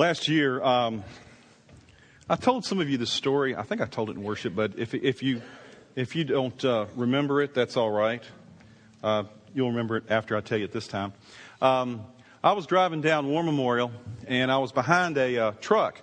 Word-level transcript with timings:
Last 0.00 0.28
year, 0.28 0.62
um, 0.62 1.04
I 2.26 2.36
told 2.36 2.64
some 2.64 2.80
of 2.80 2.88
you 2.88 2.96
this 2.96 3.10
story. 3.10 3.54
I 3.54 3.62
think 3.64 3.82
I 3.82 3.84
told 3.84 4.08
it 4.08 4.16
in 4.16 4.22
worship, 4.22 4.54
but 4.54 4.78
if, 4.78 4.94
if 4.94 5.22
you 5.22 5.42
if 5.94 6.16
you 6.16 6.24
don't 6.24 6.64
uh, 6.64 6.86
remember 6.96 7.42
it, 7.42 7.52
that's 7.52 7.76
all 7.76 7.90
right. 7.90 8.22
Uh, 9.02 9.24
you'll 9.52 9.68
remember 9.68 9.98
it 9.98 10.04
after 10.08 10.38
I 10.38 10.40
tell 10.40 10.56
you 10.56 10.64
it 10.64 10.72
this 10.72 10.88
time. 10.88 11.12
Um, 11.60 12.02
I 12.42 12.54
was 12.54 12.64
driving 12.64 13.02
down 13.02 13.28
War 13.28 13.42
Memorial, 13.42 13.92
and 14.26 14.50
I 14.50 14.56
was 14.56 14.72
behind 14.72 15.18
a 15.18 15.36
uh, 15.36 15.52
truck, 15.60 16.00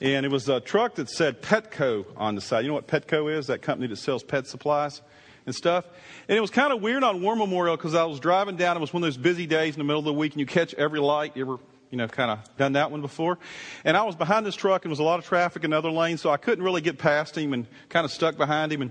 and 0.00 0.24
it 0.24 0.30
was 0.30 0.48
a 0.48 0.60
truck 0.60 0.94
that 0.94 1.10
said 1.10 1.42
Petco 1.42 2.06
on 2.16 2.36
the 2.36 2.40
side. 2.40 2.60
You 2.60 2.68
know 2.68 2.74
what 2.74 2.86
Petco 2.86 3.36
is? 3.36 3.48
That 3.48 3.60
company 3.60 3.88
that 3.88 3.96
sells 3.96 4.22
pet 4.22 4.46
supplies 4.46 5.02
and 5.46 5.52
stuff. 5.52 5.84
And 6.28 6.38
it 6.38 6.40
was 6.40 6.52
kind 6.52 6.72
of 6.72 6.80
weird 6.80 7.02
on 7.02 7.20
War 7.20 7.34
Memorial 7.34 7.76
because 7.76 7.96
I 7.96 8.04
was 8.04 8.20
driving 8.20 8.54
down. 8.54 8.76
It 8.76 8.80
was 8.80 8.92
one 8.92 9.02
of 9.02 9.08
those 9.08 9.16
busy 9.16 9.48
days 9.48 9.74
in 9.74 9.80
the 9.80 9.84
middle 9.84 9.98
of 9.98 10.04
the 10.04 10.12
week, 10.12 10.34
and 10.34 10.38
you 10.38 10.46
catch 10.46 10.74
every 10.74 11.00
light. 11.00 11.36
You 11.36 11.42
ever 11.42 11.58
you 11.90 11.98
know, 11.98 12.08
kind 12.08 12.30
of 12.30 12.56
done 12.56 12.72
that 12.72 12.90
one 12.90 13.00
before. 13.00 13.38
And 13.84 13.96
I 13.96 14.02
was 14.02 14.16
behind 14.16 14.44
this 14.44 14.56
truck, 14.56 14.84
and 14.84 14.90
there 14.90 14.92
was 14.92 14.98
a 14.98 15.04
lot 15.04 15.18
of 15.18 15.24
traffic 15.24 15.64
in 15.64 15.72
other 15.72 15.90
lanes, 15.90 16.20
so 16.20 16.30
I 16.30 16.36
couldn't 16.36 16.64
really 16.64 16.80
get 16.80 16.98
past 16.98 17.36
him 17.36 17.52
and 17.52 17.66
kind 17.88 18.04
of 18.04 18.10
stuck 18.10 18.36
behind 18.36 18.72
him. 18.72 18.82
And 18.82 18.90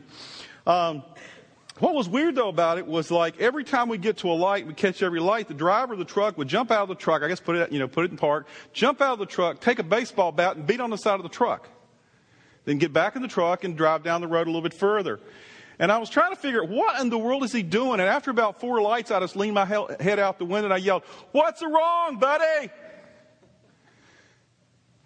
um, 0.65 1.03
what 1.79 1.93
was 1.93 2.07
weird 2.07 2.35
though 2.35 2.47
about 2.47 2.77
it 2.77 2.87
was 2.87 3.11
like 3.11 3.39
every 3.41 3.65
time 3.65 3.89
we 3.89 3.97
get 3.97 4.17
to 4.17 4.31
a 4.31 4.33
light, 4.33 4.65
we 4.65 4.73
catch 4.73 5.03
every 5.03 5.19
light, 5.19 5.49
the 5.49 5.53
driver 5.53 5.93
of 5.93 5.99
the 5.99 6.05
truck 6.05 6.37
would 6.37 6.47
jump 6.47 6.71
out 6.71 6.83
of 6.83 6.89
the 6.89 6.95
truck, 6.95 7.21
I 7.21 7.27
guess 7.27 7.41
put 7.41 7.57
it, 7.57 7.71
you 7.71 7.79
know, 7.79 7.87
put 7.87 8.05
it 8.05 8.11
in 8.11 8.17
park, 8.17 8.47
jump 8.71 9.01
out 9.01 9.13
of 9.13 9.19
the 9.19 9.25
truck, 9.25 9.59
take 9.59 9.79
a 9.79 9.83
baseball 9.83 10.31
bat 10.31 10.55
and 10.55 10.65
beat 10.65 10.79
on 10.79 10.89
the 10.89 10.97
side 10.97 11.15
of 11.15 11.23
the 11.23 11.29
truck. 11.29 11.69
Then 12.63 12.77
get 12.77 12.93
back 12.93 13.15
in 13.15 13.21
the 13.21 13.27
truck 13.27 13.63
and 13.63 13.77
drive 13.77 14.03
down 14.03 14.21
the 14.21 14.27
road 14.27 14.47
a 14.47 14.49
little 14.49 14.61
bit 14.61 14.73
further. 14.73 15.19
And 15.77 15.91
I 15.91 15.97
was 15.97 16.09
trying 16.09 16.31
to 16.31 16.37
figure 16.37 16.63
out 16.63 16.69
what 16.69 16.99
in 17.01 17.09
the 17.09 17.17
world 17.17 17.43
is 17.43 17.51
he 17.51 17.61
doing? 17.61 17.99
And 17.99 18.09
after 18.09 18.31
about 18.31 18.61
four 18.61 18.81
lights, 18.81 19.11
I 19.11 19.19
just 19.19 19.35
leaned 19.35 19.55
my 19.55 19.65
head 19.65 20.19
out 20.19 20.39
the 20.39 20.45
window 20.45 20.67
and 20.67 20.73
I 20.73 20.77
yelled, 20.77 21.03
What's 21.33 21.61
wrong, 21.61 22.17
buddy? 22.17 22.71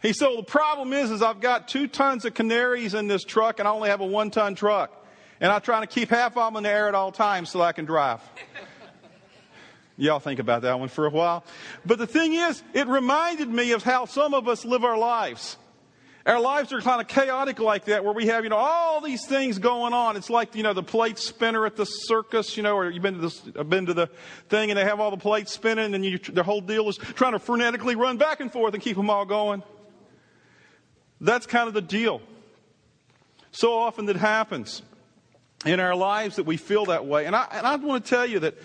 He 0.01 0.13
said, 0.13 0.27
well, 0.27 0.37
the 0.37 0.43
problem 0.43 0.93
is, 0.93 1.11
is 1.11 1.21
I've 1.21 1.41
got 1.41 1.67
two 1.67 1.87
tons 1.87 2.23
of 2.25 2.33
canaries 2.33 2.93
in 2.93 3.07
this 3.07 3.23
truck 3.23 3.59
and 3.59 3.67
I 3.67 3.71
only 3.71 3.89
have 3.89 4.01
a 4.01 4.05
one 4.05 4.31
ton 4.31 4.55
truck. 4.55 4.95
And 5.41 5.51
I'm 5.51 5.61
trying 5.61 5.81
to 5.81 5.87
keep 5.87 6.09
half 6.09 6.37
of 6.37 6.53
them 6.53 6.57
in 6.57 6.63
the 6.63 6.69
air 6.69 6.87
at 6.87 6.95
all 6.95 7.11
times 7.11 7.49
so 7.49 7.61
I 7.61 7.71
can 7.71 7.85
drive. 7.85 8.21
Y'all 9.97 10.19
think 10.19 10.39
about 10.39 10.61
that 10.61 10.79
one 10.79 10.87
for 10.87 11.05
a 11.05 11.09
while. 11.09 11.43
But 11.85 11.97
the 11.97 12.07
thing 12.07 12.33
is, 12.33 12.63
it 12.73 12.87
reminded 12.87 13.49
me 13.49 13.73
of 13.73 13.83
how 13.83 14.05
some 14.05 14.33
of 14.33 14.47
us 14.47 14.63
live 14.63 14.85
our 14.85 14.97
lives. 14.97 15.57
Our 16.25 16.39
lives 16.39 16.71
are 16.71 16.79
kind 16.79 17.01
of 17.01 17.07
chaotic 17.07 17.59
like 17.59 17.85
that, 17.85 18.03
where 18.03 18.13
we 18.13 18.27
have, 18.27 18.43
you 18.43 18.49
know, 18.49 18.57
all 18.57 19.01
these 19.01 19.25
things 19.25 19.57
going 19.57 19.93
on. 19.93 20.15
It's 20.15 20.29
like, 20.29 20.55
you 20.55 20.63
know, 20.63 20.73
the 20.73 20.83
plate 20.83 21.17
spinner 21.17 21.65
at 21.65 21.75
the 21.75 21.85
circus, 21.85 22.55
you 22.55 22.63
know, 22.63 22.75
or 22.75 22.89
you've 22.89 23.01
been 23.01 23.15
to 23.15 23.21
this, 23.21 23.39
been 23.39 23.87
to 23.87 23.93
the 23.93 24.07
thing 24.47 24.69
and 24.69 24.77
they 24.77 24.83
have 24.83 24.99
all 24.99 25.11
the 25.11 25.17
plates 25.17 25.51
spinning 25.51 25.93
and 25.95 26.05
you, 26.05 26.17
the 26.17 26.43
whole 26.43 26.61
deal 26.61 26.87
is 26.87 26.97
trying 26.97 27.31
to 27.31 27.39
frenetically 27.39 27.97
run 27.97 28.17
back 28.17 28.41
and 28.41 28.51
forth 28.51 28.73
and 28.73 28.83
keep 28.83 28.95
them 28.95 29.09
all 29.09 29.25
going. 29.25 29.63
That's 31.21 31.45
kind 31.45 31.67
of 31.67 31.73
the 31.73 31.81
deal. 31.81 32.21
So 33.51 33.73
often 33.73 34.05
that 34.05 34.15
happens 34.15 34.81
in 35.65 35.79
our 35.79 35.95
lives 35.95 36.37
that 36.37 36.45
we 36.45 36.57
feel 36.57 36.85
that 36.85 37.05
way. 37.05 37.25
And 37.25 37.35
I, 37.35 37.47
and 37.51 37.67
I 37.67 37.75
want 37.75 38.05
to 38.05 38.09
tell 38.09 38.25
you 38.25 38.39
that 38.39 38.55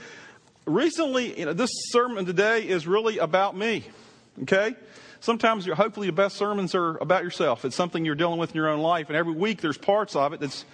recently, 0.67 1.39
you 1.39 1.47
know, 1.47 1.53
this 1.53 1.71
sermon 1.91 2.27
today 2.27 2.69
is 2.69 2.87
really 2.87 3.19
about 3.19 3.57
me. 3.57 3.85
Okay? 4.43 4.75
Sometimes, 5.21 5.67
hopefully, 5.67 6.07
the 6.09 6.13
best 6.13 6.37
sermons 6.37 6.75
are 6.75 6.99
about 6.99 7.25
yourself. 7.25 7.65
It's 7.65 7.75
something 7.75 8.05
you're 8.05 8.15
dealing 8.15 8.39
with 8.39 8.51
in 8.51 8.57
your 8.57 8.69
own 8.69 8.81
life. 8.81 9.09
And 9.09 9.17
every 9.17 9.33
week, 9.33 9.63
there's 9.63 9.79
parts 9.79 10.15
of 10.15 10.35
it 10.35 10.41
that's 10.41 10.67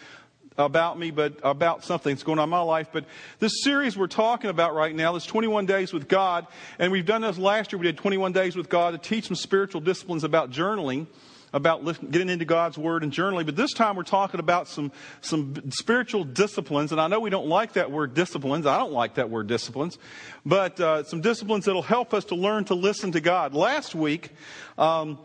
about 0.58 0.98
me, 0.98 1.12
but 1.12 1.38
about 1.44 1.84
something 1.84 2.12
that's 2.12 2.24
going 2.24 2.40
on 2.40 2.44
in 2.44 2.50
my 2.50 2.60
life. 2.60 2.88
But 2.92 3.04
this 3.38 3.62
series 3.62 3.96
we're 3.96 4.08
talking 4.08 4.50
about 4.50 4.74
right 4.74 4.94
now, 4.94 5.12
this 5.12 5.24
21 5.24 5.66
Days 5.66 5.92
with 5.92 6.08
God, 6.08 6.48
and 6.80 6.90
we've 6.90 7.06
done 7.06 7.22
this 7.22 7.38
last 7.38 7.72
year. 7.72 7.78
We 7.78 7.86
did 7.86 7.96
21 7.96 8.32
Days 8.32 8.56
with 8.56 8.68
God 8.68 8.90
to 8.90 8.98
teach 8.98 9.28
some 9.28 9.36
spiritual 9.36 9.80
disciplines 9.80 10.24
about 10.24 10.50
journaling 10.50 11.06
about 11.52 11.84
getting 12.10 12.28
into 12.28 12.44
God's 12.44 12.78
Word 12.78 13.02
and 13.02 13.12
journaling, 13.12 13.46
but 13.46 13.56
this 13.56 13.72
time 13.72 13.96
we're 13.96 14.02
talking 14.02 14.40
about 14.40 14.68
some, 14.68 14.92
some 15.20 15.70
spiritual 15.70 16.24
disciplines. 16.24 16.92
And 16.92 17.00
I 17.00 17.08
know 17.08 17.20
we 17.20 17.30
don't 17.30 17.48
like 17.48 17.72
that 17.74 17.90
word 17.90 18.14
disciplines. 18.14 18.66
I 18.66 18.78
don't 18.78 18.92
like 18.92 19.14
that 19.14 19.30
word 19.30 19.46
disciplines. 19.46 19.98
But 20.46 20.80
uh, 20.80 21.04
some 21.04 21.20
disciplines 21.20 21.64
that'll 21.64 21.82
help 21.82 22.14
us 22.14 22.24
to 22.26 22.34
learn 22.34 22.64
to 22.66 22.74
listen 22.74 23.12
to 23.12 23.20
God. 23.20 23.54
Last 23.54 23.94
week, 23.94 24.30
um, 24.78 25.18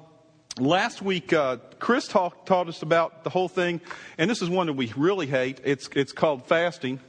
Last 0.57 1.01
week, 1.01 1.33
uh, 1.33 1.57
Chris 1.79 2.07
talk, 2.07 2.45
taught 2.45 2.69
us 2.69 2.81
about 2.81 3.25
the 3.25 3.29
whole 3.29 3.49
thing, 3.49 3.81
and 4.17 4.29
this 4.29 4.41
is 4.41 4.49
one 4.49 4.67
that 4.67 4.73
we 4.73 4.93
really 4.95 5.27
hate. 5.27 5.59
It's, 5.65 5.89
it's 5.93 6.13
called 6.13 6.47
fasting. 6.47 7.01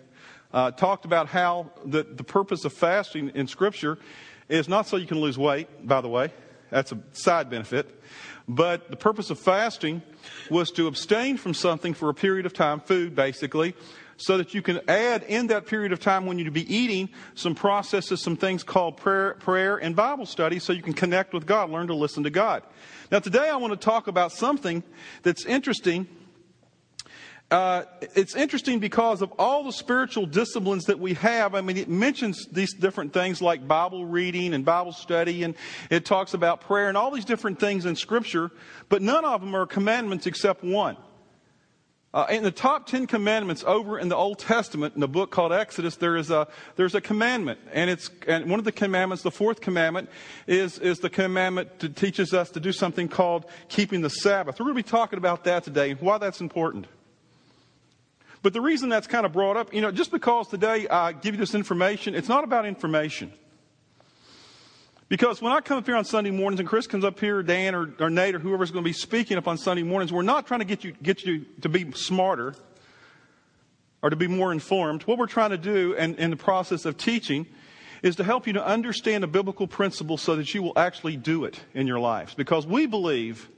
Uh, 0.53 0.73
talked 0.73 1.05
about 1.05 1.29
how 1.29 1.71
the, 1.85 2.03
the 2.03 2.25
purpose 2.25 2.65
of 2.65 2.73
fasting 2.73 3.31
in 3.37 3.47
Scripture 3.47 3.99
is 4.49 4.69
not 4.69 4.89
so 4.89 4.97
you 4.97 5.07
can 5.07 5.21
lose 5.21 5.39
weight, 5.39 5.87
by 5.87 6.01
the 6.01 6.09
way. 6.09 6.33
That's 6.71 6.91
a 6.91 6.99
side 7.13 7.49
benefit. 7.49 8.03
But 8.49 8.91
the 8.91 8.97
purpose 8.97 9.31
of 9.31 9.39
fasting 9.39 10.03
was 10.51 10.71
to 10.73 10.87
abstain 10.87 11.37
from 11.37 11.55
something 11.55 11.95
for 11.95 12.09
a 12.09 12.15
period 12.15 12.47
of 12.47 12.53
time, 12.53 12.81
food 12.81 13.15
basically, 13.15 13.75
so 14.17 14.39
that 14.39 14.55
you 14.55 14.63
can 14.63 14.81
add 14.89 15.25
in 15.25 15.49
that 15.49 15.67
period 15.67 15.93
of 15.93 16.01
time 16.01 16.27
when 16.27 16.39
you'd 16.39 16.53
be 16.53 16.75
eating 16.75 17.09
some 17.35 17.55
processes, 17.55 18.23
some 18.23 18.37
things 18.37 18.63
called 18.63 18.97
prayer, 18.97 19.35
prayer 19.35 19.77
and 19.77 19.95
Bible 19.95 20.27
study 20.27 20.59
so 20.59 20.73
you 20.73 20.83
can 20.83 20.95
connect 20.95 21.35
with 21.35 21.45
God, 21.45 21.71
learn 21.71 21.89
to 21.89 21.95
listen 21.95 22.23
to 22.23 22.31
God. 22.31 22.63
Now 23.11 23.19
today 23.19 23.51
I 23.51 23.57
want 23.57 23.73
to 23.73 23.77
talk 23.77 24.07
about 24.07 24.33
something 24.33 24.83
that's 25.23 25.45
interesting 25.45 26.07
uh, 27.51 27.85
it's 28.01 28.35
interesting 28.35 28.81
because 28.81 29.23
of 29.23 29.33
all 29.39 29.63
the 29.63 29.73
spiritual 29.73 30.27
disciplines 30.27 30.87
that 30.87 30.99
we 30.99 31.15
have. 31.15 31.55
I 31.55 31.61
mean, 31.61 31.77
it 31.77 31.89
mentions 31.89 32.47
these 32.47 32.75
different 32.75 33.13
things 33.13 33.41
like 33.41 33.69
Bible 33.69 34.05
reading 34.05 34.53
and 34.53 34.65
Bible 34.65 34.93
study, 34.93 35.45
and 35.45 35.55
it 35.89 36.05
talks 36.05 36.35
about 36.35 36.61
prayer 36.61 36.89
and 36.89 36.97
all 36.97 37.13
these 37.13 37.25
different 37.25 37.61
things 37.61 37.87
in 37.87 37.95
Scripture, 37.95 38.51
but 38.89 39.01
none 39.01 39.25
of 39.25 39.41
them 39.41 39.55
are 39.55 39.65
commandments 39.65 40.27
except 40.27 40.65
one. 40.65 40.97
Uh, 42.13 42.27
in 42.31 42.43
the 42.43 42.51
top 42.51 42.87
ten 42.87 43.07
commandments 43.07 43.63
over 43.65 43.99
in 43.99 44.09
the 44.09 44.17
Old 44.17 44.39
Testament, 44.39 44.95
in 44.95 45.01
the 45.01 45.09
book 45.09 45.31
called 45.31 45.53
Exodus, 45.53 45.97
there 45.97 46.17
is 46.17 46.31
a 46.31 46.49
there's 46.75 46.95
a 46.95 47.01
commandment, 47.01 47.61
and 47.73 47.91
it's 47.91 48.11
and 48.27 48.49
one 48.51 48.59
of 48.59 48.65
the 48.65 48.73
commandments, 48.73 49.23
the 49.23 49.31
fourth 49.31 49.61
commandment, 49.61 50.09
is 50.49 50.79
is 50.79 50.99
the 50.99 51.11
commandment 51.11 51.79
that 51.79 51.95
teaches 51.95 52.33
us 52.33 52.51
to 52.51 52.61
do 52.61 52.73
something 52.73 53.07
called 53.07 53.45
keeping 53.69 54.01
the 54.01 54.11
Sabbath. 54.11 54.59
We're 54.59 54.65
going 54.65 54.79
to 54.79 54.83
be 54.83 54.91
talking 54.91 55.19
about 55.19 55.45
that 55.45 55.63
today, 55.63 55.91
and 55.91 56.01
why 56.01 56.19
that's 56.19 56.41
important. 56.41 56.87
But 58.43 58.53
the 58.53 58.61
reason 58.61 58.89
that's 58.89 59.07
kind 59.07 59.27
of 59.27 59.33
brought 59.33 59.57
up, 59.57 59.73
you 59.75 59.81
know, 59.81 59.91
just 59.91 60.11
because 60.11 60.49
today 60.49 60.87
I 60.89 61.13
give 61.13 61.35
you 61.35 61.39
this 61.39 61.55
information, 61.55 62.15
it's 62.15 62.29
not 62.29 62.45
about 62.45 62.67
information. 62.67 63.33
Because 65.09 65.41
when 65.41 65.53
I 65.53 65.61
come 65.61 65.79
up 65.79 65.87
here 65.87 65.97
on 65.97 66.05
Sunday 66.05 66.31
mornings 66.31 66.59
and 66.59 66.69
Chris 66.69 66.87
comes 66.87 67.05
up 67.05 67.21
here, 67.21 67.43
Dan 67.43 67.75
or, 67.75 67.95
or 68.01 68.11
Nate 68.11 68.35
or 68.35 68.39
whoever's 68.41 68.73
going 68.73 68.85
to 68.85 68.89
be 68.89 68.93
speaking 68.93 69.39
up 69.39 69.47
on 69.47 69.57
Sunday 69.57 69.85
mornings, 69.85 70.13
we're 70.13 70.23
not 70.23 70.47
trying 70.47 70.61
to 70.61 70.67
get 70.67 70.83
you, 70.83 70.93
get 71.01 71.25
you 71.25 71.47
to 71.63 71.69
be 71.69 71.93
smarter 71.93 72.55
or 74.03 74.11
to 74.11 74.17
be 74.17 74.27
more 74.27 74.53
informed. 74.53 75.03
What 75.05 75.19
we're 75.19 75.27
trying 75.27 75.51
to 75.51 75.59
do 75.59 75.93
in, 75.95 76.17
in 76.17 76.31
the 76.31 76.37
process 76.37 76.85
of 76.85 76.97
teaching 76.97 77.47
is 78.03 78.17
to 78.17 78.25
help 78.25 78.47
you 78.47 78.53
to 78.55 78.65
understand 78.65 79.25
a 79.25 79.27
biblical 79.27 79.67
principle 79.67 80.17
so 80.17 80.37
that 80.37 80.53
you 80.55 80.63
will 80.63 80.77
actually 80.77 81.17
do 81.17 81.45
it 81.45 81.61
in 81.73 81.87
your 81.87 81.99
lives. 82.01 82.35
Because 82.35 82.67
we 82.67 82.87
believe 82.87 83.49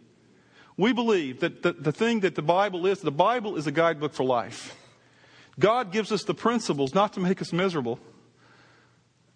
we 0.78 0.92
believe 0.92 1.40
that 1.40 1.62
the, 1.62 1.72
the 1.72 1.92
thing 1.92 2.20
that 2.20 2.36
the 2.36 2.42
Bible 2.42 2.86
is, 2.86 3.00
the 3.00 3.10
Bible 3.10 3.56
is 3.56 3.66
a 3.66 3.72
guidebook 3.72 4.14
for 4.14 4.24
life. 4.24 4.74
God 5.58 5.92
gives 5.92 6.12
us 6.12 6.22
the 6.22 6.34
principles 6.34 6.94
not 6.94 7.12
to 7.14 7.20
make 7.20 7.42
us 7.42 7.52
miserable, 7.52 7.98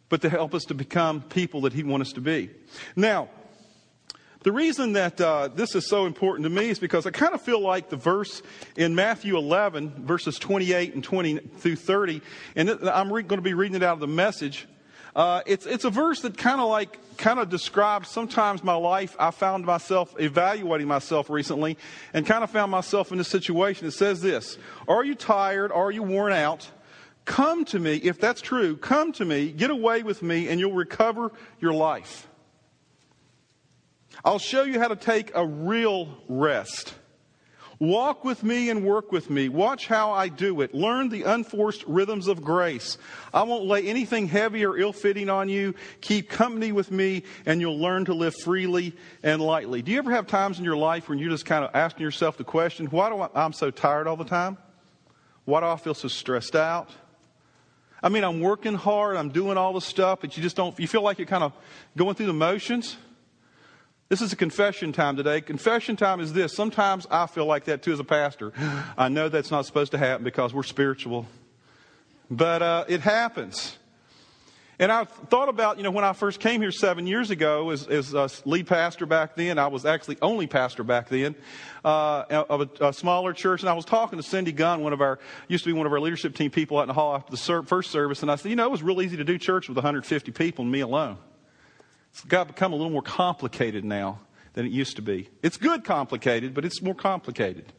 but 0.09 0.23
to 0.23 0.31
help 0.31 0.55
us 0.55 0.65
to 0.67 0.75
become 0.75 1.21
people 1.21 1.63
that 1.63 1.73
He 1.73 1.83
wants 1.83 2.11
us 2.11 2.15
to 2.15 2.21
be. 2.21 2.49
Now, 2.95 3.29
the 4.45 4.53
reason 4.53 4.93
that 4.95 5.21
uh, 5.21 5.49
this 5.49 5.75
is 5.75 5.89
so 5.89 6.07
important 6.07 6.45
to 6.45 6.51
me 6.51 6.69
is 6.69 6.79
because 6.79 7.07
I 7.07 7.11
kind 7.11 7.35
of 7.35 7.43
feel 7.43 7.61
like 7.61 7.91
the 7.91 7.97
verse 7.97 8.43
in 8.77 8.95
Matthew 8.95 9.37
11, 9.37 10.05
verses 10.05 10.39
28 10.39 10.95
and 10.95 11.03
20 11.03 11.39
through 11.39 11.77
30, 11.77 12.23
and 12.55 12.71
I'm 12.71 13.13
re- 13.13 13.23
going 13.23 13.39
to 13.39 13.45
be 13.45 13.55
reading 13.55 13.77
it 13.77 13.83
out 13.83 13.95
of 13.95 14.01
the 14.01 14.07
message. 14.07 14.67
Uh, 15.15 15.43
it's, 15.47 15.67
it's 15.67 15.85
a 15.85 15.91
verse 15.91 16.23
that 16.23 16.39
kind 16.39 16.61
of 16.61 16.69
like, 16.69 16.99
kind 17.19 17.39
of 17.39 17.51
describes 17.51 18.09
sometimes 18.09 18.65
my 18.65 18.75
life. 18.75 19.15
I 19.19 19.31
found 19.31 19.67
myself 19.67 20.15
evaluating 20.19 20.89
myself 20.89 21.29
recently 21.29 21.77
and 22.15 22.27
kind 22.27 22.43
of 22.43 22.51
found 22.51 22.71
myself 22.71 23.13
in 23.13 23.19
this 23.19 23.29
situation. 23.29 23.87
It 23.87 23.93
says 23.93 24.23
this, 24.23 24.57
are 24.89 25.05
you 25.05 25.15
tired? 25.15 25.71
Are 25.71 25.91
you 25.91 26.03
worn 26.03 26.33
out? 26.33 26.71
Come 27.25 27.65
to 27.67 27.79
me. 27.79 27.97
If 27.97 28.19
that's 28.19 28.41
true, 28.41 28.77
come 28.77 29.13
to 29.13 29.25
me, 29.25 29.53
get 29.53 29.71
away 29.71 30.03
with 30.03 30.23
me, 30.23 30.49
and 30.49 30.59
you'll 30.59 30.73
recover 30.73 31.31
your 31.61 31.73
life. 31.73 32.27
I'll 34.25 34.39
show 34.39 34.63
you 34.63 34.81
how 34.81 34.89
to 34.89 34.97
take 34.97 35.31
a 35.35 35.47
real 35.47 36.09
rest. 36.29 36.95
Walk 37.83 38.25
with 38.25 38.45
me 38.45 38.71
and 38.71 38.85
work 38.85 39.11
with 39.11 39.29
me. 39.29 39.49
Watch 39.49 39.89
how 39.89 40.13
I 40.13 40.29
do 40.29 40.61
it. 40.61 40.73
Learn 40.73 41.09
the 41.09 41.25
unforced 41.25 41.83
rhythms 41.89 42.29
of 42.29 42.41
grace. 42.41 42.97
I 43.35 43.43
won't 43.43 43.65
lay 43.65 43.89
anything 43.89 44.29
heavy 44.29 44.65
or 44.65 44.79
ill 44.79 44.93
fitting 44.93 45.29
on 45.29 45.49
you. 45.49 45.75
Keep 46.01 46.29
company 46.29 46.71
with 46.71 46.93
me 46.93 47.25
and 47.45 47.61
you'll 47.61 47.81
learn 47.81 48.05
to 48.05 48.15
live 48.15 48.37
freely 48.37 48.95
and 49.25 49.43
lightly. 49.43 49.83
Do 49.83 49.91
you 49.91 49.99
ever 49.99 50.13
have 50.13 50.29
times 50.29 50.61
in 50.61 50.65
your 50.65 50.77
life 50.77 51.09
when 51.09 51.19
you're 51.19 51.31
just 51.31 51.45
kind 51.45 51.65
of 51.65 51.73
asking 51.75 52.05
yourself 52.05 52.37
the 52.37 52.45
question, 52.45 52.87
why 52.87 53.09
do 53.09 53.21
I, 53.21 53.29
I'm 53.35 53.53
so 53.53 53.73
tired 53.73 54.07
all 54.07 54.17
the 54.17 54.27
time? 54.27 54.59
Why 55.45 55.59
do 55.59 55.67
I 55.67 55.75
feel 55.75 55.95
so 55.95 56.07
stressed 56.07 56.55
out? 56.55 56.89
I 58.01 58.11
mean, 58.11 58.23
I'm 58.23 58.41
working 58.41 58.75
hard, 58.75 59.17
I'm 59.17 59.31
doing 59.31 59.57
all 59.57 59.73
the 59.73 59.81
stuff, 59.81 60.21
but 60.21 60.37
you 60.37 60.43
just 60.45 60.55
don't, 60.55 60.79
you 60.79 60.87
feel 60.87 61.03
like 61.03 61.19
you're 61.19 61.27
kind 61.27 61.43
of 61.43 61.53
going 61.97 62.15
through 62.15 62.27
the 62.27 62.33
motions. 62.33 62.97
This 64.13 64.21
is 64.21 64.31
a 64.31 64.37
confession 64.37 64.93
time 64.93 65.17
today. 65.17 65.41
Confession 65.41 65.97
time 65.97 66.21
is 66.21 66.35
this. 66.35 66.55
Sometimes 66.55 67.07
I 67.11 67.25
feel 67.27 67.47
like 67.47 67.65
that 67.65 67.83
too 67.83 67.95
as 67.95 67.99
a 67.99 68.05
pastor. 68.05 68.53
I 68.99 69.09
know 69.09 69.31
that's 69.31 69.51
not 69.51 69.65
supposed 69.65 69.93
to 69.93 69.97
happen 69.97 70.23
because 70.23 70.53
we're 70.53 70.65
spiritual, 70.65 71.27
but 72.31 72.61
uh, 72.61 72.85
it 72.89 73.01
happens. 73.01 73.79
And 74.79 74.93
I 74.93 75.05
thought 75.05 75.49
about, 75.49 75.79
you 75.79 75.83
know, 75.83 75.91
when 75.91 76.05
I 76.05 76.13
first 76.13 76.41
came 76.41 76.61
here 76.61 76.73
seven 76.73 77.07
years 77.07 77.31
ago 77.31 77.71
as, 77.71 77.87
as 77.87 78.13
a 78.13 78.29
lead 78.45 78.67
pastor 78.67 79.07
back 79.07 79.35
then, 79.35 79.59
I 79.59 79.69
was 79.69 79.87
actually 79.87 80.19
only 80.21 80.47
pastor 80.47 80.85
back 80.85 81.09
then 81.09 81.35
uh, 81.83 82.45
of 82.51 82.61
a, 82.61 82.89
a, 82.89 82.93
smaller 82.93 83.33
church. 83.33 83.63
And 83.63 83.71
I 83.71 83.73
was 83.73 83.87
talking 83.87 84.19
to 84.19 84.23
Cindy 84.23 84.53
Gunn, 84.53 84.83
one 84.83 84.93
of 84.93 85.01
our, 85.01 85.21
used 85.49 85.65
to 85.65 85.71
be 85.71 85.73
one 85.73 85.87
of 85.87 85.93
our 85.95 86.01
leadership 86.01 86.35
team 86.35 86.51
people 86.51 86.77
out 86.77 86.83
in 86.83 86.89
the 86.89 86.93
hall 86.93 87.15
after 87.15 87.31
the 87.31 87.39
ser- 87.39 87.63
first 87.63 87.91
service. 87.91 88.21
And 88.21 88.31
I 88.31 88.37
said, 88.37 88.51
you 88.51 88.57
know, 88.57 88.67
it 88.67 88.71
was 88.71 88.83
real 88.83 89.01
easy 89.01 89.17
to 89.17 89.25
do 89.25 89.39
church 89.39 89.69
with 89.69 89.77
150 89.79 90.33
people 90.33 90.65
and 90.65 90.71
me 90.71 90.81
alone. 90.81 91.17
It's 92.13 92.25
got 92.25 92.47
become 92.47 92.73
a 92.73 92.77
little 92.77 92.93
more 92.93 93.03
complicated 93.03 93.85
now 93.85 94.21
than 94.53 94.67
it 94.67 94.73
used 94.73 94.97
to 94.97 95.03
be. 95.03 95.29
It's 95.43 95.57
good 95.57 95.85
complicated, 95.85 96.55
but 96.55 96.65
it's 96.65 96.83
more 96.83 96.95
complicated. 96.95 97.73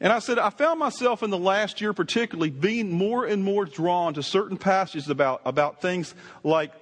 And 0.00 0.12
I 0.12 0.20
said, 0.20 0.38
I 0.38 0.50
found 0.50 0.78
myself 0.78 1.24
in 1.24 1.30
the 1.30 1.38
last 1.38 1.80
year 1.80 1.92
particularly 1.92 2.50
being 2.50 2.92
more 2.92 3.24
and 3.24 3.42
more 3.42 3.64
drawn 3.64 4.14
to 4.14 4.22
certain 4.22 4.56
passages 4.56 5.08
about, 5.08 5.42
about 5.44 5.80
things 5.82 6.14
like 6.44 6.72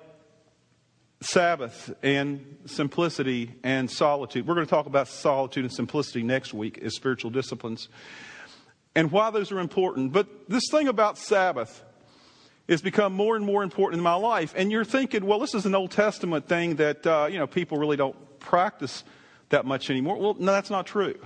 Sabbath 1.23 1.95
and 2.03 2.59
simplicity 2.67 3.55
and 3.63 3.91
solitude. 3.91 4.47
We're 4.47 4.55
going 4.55 4.67
to 4.67 4.71
talk 4.71 4.85
about 4.85 5.09
solitude 5.09 5.65
and 5.65 5.73
simplicity 5.73 6.23
next 6.23 6.53
week 6.53 6.77
as 6.79 6.95
spiritual 6.95 7.31
disciplines 7.31 7.89
and 8.95 9.11
why 9.11 9.31
those 9.31 9.51
are 9.51 9.61
important. 9.61 10.13
But 10.13 10.49
this 10.49 10.65
thing 10.71 10.89
about 10.89 11.17
Sabbath, 11.17 11.83
it's 12.69 12.83
become 12.83 13.13
more 13.13 13.37
and 13.37 13.45
more 13.45 13.63
important 13.63 14.01
in 14.01 14.05
my 14.05 14.15
life. 14.15 14.53
And 14.57 14.73
you're 14.73 14.85
thinking, 14.85 15.25
well, 15.25 15.39
this 15.39 15.55
is 15.55 15.67
an 15.67 15.75
Old 15.75 15.93
Testament 15.93 16.49
thing 16.49 16.77
that, 16.77 17.07
uh, 17.07 17.29
you 17.31 17.39
know, 17.39 17.47
people 17.47 17.79
really 17.79 17.97
don't 17.97 18.17
practice 18.41 19.05
that 19.51 19.65
much 19.65 19.91
anymore. 19.91 20.17
Well, 20.17 20.35
no, 20.39 20.53
that's 20.53 20.71
not 20.71 20.87
true. 20.87 21.19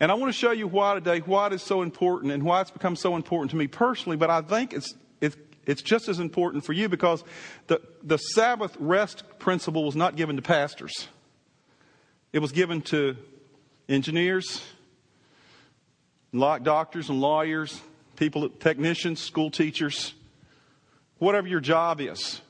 And 0.00 0.10
I 0.10 0.14
want 0.14 0.32
to 0.32 0.38
show 0.38 0.50
you 0.50 0.66
why 0.66 0.94
today, 0.94 1.20
why 1.20 1.48
it 1.48 1.52
is 1.52 1.62
so 1.62 1.82
important 1.82 2.32
and 2.32 2.42
why 2.42 2.62
it's 2.62 2.70
become 2.70 2.96
so 2.96 3.16
important 3.16 3.50
to 3.50 3.56
me 3.56 3.68
personally, 3.68 4.16
but 4.16 4.30
I 4.30 4.40
think 4.40 4.72
it's, 4.72 4.94
it's, 5.20 5.36
it's 5.66 5.82
just 5.82 6.08
as 6.08 6.18
important 6.18 6.64
for 6.64 6.72
you 6.72 6.88
because 6.88 7.22
the, 7.66 7.80
the 8.02 8.16
Sabbath 8.16 8.74
rest 8.80 9.22
principle 9.38 9.84
was 9.84 9.94
not 9.94 10.16
given 10.16 10.36
to 10.36 10.42
pastors. 10.42 11.08
It 12.32 12.38
was 12.38 12.50
given 12.50 12.80
to 12.82 13.16
engineers, 13.88 14.62
doctors 16.32 17.10
and 17.10 17.20
lawyers, 17.20 17.80
people, 18.20 18.50
technicians, 18.50 19.18
school 19.18 19.50
teachers, 19.50 20.12
whatever 21.16 21.48
your 21.48 21.58
job 21.58 22.02
is. 22.02 22.42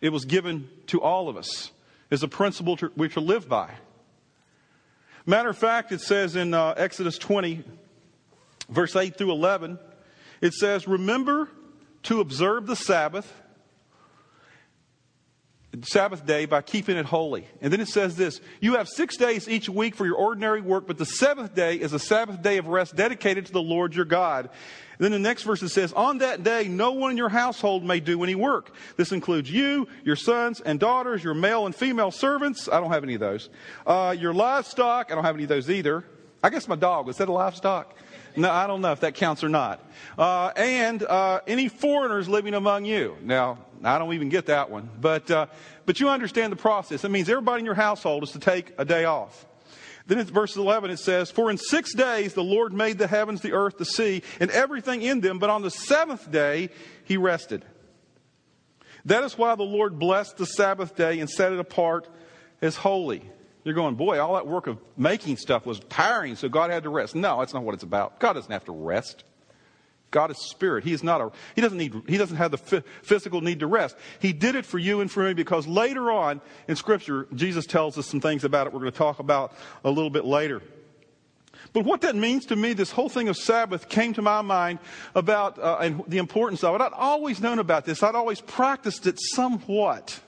It 0.00 0.08
was 0.08 0.24
given 0.24 0.68
to 0.88 1.00
all 1.00 1.28
of 1.28 1.36
us 1.36 1.70
as 2.10 2.24
a 2.24 2.28
principle 2.28 2.76
to, 2.78 2.90
we 2.96 3.08
to 3.10 3.20
live 3.20 3.48
by. 3.48 3.70
Matter 5.24 5.48
of 5.48 5.56
fact, 5.56 5.92
it 5.92 6.00
says 6.00 6.34
in 6.34 6.52
uh, 6.54 6.74
Exodus 6.76 7.18
20, 7.18 7.62
verse 8.68 8.96
8 8.96 9.16
through 9.16 9.30
11, 9.30 9.78
it 10.40 10.54
says, 10.54 10.88
Remember 10.88 11.48
to 12.02 12.20
observe 12.20 12.66
the 12.66 12.74
Sabbath 12.74 13.32
Sabbath 15.82 16.26
day 16.26 16.46
by 16.46 16.62
keeping 16.62 16.96
it 16.96 17.06
holy. 17.06 17.46
And 17.60 17.72
then 17.72 17.80
it 17.80 17.88
says 17.88 18.16
this 18.16 18.40
You 18.60 18.74
have 18.74 18.88
six 18.88 19.16
days 19.16 19.48
each 19.48 19.68
week 19.68 19.94
for 19.94 20.04
your 20.04 20.16
ordinary 20.16 20.60
work, 20.60 20.86
but 20.86 20.98
the 20.98 21.06
seventh 21.06 21.54
day 21.54 21.76
is 21.76 21.92
a 21.92 21.98
Sabbath 21.98 22.42
day 22.42 22.58
of 22.58 22.66
rest 22.66 22.96
dedicated 22.96 23.46
to 23.46 23.52
the 23.52 23.62
Lord 23.62 23.94
your 23.94 24.04
God. 24.04 24.50
And 24.98 25.04
then 25.04 25.12
the 25.12 25.28
next 25.28 25.44
verse 25.44 25.62
it 25.62 25.68
says, 25.68 25.92
On 25.92 26.18
that 26.18 26.42
day, 26.42 26.66
no 26.68 26.92
one 26.92 27.12
in 27.12 27.16
your 27.16 27.28
household 27.28 27.84
may 27.84 28.00
do 28.00 28.22
any 28.24 28.34
work. 28.34 28.74
This 28.96 29.12
includes 29.12 29.50
you, 29.50 29.88
your 30.04 30.16
sons 30.16 30.60
and 30.60 30.78
daughters, 30.80 31.22
your 31.22 31.34
male 31.34 31.66
and 31.66 31.74
female 31.74 32.10
servants. 32.10 32.68
I 32.68 32.80
don't 32.80 32.90
have 32.90 33.04
any 33.04 33.14
of 33.14 33.20
those. 33.20 33.48
Uh, 33.86 34.14
your 34.18 34.34
livestock. 34.34 35.10
I 35.10 35.14
don't 35.14 35.24
have 35.24 35.36
any 35.36 35.44
of 35.44 35.48
those 35.48 35.70
either. 35.70 36.04
I 36.42 36.50
guess 36.50 36.66
my 36.66 36.76
dog. 36.76 37.08
Is 37.08 37.16
that 37.18 37.28
a 37.28 37.32
livestock? 37.32 37.96
No, 38.36 38.50
I 38.50 38.66
don't 38.66 38.80
know 38.80 38.92
if 38.92 39.00
that 39.00 39.14
counts 39.14 39.42
or 39.42 39.48
not. 39.48 39.84
Uh, 40.18 40.52
and 40.56 41.02
uh, 41.02 41.40
any 41.46 41.68
foreigners 41.68 42.28
living 42.28 42.54
among 42.54 42.84
you. 42.84 43.16
Now, 43.22 43.58
I 43.82 43.98
don't 43.98 44.12
even 44.14 44.28
get 44.28 44.46
that 44.46 44.70
one. 44.70 44.88
But, 45.00 45.30
uh, 45.30 45.46
but 45.86 46.00
you 46.00 46.08
understand 46.08 46.52
the 46.52 46.56
process. 46.56 47.04
It 47.04 47.10
means 47.10 47.28
everybody 47.28 47.60
in 47.60 47.66
your 47.66 47.74
household 47.74 48.22
is 48.22 48.32
to 48.32 48.38
take 48.38 48.72
a 48.78 48.84
day 48.84 49.04
off. 49.04 49.46
Then 50.06 50.18
in 50.18 50.26
verse 50.26 50.56
11 50.56 50.90
it 50.90 50.98
says, 50.98 51.30
For 51.30 51.50
in 51.50 51.56
six 51.56 51.94
days 51.94 52.34
the 52.34 52.42
Lord 52.42 52.72
made 52.72 52.98
the 52.98 53.06
heavens, 53.06 53.40
the 53.40 53.52
earth, 53.52 53.78
the 53.78 53.84
sea, 53.84 54.22
and 54.40 54.50
everything 54.50 55.02
in 55.02 55.20
them, 55.20 55.38
but 55.38 55.50
on 55.50 55.62
the 55.62 55.70
seventh 55.70 56.30
day 56.30 56.70
he 57.04 57.16
rested. 57.16 57.64
That 59.04 59.24
is 59.24 59.38
why 59.38 59.54
the 59.54 59.62
Lord 59.62 59.98
blessed 59.98 60.36
the 60.36 60.46
Sabbath 60.46 60.96
day 60.96 61.20
and 61.20 61.30
set 61.30 61.52
it 61.52 61.60
apart 61.60 62.08
as 62.60 62.76
holy. 62.76 63.22
You're 63.64 63.74
going, 63.74 63.94
boy, 63.94 64.20
all 64.20 64.34
that 64.34 64.46
work 64.46 64.66
of 64.66 64.78
making 64.96 65.36
stuff 65.36 65.66
was 65.66 65.80
tiring, 65.88 66.36
so 66.36 66.48
God 66.48 66.70
had 66.70 66.84
to 66.84 66.88
rest. 66.88 67.14
No, 67.14 67.38
that's 67.40 67.52
not 67.52 67.62
what 67.62 67.74
it's 67.74 67.82
about. 67.82 68.18
God 68.18 68.34
doesn't 68.34 68.50
have 68.50 68.64
to 68.64 68.72
rest. 68.72 69.24
God 70.10 70.30
is 70.30 70.38
spirit. 70.38 70.82
He 70.82 70.92
is 70.92 71.04
not 71.04 71.20
a, 71.20 71.30
he 71.54 71.60
doesn't 71.60 71.78
need, 71.78 71.94
he 72.08 72.16
doesn't 72.16 72.36
have 72.36 72.50
the 72.50 72.82
physical 73.02 73.40
need 73.40 73.60
to 73.60 73.66
rest. 73.66 73.96
He 74.18 74.32
did 74.32 74.56
it 74.56 74.66
for 74.66 74.78
you 74.78 75.00
and 75.00 75.10
for 75.10 75.24
me 75.24 75.34
because 75.34 75.66
later 75.66 76.10
on 76.10 76.40
in 76.68 76.76
scripture, 76.76 77.28
Jesus 77.34 77.66
tells 77.66 77.96
us 77.96 78.06
some 78.06 78.20
things 78.20 78.44
about 78.44 78.66
it 78.66 78.72
we're 78.72 78.80
going 78.80 78.92
to 78.92 78.98
talk 78.98 79.18
about 79.18 79.52
a 79.84 79.90
little 79.90 80.10
bit 80.10 80.24
later. 80.24 80.62
But 81.72 81.84
what 81.84 82.00
that 82.00 82.16
means 82.16 82.46
to 82.46 82.56
me, 82.56 82.72
this 82.72 82.90
whole 82.90 83.08
thing 83.08 83.28
of 83.28 83.36
Sabbath 83.36 83.88
came 83.88 84.14
to 84.14 84.22
my 84.22 84.40
mind 84.40 84.80
about 85.14 85.58
uh, 85.58 85.78
and 85.80 86.02
the 86.08 86.18
importance 86.18 86.64
of 86.64 86.74
it. 86.74 86.80
I'd 86.80 86.92
always 86.92 87.40
known 87.40 87.58
about 87.58 87.84
this. 87.84 88.02
I'd 88.02 88.14
always 88.14 88.40
practiced 88.40 89.06
it 89.06 89.18
somewhat. 89.20 90.18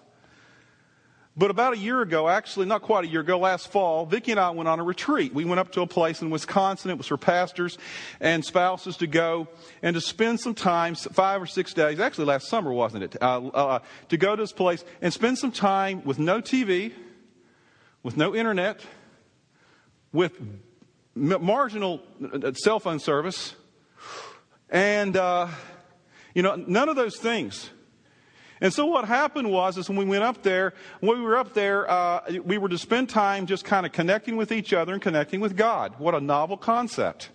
But 1.35 1.51
about 1.51 1.73
a 1.73 1.79
year 1.79 2.03
ago, 2.03 2.29
actually 2.29 2.67
not 2.67 2.83
quite 2.83 3.05
a 3.05 3.09
year 3.09 3.23
ago, 3.23 3.39
last 3.39 3.69
fall, 3.69 4.05
Vicki 4.05 4.33
and 4.33 4.41
I 4.41 4.51
went 4.51 4.69
on 4.69 4.79
a 4.81 4.83
retreat. 4.83 5.33
We 5.33 5.47
went 5.47 5.61
up 5.61 5.73
to 5.73 5.81
a 5.81 5.87
place 5.87 6.21
in 6.21 6.29
Wisconsin. 6.29 6.91
It 6.91 6.99
was 6.99 7.07
for 7.07 7.17
pastors 7.17 7.79
and 8.21 8.45
spouses 8.45 8.99
to 8.99 9.07
go 9.07 9.49
and 9.83 9.95
to 9.95 10.01
spend 10.03 10.41
some 10.41 10.55
time, 10.55 10.95
five 10.95 11.41
or 11.41 11.47
six 11.47 11.73
days, 11.73 12.01
actually 12.01 12.27
last 12.27 12.49
summer, 12.49 12.71
wasn't 12.71 13.05
it? 13.05 13.17
Uh, 13.23 13.47
uh, 13.49 13.79
to 14.11 14.19
go 14.19 14.37
to 14.37 14.43
this 14.43 14.53
place 14.53 14.85
and 15.01 15.11
spend 15.11 15.39
some 15.39 15.53
time 15.53 16.05
with 16.05 16.19
no 16.19 16.43
TV, 16.43 16.93
with 18.03 18.19
no 18.19 18.35
internet, 18.35 18.83
with 20.13 20.39
marginal 21.15 22.03
uh, 22.31 22.53
cell 22.53 22.79
phone 22.79 22.99
service, 22.99 23.55
and, 24.69 25.17
uh, 25.17 25.49
you 26.35 26.43
know, 26.43 26.57
none 26.57 26.91
of 26.91 26.97
those 26.97 27.17
things. 27.17 27.71
And 28.63 28.73
so 28.73 28.87
what 28.87 29.07
happened 29.07 29.51
was, 29.51 29.77
is 29.77 29.89
when 29.89 29.99
we 29.99 30.05
went 30.05 30.23
up 30.23 30.45
there, 30.45 30.73
when 31.01 31.19
we 31.19 31.25
were 31.25 31.37
up 31.37 31.53
there, 31.53 31.91
uh, 31.91 32.21
we 32.45 32.59
were 32.59 32.69
to 32.69 32.79
spend 32.79 33.09
time 33.09 33.47
just 33.47 33.65
kind 33.65 33.85
of 33.85 33.91
connecting 33.91 34.37
with 34.37 34.53
each 34.53 34.73
other 34.73 34.93
and 34.93 35.03
connecting 35.03 35.41
with 35.41 35.57
God. 35.57 35.99
What 35.99 36.15
a 36.15 36.21
novel 36.21 36.57
concept. 36.57 37.31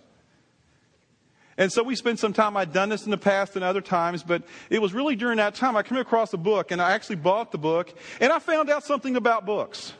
And 1.58 1.70
so 1.70 1.82
we 1.82 1.96
spent 1.96 2.18
some 2.18 2.32
time. 2.32 2.56
I'd 2.56 2.72
done 2.72 2.88
this 2.88 3.04
in 3.04 3.10
the 3.10 3.18
past 3.18 3.56
and 3.56 3.64
other 3.64 3.82
times, 3.82 4.22
but 4.22 4.42
it 4.70 4.80
was 4.80 4.94
really 4.94 5.16
during 5.16 5.36
that 5.36 5.54
time 5.54 5.76
I 5.76 5.82
came 5.82 5.98
across 5.98 6.32
a 6.32 6.38
book 6.38 6.70
and 6.70 6.80
I 6.80 6.92
actually 6.92 7.16
bought 7.16 7.52
the 7.52 7.58
book 7.58 7.92
and 8.22 8.32
I 8.32 8.38
found 8.38 8.70
out 8.70 8.84
something 8.84 9.14
about 9.14 9.44
books. 9.44 9.92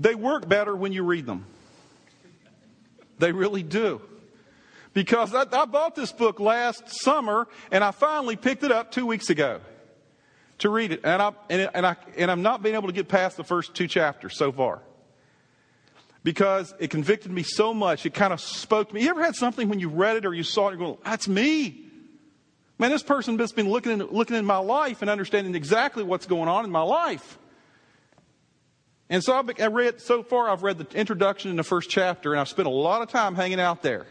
They 0.00 0.16
work 0.16 0.48
better 0.48 0.74
when 0.74 0.92
you 0.92 1.04
read 1.04 1.26
them. 1.26 1.46
They 3.20 3.30
really 3.30 3.62
do 3.62 4.00
because 4.92 5.34
I, 5.34 5.44
I, 5.52 5.64
bought 5.66 5.94
this 5.94 6.12
book 6.12 6.40
last 6.40 6.88
summer 7.02 7.46
and 7.70 7.84
I 7.84 7.90
finally 7.90 8.36
picked 8.36 8.64
it 8.64 8.72
up 8.72 8.90
two 8.90 9.06
weeks 9.06 9.30
ago 9.30 9.60
to 10.58 10.68
read 10.68 10.92
it. 10.92 11.00
And, 11.04 11.22
I, 11.22 11.32
and, 11.48 11.70
and, 11.74 11.86
I, 11.86 11.96
and 12.16 12.30
I'm 12.30 12.42
not 12.42 12.62
being 12.62 12.74
able 12.74 12.88
to 12.88 12.92
get 12.92 13.08
past 13.08 13.36
the 13.36 13.44
first 13.44 13.74
two 13.74 13.86
chapters 13.86 14.36
so 14.36 14.52
far 14.52 14.82
because 16.22 16.74
it 16.78 16.90
convicted 16.90 17.30
me 17.30 17.42
so 17.42 17.72
much. 17.72 18.04
It 18.04 18.14
kind 18.14 18.32
of 18.32 18.40
spoke 18.40 18.88
to 18.88 18.94
me. 18.94 19.02
You 19.02 19.10
ever 19.10 19.22
had 19.22 19.36
something 19.36 19.68
when 19.68 19.78
you 19.78 19.88
read 19.88 20.16
it 20.16 20.26
or 20.26 20.34
you 20.34 20.42
saw 20.42 20.68
it, 20.68 20.72
you're 20.72 20.78
going, 20.78 20.98
that's 21.04 21.28
me. 21.28 21.86
Man, 22.78 22.90
this 22.90 23.02
person 23.02 23.38
has 23.38 23.52
been 23.52 23.68
looking 23.68 23.92
in, 23.92 23.98
looking 24.06 24.36
in 24.36 24.44
my 24.44 24.56
life 24.56 25.02
and 25.02 25.10
understanding 25.10 25.54
exactly 25.54 26.02
what's 26.02 26.26
going 26.26 26.48
on 26.48 26.64
in 26.64 26.70
my 26.70 26.82
life. 26.82 27.38
And 29.08 29.24
so 29.24 29.34
I 29.34 29.66
read, 29.66 30.00
so 30.00 30.22
far 30.22 30.48
I've 30.48 30.62
read 30.62 30.78
the 30.78 30.98
introduction 30.98 31.50
in 31.50 31.56
the 31.56 31.64
first 31.64 31.90
chapter 31.90 32.32
and 32.32 32.40
I've 32.40 32.48
spent 32.48 32.68
a 32.68 32.70
lot 32.70 33.02
of 33.02 33.08
time 33.08 33.34
hanging 33.34 33.60
out 33.60 33.82
there. 33.82 34.06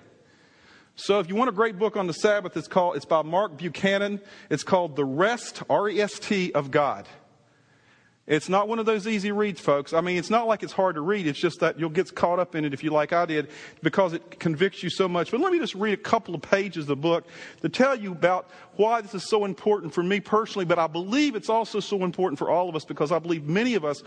So 1.00 1.20
if 1.20 1.30
you 1.30 1.36
want 1.36 1.48
a 1.48 1.54
great 1.54 1.80
book 1.80 1.96
on 1.96 2.08
the 2.08 2.14
Sabbath, 2.14 2.58
it's 2.58 2.68
called, 2.68 2.98
it's 2.98 3.06
by 3.06 3.22
Mark 3.22 3.56
Buchanan. 3.56 4.20
It's 4.50 4.64
called 4.64 4.98
The 4.98 5.06
Rest, 5.06 5.64
R-E-S-T 5.70 6.52
of 6.52 6.72
God. 6.72 7.08
It's 8.28 8.50
not 8.50 8.68
one 8.68 8.80
of 8.80 8.86
those 8.86 9.08
easy 9.08 9.32
reads, 9.32 9.62
folks. 9.62 9.94
I 9.94 10.02
mean, 10.02 10.18
it's 10.18 10.30
not 10.30 10.46
like 10.46 10.62
it's 10.62 10.74
hard 10.74 10.96
to 10.96 11.02
read. 11.02 11.26
It's 11.26 11.40
just 11.40 11.62
that 11.62 11.80
you'll 11.80 11.90
get 11.90 12.14
caught 12.14 12.38
up 12.38 12.54
in 12.54 12.66
it 12.66 12.74
if 12.74 12.84
you 12.84 12.92
like 12.92 13.14
I 13.14 13.26
did 13.26 13.50
because 13.82 14.12
it 14.12 14.42
convicts 14.42 14.84
you 14.84 14.90
so 14.90 15.08
much. 15.08 15.32
But 15.32 15.40
let 15.40 15.54
me 15.54 15.60
just 15.60 15.74
read 15.74 15.94
a 15.94 16.02
couple 16.02 16.36
of 16.36 16.42
pages 16.42 16.84
of 16.84 16.88
the 16.88 16.96
book 16.98 17.26
to 17.62 17.70
tell 17.70 17.98
you 17.98 18.12
about 18.12 18.50
why 18.76 19.00
this 19.00 19.16
is 19.16 19.24
so 19.30 19.46
important 19.46 19.94
for 19.94 20.04
me 20.04 20.20
personally, 20.20 20.66
but 20.66 20.80
I 20.80 20.88
believe 20.88 21.34
it's 21.34 21.50
also 21.50 21.80
so 21.80 22.04
important 22.04 22.38
for 22.38 22.50
all 22.50 22.68
of 22.68 22.76
us 22.76 22.84
because 22.84 23.14
I 23.14 23.20
believe 23.20 23.46
many 23.46 23.76
of 23.76 23.86
us, 23.86 24.04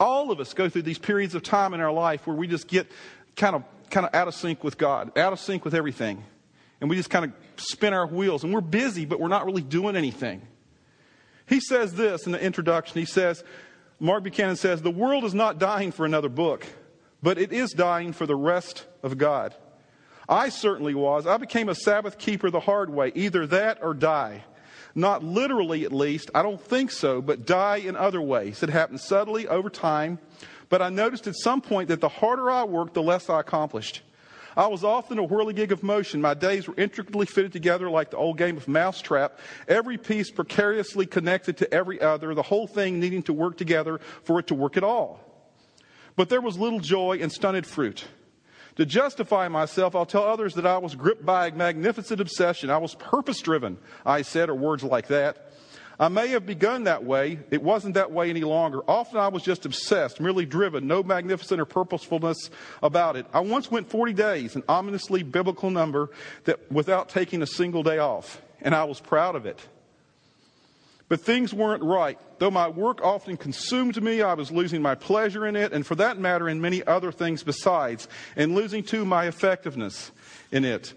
all 0.00 0.32
of 0.32 0.40
us 0.40 0.54
go 0.54 0.68
through 0.68 0.82
these 0.82 0.98
periods 0.98 1.36
of 1.36 1.44
time 1.44 1.72
in 1.72 1.80
our 1.80 1.92
life 1.92 2.26
where 2.26 2.36
we 2.36 2.48
just 2.48 2.66
get 2.66 2.90
kind 3.36 3.54
of 3.54 3.62
kind 3.90 4.06
of 4.06 4.14
out 4.14 4.28
of 4.28 4.34
sync 4.34 4.64
with 4.64 4.78
God, 4.78 5.16
out 5.18 5.32
of 5.32 5.40
sync 5.40 5.64
with 5.64 5.74
everything. 5.74 6.24
And 6.80 6.88
we 6.88 6.96
just 6.96 7.10
kind 7.10 7.26
of 7.26 7.32
spin 7.56 7.92
our 7.92 8.06
wheels. 8.06 8.44
And 8.44 8.52
we're 8.52 8.60
busy, 8.60 9.04
but 9.04 9.20
we're 9.20 9.28
not 9.28 9.44
really 9.44 9.62
doing 9.62 9.96
anything. 9.96 10.46
He 11.46 11.60
says 11.60 11.92
this 11.94 12.26
in 12.26 12.32
the 12.32 12.42
introduction. 12.42 12.98
He 12.98 13.06
says, 13.06 13.44
Mark 13.98 14.22
Buchanan 14.22 14.56
says, 14.56 14.80
The 14.80 14.90
world 14.90 15.24
is 15.24 15.34
not 15.34 15.58
dying 15.58 15.92
for 15.92 16.06
another 16.06 16.28
book, 16.28 16.66
but 17.22 17.38
it 17.38 17.52
is 17.52 17.72
dying 17.72 18.12
for 18.12 18.24
the 18.24 18.36
rest 18.36 18.86
of 19.02 19.18
God. 19.18 19.54
I 20.28 20.48
certainly 20.48 20.94
was. 20.94 21.26
I 21.26 21.36
became 21.36 21.68
a 21.68 21.74
Sabbath 21.74 22.16
keeper 22.16 22.50
the 22.50 22.60
hard 22.60 22.88
way, 22.88 23.12
either 23.14 23.46
that 23.48 23.82
or 23.82 23.94
die. 23.94 24.44
Not 24.94 25.22
literally, 25.24 25.84
at 25.84 25.92
least. 25.92 26.30
I 26.34 26.42
don't 26.42 26.60
think 26.60 26.92
so, 26.92 27.20
but 27.20 27.46
die 27.46 27.76
in 27.76 27.96
other 27.96 28.22
ways. 28.22 28.62
It 28.62 28.70
happened 28.70 29.00
subtly 29.00 29.46
over 29.46 29.68
time. 29.68 30.18
But 30.70 30.80
I 30.80 30.88
noticed 30.88 31.26
at 31.26 31.36
some 31.36 31.60
point 31.60 31.88
that 31.88 32.00
the 32.00 32.08
harder 32.08 32.50
I 32.50 32.64
worked, 32.64 32.94
the 32.94 33.02
less 33.02 33.28
I 33.28 33.40
accomplished. 33.40 34.00
I 34.56 34.66
was 34.68 34.82
often 34.82 35.18
a 35.18 35.26
whirligig 35.26 35.72
of 35.72 35.82
motion. 35.82 36.20
My 36.20 36.34
days 36.34 36.66
were 36.66 36.74
intricately 36.76 37.26
fitted 37.26 37.52
together 37.52 37.90
like 37.90 38.10
the 38.10 38.16
old 38.16 38.38
game 38.38 38.56
of 38.56 38.66
mousetrap, 38.66 39.38
every 39.68 39.98
piece 39.98 40.30
precariously 40.30 41.06
connected 41.06 41.58
to 41.58 41.74
every 41.74 42.00
other, 42.00 42.34
the 42.34 42.42
whole 42.42 42.66
thing 42.66 42.98
needing 42.98 43.22
to 43.24 43.32
work 43.32 43.56
together 43.56 44.00
for 44.24 44.38
it 44.38 44.46
to 44.48 44.54
work 44.54 44.76
at 44.76 44.84
all. 44.84 45.20
But 46.16 46.28
there 46.28 46.40
was 46.40 46.58
little 46.58 46.80
joy 46.80 47.18
and 47.20 47.30
stunted 47.30 47.66
fruit. 47.66 48.06
To 48.76 48.86
justify 48.86 49.48
myself, 49.48 49.94
I'll 49.94 50.06
tell 50.06 50.24
others 50.24 50.54
that 50.54 50.66
I 50.66 50.78
was 50.78 50.94
gripped 50.94 51.24
by 51.24 51.48
a 51.48 51.54
magnificent 51.54 52.20
obsession. 52.20 52.70
I 52.70 52.78
was 52.78 52.94
purpose 52.94 53.40
driven, 53.40 53.78
I 54.06 54.22
said, 54.22 54.48
or 54.48 54.54
words 54.54 54.82
like 54.82 55.08
that. 55.08 55.52
I 56.00 56.08
may 56.08 56.28
have 56.28 56.46
begun 56.46 56.84
that 56.84 57.04
way. 57.04 57.38
It 57.50 57.62
wasn't 57.62 57.92
that 57.94 58.10
way 58.10 58.30
any 58.30 58.40
longer. 58.40 58.80
Often 58.88 59.18
I 59.18 59.28
was 59.28 59.42
just 59.42 59.66
obsessed, 59.66 60.18
merely 60.18 60.46
driven, 60.46 60.86
no 60.86 61.02
magnificent 61.02 61.60
or 61.60 61.66
purposefulness 61.66 62.48
about 62.82 63.16
it. 63.16 63.26
I 63.34 63.40
once 63.40 63.70
went 63.70 63.90
40 63.90 64.14
days, 64.14 64.56
an 64.56 64.62
ominously 64.66 65.22
biblical 65.22 65.68
number, 65.68 66.08
that 66.44 66.72
without 66.72 67.10
taking 67.10 67.42
a 67.42 67.46
single 67.46 67.82
day 67.82 67.98
off, 67.98 68.40
and 68.62 68.74
I 68.74 68.84
was 68.84 68.98
proud 68.98 69.36
of 69.36 69.44
it. 69.44 69.60
But 71.10 71.20
things 71.20 71.52
weren't 71.52 71.82
right. 71.82 72.18
Though 72.38 72.50
my 72.50 72.68
work 72.68 73.02
often 73.02 73.36
consumed 73.36 74.02
me, 74.02 74.22
I 74.22 74.32
was 74.32 74.50
losing 74.50 74.80
my 74.80 74.94
pleasure 74.94 75.46
in 75.46 75.54
it, 75.54 75.74
and 75.74 75.86
for 75.86 75.96
that 75.96 76.18
matter, 76.18 76.48
in 76.48 76.62
many 76.62 76.82
other 76.86 77.12
things 77.12 77.42
besides, 77.42 78.08
and 78.36 78.54
losing 78.54 78.82
too 78.82 79.04
my 79.04 79.26
effectiveness 79.26 80.12
in 80.50 80.64
it. 80.64 80.94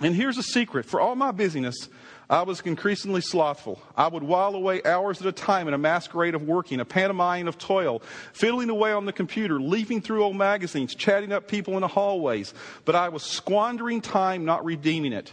And 0.00 0.12
here's 0.12 0.38
a 0.38 0.42
secret 0.42 0.86
for 0.86 1.00
all 1.00 1.14
my 1.14 1.30
busyness, 1.30 1.88
I 2.34 2.42
was 2.42 2.60
increasingly 2.62 3.20
slothful. 3.20 3.80
I 3.96 4.08
would 4.08 4.24
while 4.24 4.56
away 4.56 4.82
hours 4.82 5.20
at 5.20 5.26
a 5.28 5.30
time 5.30 5.68
in 5.68 5.74
a 5.74 5.78
masquerade 5.78 6.34
of 6.34 6.42
working, 6.42 6.80
a 6.80 6.84
pantomime 6.84 7.46
of 7.46 7.58
toil, 7.58 8.02
fiddling 8.32 8.70
away 8.70 8.90
on 8.90 9.04
the 9.04 9.12
computer, 9.12 9.60
leafing 9.60 10.00
through 10.00 10.24
old 10.24 10.34
magazines, 10.34 10.96
chatting 10.96 11.30
up 11.30 11.46
people 11.46 11.74
in 11.74 11.82
the 11.82 11.86
hallways. 11.86 12.52
But 12.84 12.96
I 12.96 13.10
was 13.10 13.22
squandering 13.22 14.00
time, 14.00 14.44
not 14.44 14.64
redeeming 14.64 15.12
it. 15.12 15.32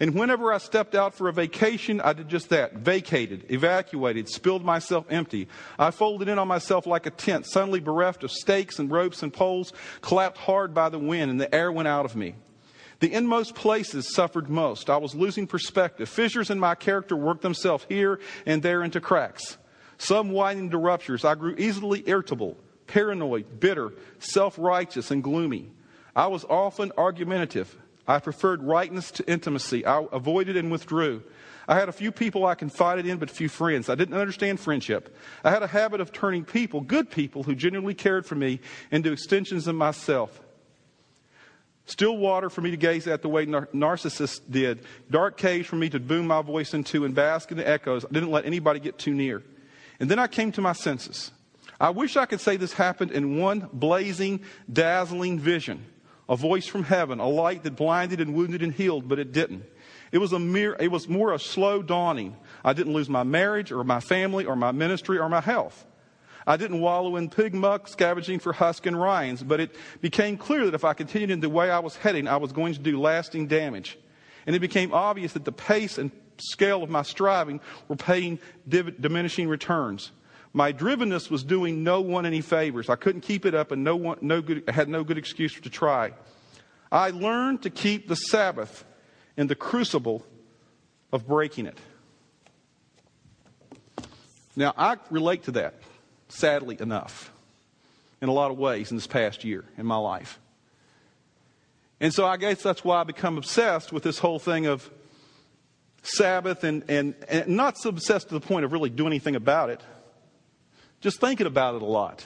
And 0.00 0.16
whenever 0.16 0.52
I 0.52 0.58
stepped 0.58 0.96
out 0.96 1.14
for 1.14 1.28
a 1.28 1.32
vacation, 1.32 2.00
I 2.00 2.14
did 2.14 2.28
just 2.28 2.48
that 2.48 2.72
vacated, 2.72 3.46
evacuated, 3.48 4.28
spilled 4.28 4.64
myself 4.64 5.06
empty. 5.08 5.46
I 5.78 5.92
folded 5.92 6.28
in 6.28 6.40
on 6.40 6.48
myself 6.48 6.84
like 6.84 7.06
a 7.06 7.10
tent, 7.10 7.46
suddenly 7.46 7.78
bereft 7.78 8.24
of 8.24 8.32
stakes 8.32 8.80
and 8.80 8.90
ropes 8.90 9.22
and 9.22 9.32
poles, 9.32 9.72
clapped 10.00 10.38
hard 10.38 10.74
by 10.74 10.88
the 10.88 10.98
wind, 10.98 11.30
and 11.30 11.40
the 11.40 11.54
air 11.54 11.70
went 11.70 11.86
out 11.86 12.06
of 12.06 12.16
me. 12.16 12.34
The 13.00 13.12
inmost 13.12 13.54
places 13.54 14.14
suffered 14.14 14.48
most. 14.48 14.90
I 14.90 14.98
was 14.98 15.14
losing 15.14 15.46
perspective. 15.46 16.08
Fissures 16.08 16.50
in 16.50 16.60
my 16.60 16.74
character 16.74 17.16
worked 17.16 17.42
themselves 17.42 17.86
here 17.88 18.20
and 18.46 18.62
there 18.62 18.82
into 18.82 19.00
cracks. 19.00 19.56
Some 19.96 20.30
widening 20.30 20.70
to 20.70 20.78
ruptures. 20.78 21.24
I 21.24 21.34
grew 21.34 21.54
easily 21.56 22.02
irritable, 22.06 22.56
paranoid, 22.86 23.58
bitter, 23.58 23.92
self 24.18 24.58
righteous, 24.58 25.10
and 25.10 25.22
gloomy. 25.22 25.70
I 26.14 26.26
was 26.26 26.44
often 26.44 26.92
argumentative. 26.96 27.74
I 28.06 28.18
preferred 28.18 28.62
rightness 28.62 29.10
to 29.12 29.30
intimacy. 29.30 29.86
I 29.86 30.04
avoided 30.12 30.56
and 30.56 30.70
withdrew. 30.70 31.22
I 31.68 31.76
had 31.76 31.88
a 31.88 31.92
few 31.92 32.10
people 32.10 32.44
I 32.44 32.54
confided 32.54 33.06
in, 33.06 33.18
but 33.18 33.30
few 33.30 33.48
friends. 33.48 33.88
I 33.88 33.94
didn't 33.94 34.16
understand 34.16 34.58
friendship. 34.58 35.16
I 35.44 35.50
had 35.50 35.62
a 35.62 35.68
habit 35.68 36.00
of 36.00 36.12
turning 36.12 36.44
people, 36.44 36.80
good 36.80 37.10
people 37.10 37.44
who 37.44 37.54
genuinely 37.54 37.94
cared 37.94 38.26
for 38.26 38.34
me, 38.34 38.60
into 38.90 39.12
extensions 39.12 39.68
of 39.68 39.76
myself. 39.76 40.40
Still 41.86 42.16
water 42.16 42.50
for 42.50 42.60
me 42.60 42.70
to 42.70 42.76
gaze 42.76 43.06
at 43.06 43.22
the 43.22 43.28
way 43.28 43.46
nar- 43.46 43.68
narcissists 43.74 44.40
did. 44.48 44.80
Dark 45.10 45.36
caves 45.36 45.66
for 45.66 45.76
me 45.76 45.90
to 45.90 45.98
boom 45.98 46.26
my 46.26 46.42
voice 46.42 46.72
into 46.72 47.04
and 47.04 47.14
bask 47.14 47.50
in 47.50 47.56
the 47.56 47.68
echoes. 47.68 48.04
I 48.04 48.08
didn't 48.12 48.30
let 48.30 48.46
anybody 48.46 48.80
get 48.80 48.98
too 48.98 49.14
near. 49.14 49.42
And 49.98 50.10
then 50.10 50.18
I 50.18 50.26
came 50.26 50.52
to 50.52 50.60
my 50.60 50.72
senses. 50.72 51.32
I 51.80 51.90
wish 51.90 52.16
I 52.16 52.26
could 52.26 52.40
say 52.40 52.56
this 52.56 52.74
happened 52.74 53.10
in 53.10 53.38
one 53.38 53.68
blazing, 53.72 54.40
dazzling 54.70 55.38
vision 55.38 55.84
a 56.30 56.36
voice 56.36 56.68
from 56.68 56.84
heaven, 56.84 57.18
a 57.18 57.28
light 57.28 57.64
that 57.64 57.74
blinded 57.74 58.20
and 58.20 58.34
wounded 58.34 58.62
and 58.62 58.72
healed, 58.72 59.08
but 59.08 59.18
it 59.18 59.32
didn't. 59.32 59.64
It 60.12 60.18
was 60.18 60.32
a 60.32 60.38
mere, 60.38 60.76
it 60.78 60.88
was 60.88 61.08
more 61.08 61.32
a 61.32 61.40
slow 61.40 61.82
dawning. 61.82 62.36
I 62.64 62.72
didn't 62.72 62.92
lose 62.92 63.08
my 63.08 63.24
marriage 63.24 63.72
or 63.72 63.82
my 63.82 63.98
family 63.98 64.44
or 64.44 64.54
my 64.54 64.70
ministry 64.70 65.18
or 65.18 65.28
my 65.28 65.40
health. 65.40 65.84
I 66.50 66.56
didn't 66.56 66.80
wallow 66.80 67.14
in 67.14 67.30
pig 67.30 67.54
muck, 67.54 67.86
scavenging 67.86 68.40
for 68.40 68.52
husk 68.52 68.84
and 68.84 69.00
rinds, 69.00 69.40
but 69.40 69.60
it 69.60 69.76
became 70.00 70.36
clear 70.36 70.64
that 70.64 70.74
if 70.74 70.84
I 70.84 70.94
continued 70.94 71.30
in 71.30 71.38
the 71.38 71.48
way 71.48 71.70
I 71.70 71.78
was 71.78 71.94
heading, 71.94 72.26
I 72.26 72.38
was 72.38 72.50
going 72.50 72.74
to 72.74 72.80
do 72.80 73.00
lasting 73.00 73.46
damage. 73.46 73.96
And 74.46 74.56
it 74.56 74.58
became 74.58 74.92
obvious 74.92 75.34
that 75.34 75.44
the 75.44 75.52
pace 75.52 75.96
and 75.96 76.10
scale 76.38 76.82
of 76.82 76.90
my 76.90 77.02
striving 77.02 77.60
were 77.86 77.94
paying 77.94 78.40
diminishing 78.68 79.46
returns. 79.46 80.10
My 80.52 80.72
drivenness 80.72 81.30
was 81.30 81.44
doing 81.44 81.84
no 81.84 82.00
one 82.00 82.26
any 82.26 82.40
favors. 82.40 82.90
I 82.90 82.96
couldn't 82.96 83.20
keep 83.20 83.46
it 83.46 83.54
up 83.54 83.70
and 83.70 83.84
no 83.84 83.94
one, 83.94 84.18
no 84.20 84.42
good, 84.42 84.68
had 84.68 84.88
no 84.88 85.04
good 85.04 85.18
excuse 85.18 85.54
to 85.60 85.70
try. 85.70 86.14
I 86.90 87.10
learned 87.10 87.62
to 87.62 87.70
keep 87.70 88.08
the 88.08 88.16
Sabbath 88.16 88.84
in 89.36 89.46
the 89.46 89.54
crucible 89.54 90.26
of 91.12 91.28
breaking 91.28 91.66
it. 91.66 91.78
Now, 94.56 94.74
I 94.76 94.96
relate 95.10 95.44
to 95.44 95.52
that, 95.52 95.74
sadly 96.30 96.76
enough, 96.80 97.32
in 98.20 98.28
a 98.28 98.32
lot 98.32 98.50
of 98.50 98.58
ways 98.58 98.90
in 98.90 98.96
this 98.96 99.06
past 99.06 99.44
year 99.44 99.64
in 99.76 99.86
my 99.86 99.96
life. 99.96 100.38
And 102.00 102.14
so 102.14 102.26
I 102.26 102.36
guess 102.38 102.62
that's 102.62 102.82
why 102.82 103.00
I 103.00 103.04
become 103.04 103.36
obsessed 103.36 103.92
with 103.92 104.02
this 104.02 104.18
whole 104.18 104.38
thing 104.38 104.66
of 104.66 104.88
Sabbath 106.02 106.64
and, 106.64 106.82
and, 106.88 107.14
and 107.28 107.48
not 107.48 107.76
so 107.76 107.90
obsessed 107.90 108.28
to 108.28 108.34
the 108.34 108.40
point 108.40 108.64
of 108.64 108.72
really 108.72 108.88
doing 108.88 109.08
anything 109.08 109.36
about 109.36 109.68
it 109.68 109.82
just 111.00 111.20
thinking 111.20 111.46
about 111.46 111.74
it 111.74 111.82
a 111.82 111.86
lot. 111.86 112.24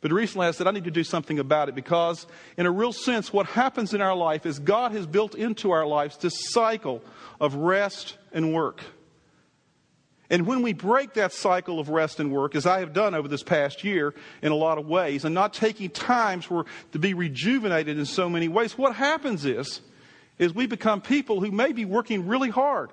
But 0.00 0.12
recently 0.12 0.46
I 0.46 0.50
said, 0.52 0.66
I 0.66 0.70
need 0.70 0.84
to 0.84 0.90
do 0.90 1.04
something 1.04 1.38
about 1.38 1.68
it 1.68 1.74
because, 1.74 2.26
in 2.56 2.66
a 2.66 2.70
real 2.70 2.92
sense, 2.92 3.32
what 3.32 3.46
happens 3.46 3.92
in 3.92 4.00
our 4.00 4.14
life 4.14 4.46
is 4.46 4.58
God 4.58 4.92
has 4.92 5.06
built 5.06 5.34
into 5.34 5.70
our 5.70 5.86
lives 5.86 6.16
this 6.16 6.34
cycle 6.52 7.02
of 7.40 7.54
rest 7.54 8.16
and 8.32 8.52
work. 8.52 8.82
And 10.30 10.46
when 10.46 10.62
we 10.62 10.72
break 10.72 11.14
that 11.14 11.32
cycle 11.32 11.80
of 11.80 11.88
rest 11.88 12.20
and 12.20 12.30
work, 12.30 12.54
as 12.54 12.64
I 12.64 12.78
have 12.78 12.92
done 12.92 13.16
over 13.16 13.26
this 13.26 13.42
past 13.42 13.82
year 13.82 14.14
in 14.42 14.52
a 14.52 14.54
lot 14.54 14.78
of 14.78 14.86
ways, 14.86 15.24
and 15.24 15.34
not 15.34 15.52
taking 15.52 15.90
times 15.90 16.44
for 16.44 16.66
to 16.92 16.98
be 17.00 17.14
rejuvenated 17.14 17.98
in 17.98 18.06
so 18.06 18.28
many 18.28 18.46
ways, 18.46 18.78
what 18.78 18.94
happens 18.94 19.44
is, 19.44 19.80
is 20.38 20.54
we 20.54 20.66
become 20.66 21.00
people 21.00 21.40
who 21.40 21.50
may 21.50 21.72
be 21.72 21.84
working 21.84 22.28
really 22.28 22.48
hard. 22.48 22.90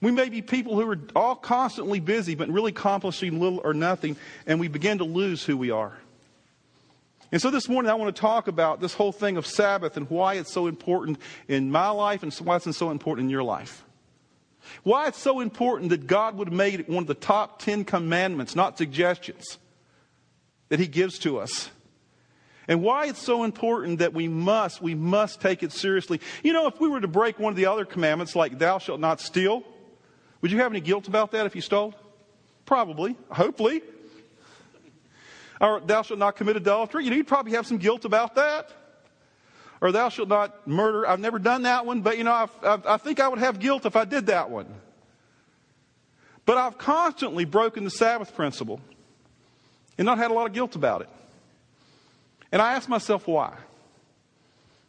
We 0.00 0.12
may 0.12 0.28
be 0.28 0.42
people 0.42 0.76
who 0.76 0.88
are 0.88 0.98
all 1.16 1.34
constantly 1.34 1.98
busy, 1.98 2.36
but 2.36 2.48
really 2.50 2.70
accomplishing 2.70 3.40
little 3.40 3.60
or 3.64 3.74
nothing, 3.74 4.16
and 4.46 4.60
we 4.60 4.68
begin 4.68 4.98
to 4.98 5.04
lose 5.04 5.44
who 5.44 5.56
we 5.56 5.72
are. 5.72 5.98
And 7.32 7.42
so 7.42 7.50
this 7.50 7.68
morning 7.68 7.90
I 7.90 7.94
want 7.94 8.14
to 8.14 8.20
talk 8.20 8.46
about 8.46 8.80
this 8.80 8.94
whole 8.94 9.10
thing 9.10 9.36
of 9.36 9.44
Sabbath 9.44 9.96
and 9.96 10.08
why 10.08 10.34
it's 10.34 10.52
so 10.52 10.68
important 10.68 11.18
in 11.48 11.72
my 11.72 11.88
life 11.88 12.22
and 12.22 12.32
why 12.34 12.56
it's 12.56 12.76
so 12.76 12.90
important 12.90 13.24
in 13.24 13.30
your 13.30 13.42
life. 13.42 13.85
Why 14.82 15.08
it's 15.08 15.18
so 15.18 15.40
important 15.40 15.90
that 15.90 16.06
God 16.06 16.36
would 16.36 16.52
made 16.52 16.80
it 16.80 16.88
one 16.88 17.02
of 17.02 17.06
the 17.06 17.14
top 17.14 17.60
Ten 17.60 17.84
Commandments, 17.84 18.54
not 18.54 18.78
suggestions, 18.78 19.58
that 20.68 20.80
He 20.80 20.86
gives 20.86 21.18
to 21.20 21.38
us. 21.38 21.70
And 22.68 22.82
why 22.82 23.06
it's 23.06 23.22
so 23.22 23.44
important 23.44 24.00
that 24.00 24.12
we 24.12 24.26
must, 24.26 24.82
we 24.82 24.94
must 24.94 25.40
take 25.40 25.62
it 25.62 25.72
seriously. 25.72 26.20
You 26.42 26.52
know, 26.52 26.66
if 26.66 26.80
we 26.80 26.88
were 26.88 27.00
to 27.00 27.08
break 27.08 27.38
one 27.38 27.52
of 27.52 27.56
the 27.56 27.66
other 27.66 27.84
commandments, 27.84 28.34
like 28.34 28.58
thou 28.58 28.78
shalt 28.78 28.98
not 28.98 29.20
steal, 29.20 29.62
would 30.40 30.50
you 30.50 30.58
have 30.58 30.72
any 30.72 30.80
guilt 30.80 31.06
about 31.06 31.32
that 31.32 31.46
if 31.46 31.54
you 31.54 31.62
stole? 31.62 31.94
Probably, 32.64 33.16
hopefully. 33.30 33.82
Or 35.60 35.80
thou 35.80 36.02
shalt 36.02 36.18
not 36.18 36.36
commit 36.36 36.56
adultery. 36.56 37.04
You 37.04 37.10
know, 37.10 37.16
you'd 37.16 37.28
probably 37.28 37.52
have 37.52 37.66
some 37.66 37.78
guilt 37.78 38.04
about 38.04 38.34
that. 38.34 38.70
Or 39.80 39.92
thou 39.92 40.08
shalt 40.08 40.28
not 40.28 40.66
murder. 40.66 41.06
I've 41.06 41.20
never 41.20 41.38
done 41.38 41.62
that 41.62 41.84
one, 41.84 42.00
but 42.00 42.18
you 42.18 42.24
know, 42.24 42.32
I've, 42.32 42.50
I've, 42.62 42.86
I 42.86 42.96
think 42.96 43.20
I 43.20 43.28
would 43.28 43.38
have 43.38 43.58
guilt 43.58 43.84
if 43.84 43.96
I 43.96 44.04
did 44.04 44.26
that 44.26 44.50
one. 44.50 44.66
But 46.46 46.56
I've 46.56 46.78
constantly 46.78 47.44
broken 47.44 47.84
the 47.84 47.90
Sabbath 47.90 48.34
principle 48.34 48.80
and 49.98 50.06
not 50.06 50.18
had 50.18 50.30
a 50.30 50.34
lot 50.34 50.46
of 50.46 50.52
guilt 50.52 50.76
about 50.76 51.02
it. 51.02 51.08
And 52.52 52.62
I 52.62 52.74
ask 52.74 52.88
myself 52.88 53.26
why. 53.26 53.54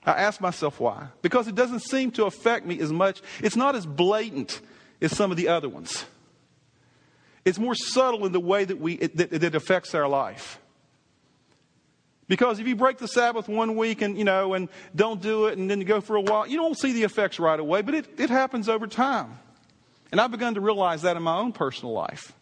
I 0.05 0.11
ask 0.11 0.39
myself 0.39 0.79
why. 0.79 1.07
Because 1.21 1.47
it 1.47 1.55
doesn't 1.55 1.81
seem 1.81 2.11
to 2.11 2.25
affect 2.25 2.65
me 2.65 2.79
as 2.79 2.93
much. 2.93 3.21
It's 3.41 3.55
not 3.55 3.75
as 3.75 3.85
blatant 3.85 4.61
as 5.01 5.15
some 5.15 5.31
of 5.31 5.37
the 5.37 5.49
other 5.49 5.67
ones. 5.67 6.05
It's 7.43 7.59
more 7.59 7.75
subtle 7.75 8.25
in 8.25 8.31
the 8.31 8.39
way 8.39 8.63
that, 8.63 8.79
we, 8.79 8.93
it, 8.93 9.17
that, 9.17 9.31
that 9.31 9.55
affects 9.55 9.95
our 9.95 10.07
life. 10.07 10.59
Because 12.27 12.59
if 12.59 12.67
you 12.67 12.75
break 12.75 12.97
the 12.97 13.07
Sabbath 13.07 13.47
one 13.47 13.77
week 13.77 14.01
and, 14.01 14.17
you 14.17 14.25
know, 14.25 14.53
and 14.53 14.67
don't 14.95 15.21
do 15.21 15.45
it 15.45 15.57
and 15.57 15.69
then 15.69 15.79
you 15.79 15.85
go 15.85 16.01
for 16.01 16.17
a 16.17 16.21
while, 16.21 16.45
you 16.45 16.57
don't 16.57 16.77
see 16.77 16.91
the 16.91 17.03
effects 17.03 17.39
right 17.39 17.59
away, 17.59 17.81
but 17.81 17.95
it, 17.95 18.19
it 18.19 18.29
happens 18.29 18.67
over 18.67 18.85
time. 18.85 19.39
And 20.11 20.19
I've 20.19 20.31
begun 20.31 20.55
to 20.55 20.61
realize 20.61 21.03
that 21.03 21.15
in 21.15 21.23
my 21.23 21.37
own 21.37 21.53
personal 21.53 21.93
life. 21.93 22.33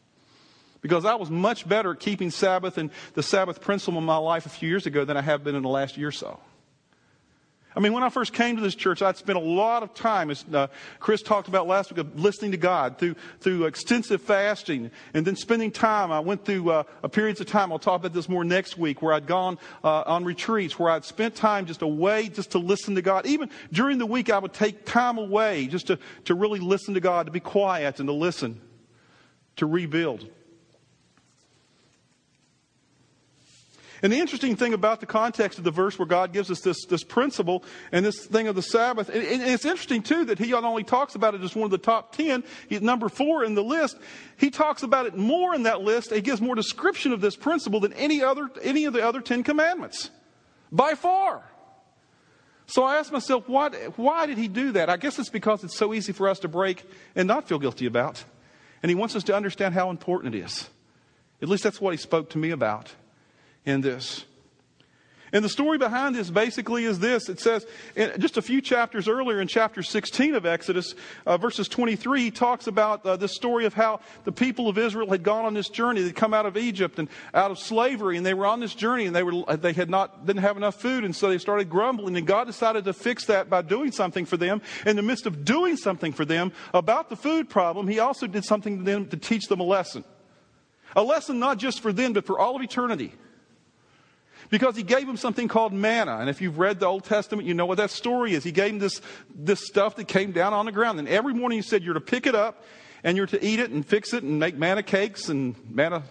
because 0.86 1.04
I 1.04 1.15
was 1.15 1.32
much 1.32 1.68
better 1.68 1.94
at 1.94 2.00
keeping 2.00 2.30
Sabbath 2.30 2.77
and 2.77 2.92
the 3.15 3.24
Sabbath 3.24 3.60
principle 3.60 3.98
in 3.98 4.06
my 4.06 4.18
life 4.18 4.46
a 4.46 4.50
few 4.50 4.70
years 4.70 4.86
ago 4.86 5.04
than 5.04 5.18
I 5.18 5.22
have 5.22 5.44
been 5.44 5.56
in 5.56 5.63
the 5.63 5.70
last 5.70 5.98
year 5.98 6.10
or 6.10 6.12
so. 6.12 6.39
I 7.75 7.82
mean, 7.82 7.91
when 7.91 8.03
I 8.03 8.10
first 8.10 8.32
came 8.32 8.55
to 8.55 8.62
this 8.62 8.74
church, 8.74 9.01
I'd 9.01 9.17
spent 9.17 9.38
a 9.38 9.41
lot 9.41 9.84
of 9.84 9.94
time, 9.94 10.32
as 10.32 10.46
uh, 10.53 10.67
Chris 11.00 11.22
talked 11.22 11.50
about 11.50 11.67
last 11.67 11.91
week, 11.91 11.98
of 11.98 12.17
listening 12.17 12.51
to 12.51 12.58
God 12.58 12.98
through, 12.98 13.15
through 13.41 13.65
extensive 13.65 14.22
fasting 14.22 14.91
and 15.13 15.27
then 15.27 15.36
spending 15.36 15.72
time. 15.72 16.10
I 16.10 16.22
went 16.22 16.46
through 16.46 16.70
uh, 16.70 16.84
periods 17.10 17.41
of 17.41 17.48
time, 17.48 17.74
I'll 17.74 17.79
talk 17.79 18.00
about 18.00 18.13
this 18.13 18.29
more 18.29 18.46
next 18.46 18.77
week, 18.77 19.01
where 19.01 19.13
I'd 19.13 19.27
gone 19.27 19.58
uh, 19.84 20.03
on 20.05 20.24
retreats, 20.24 20.79
where 20.79 20.89
I'd 20.89 21.03
spent 21.03 21.36
time 21.36 21.65
just 21.65 21.82
away 21.82 22.29
just 22.29 22.51
to 22.51 22.60
listen 22.60 22.96
to 22.96 23.01
God. 23.01 23.25
Even 23.25 23.50
during 23.74 23.98
the 23.98 24.05
week, 24.05 24.29
I 24.29 24.39
would 24.39 24.53
take 24.53 24.86
time 24.86 25.17
away 25.17 25.67
just 25.67 25.88
to, 25.88 26.00
to 26.25 26.34
really 26.34 26.60
listen 26.60 26.94
to 26.94 27.01
God, 27.01 27.25
to 27.25 27.32
be 27.32 27.41
quiet 27.41 28.00
and 28.00 28.08
to 28.08 28.13
listen, 28.13 28.62
to 29.58 29.65
rebuild. 29.65 30.29
And 34.05 34.13
the 34.13 34.19
interesting 34.19 34.55
thing 34.55 34.75
about 34.75 35.00
the 35.00 35.07
context 35.07 35.57
of 35.57 35.63
the 35.63 35.71
verse 35.71 35.97
where 35.97 36.05
God 36.05 36.31
gives 36.31 36.51
us 36.51 36.62
this, 36.62 36.85
this 36.85 37.03
principle 37.03 37.63
and 37.91 38.05
this 38.05 38.27
thing 38.27 38.47
of 38.47 38.53
the 38.53 38.62
Sabbath, 38.62 39.09
and, 39.09 39.24
and 39.24 39.41
it's 39.41 39.65
interesting 39.65 40.03
too 40.03 40.25
that 40.25 40.38
he 40.38 40.51
not 40.51 40.63
only 40.63 40.83
talks 40.83 41.15
about 41.15 41.33
it 41.33 41.41
as 41.41 41.55
one 41.55 41.65
of 41.65 41.71
the 41.71 41.79
top 41.79 42.15
10, 42.15 42.43
he's 42.69 42.83
number 42.83 43.09
four 43.09 43.43
in 43.43 43.55
the 43.55 43.63
list, 43.63 43.97
he 44.38 44.51
talks 44.51 44.83
about 44.83 45.07
it 45.07 45.17
more 45.17 45.55
in 45.55 45.63
that 45.63 45.81
list. 45.81 46.13
He 46.13 46.21
gives 46.21 46.39
more 46.39 46.53
description 46.53 47.13
of 47.13 47.21
this 47.21 47.35
principle 47.35 47.79
than 47.79 47.93
any 47.93 48.21
other, 48.21 48.47
any 48.62 48.85
of 48.85 48.93
the 48.93 49.03
other 49.03 49.21
10 49.21 49.41
commandments. 49.41 50.12
By 50.71 50.93
far. 50.93 51.41
So 52.67 52.83
I 52.83 52.97
asked 52.97 53.12
myself, 53.12 53.50
why, 53.50 53.71
why 53.95 54.27
did 54.27 54.38
he 54.38 54.47
do 54.47 54.74
that? 54.74 54.88
I 54.88 54.97
guess 54.97 55.17
it's 55.17 55.29
because 55.29 55.63
it's 55.63 55.75
so 55.75 55.95
easy 55.95 56.13
for 56.13 56.29
us 56.29 56.38
to 56.41 56.47
break 56.47 56.83
and 57.15 57.27
not 57.27 57.47
feel 57.47 57.57
guilty 57.57 57.88
about. 57.88 58.24
And 58.83 58.91
he 58.91 58.95
wants 58.95 59.15
us 59.15 59.24
to 59.24 59.35
understand 59.35 59.74
how 59.74 59.89
important 59.89 60.35
it 60.35 60.45
is. 60.45 60.69
At 61.41 61.50
least 61.50 61.63
that's 61.63 61.81
what 61.81 61.89
he 61.89 61.97
spoke 61.97 62.29
to 62.29 62.38
me 62.38 62.51
about 62.51 62.93
in 63.65 63.81
this. 63.81 64.25
And 65.36 65.43
the 65.43 65.50
story 65.50 65.77
behind 65.77 66.15
this 66.15 66.29
basically 66.29 66.86
is 66.86 67.00
this. 67.00 67.27
It 67.27 67.41
says, 67.41 67.65
just 68.19 68.38
a 68.38 68.41
few 68.41 68.62
chapters 68.62 69.10
earlier 69.10 69.41
in 69.41 69.50
chapter 69.50 69.84
16 69.84 70.34
of 70.34 70.45
Exodus, 70.45 70.95
uh, 71.25 71.38
verses 71.38 71.67
23, 71.67 72.22
he 72.22 72.31
talks 72.31 72.67
about 72.67 73.05
uh, 73.05 73.17
the 73.17 73.27
story 73.27 73.65
of 73.65 73.74
how 73.74 74.00
the 74.24 74.31
people 74.31 74.69
of 74.69 74.77
Israel 74.77 75.10
had 75.10 75.24
gone 75.24 75.43
on 75.43 75.53
this 75.53 75.67
journey. 75.67 76.03
They'd 76.03 76.15
come 76.15 76.34
out 76.34 76.45
of 76.45 76.55
Egypt 76.55 77.00
and 77.00 77.10
out 77.34 77.51
of 77.51 77.60
slavery, 77.60 78.15
and 78.15 78.25
they 78.25 78.34
were 78.34 78.45
on 78.45 78.62
this 78.62 78.74
journey, 78.74 79.07
and 79.07 79.13
they, 79.13 79.24
were, 79.24 79.43
they 79.57 79.74
had 79.74 79.89
not, 79.89 80.25
didn't 80.25 80.41
have 80.41 80.55
enough 80.55 80.75
food, 80.75 81.03
and 81.03 81.13
so 81.13 81.27
they 81.27 81.38
started 81.38 81.69
grumbling, 81.69 82.15
and 82.15 82.25
God 82.25 82.45
decided 82.45 82.86
to 82.86 82.93
fix 82.93 83.25
that 83.25 83.50
by 83.50 83.62
doing 83.62 83.91
something 83.91 84.25
for 84.25 84.38
them. 84.38 84.62
In 84.86 84.95
the 84.95 85.01
midst 85.01 85.25
of 85.25 85.43
doing 85.43 85.75
something 85.75 86.13
for 86.13 86.24
them 86.24 86.53
about 86.74 87.10
the 87.10 87.17
food 87.17 87.50
problem, 87.50 87.89
he 87.89 88.00
also 88.00 88.25
did 88.25 88.45
something 88.45 88.77
to 88.77 88.84
them 88.86 89.07
to 89.07 89.17
teach 89.17 89.48
them 89.48 89.60
a 89.60 89.63
lesson. 89.63 90.05
A 90.95 91.03
lesson 91.03 91.39
not 91.39 91.57
just 91.57 91.81
for 91.81 91.91
them, 91.91 92.13
but 92.13 92.25
for 92.25 92.39
all 92.39 92.55
of 92.55 92.62
eternity. 92.62 93.12
Because 94.49 94.75
he 94.75 94.83
gave 94.83 95.07
him 95.07 95.17
something 95.17 95.47
called 95.47 95.73
manna. 95.73 96.17
And 96.17 96.29
if 96.29 96.41
you've 96.41 96.59
read 96.59 96.79
the 96.79 96.85
Old 96.85 97.03
Testament, 97.03 97.47
you 97.47 97.53
know 97.53 97.65
what 97.65 97.77
that 97.77 97.91
story 97.91 98.33
is. 98.33 98.43
He 98.43 98.51
gave 98.51 98.73
him 98.73 98.79
this, 98.79 99.01
this 99.33 99.65
stuff 99.65 99.95
that 99.95 100.07
came 100.07 100.31
down 100.31 100.53
on 100.53 100.65
the 100.65 100.71
ground. 100.71 100.99
And 100.99 101.07
every 101.07 101.33
morning 101.33 101.57
he 101.57 101.61
said, 101.61 101.83
You're 101.83 101.93
to 101.95 102.01
pick 102.01 102.27
it 102.27 102.35
up 102.35 102.63
and 103.03 103.17
you're 103.17 103.27
to 103.27 103.43
eat 103.43 103.59
it 103.59 103.71
and 103.71 103.85
fix 103.85 104.13
it 104.13 104.23
and 104.23 104.39
make 104.39 104.57
manna 104.57 104.83
cakes 104.83 105.29
and 105.29 105.55
manna, 105.69 106.03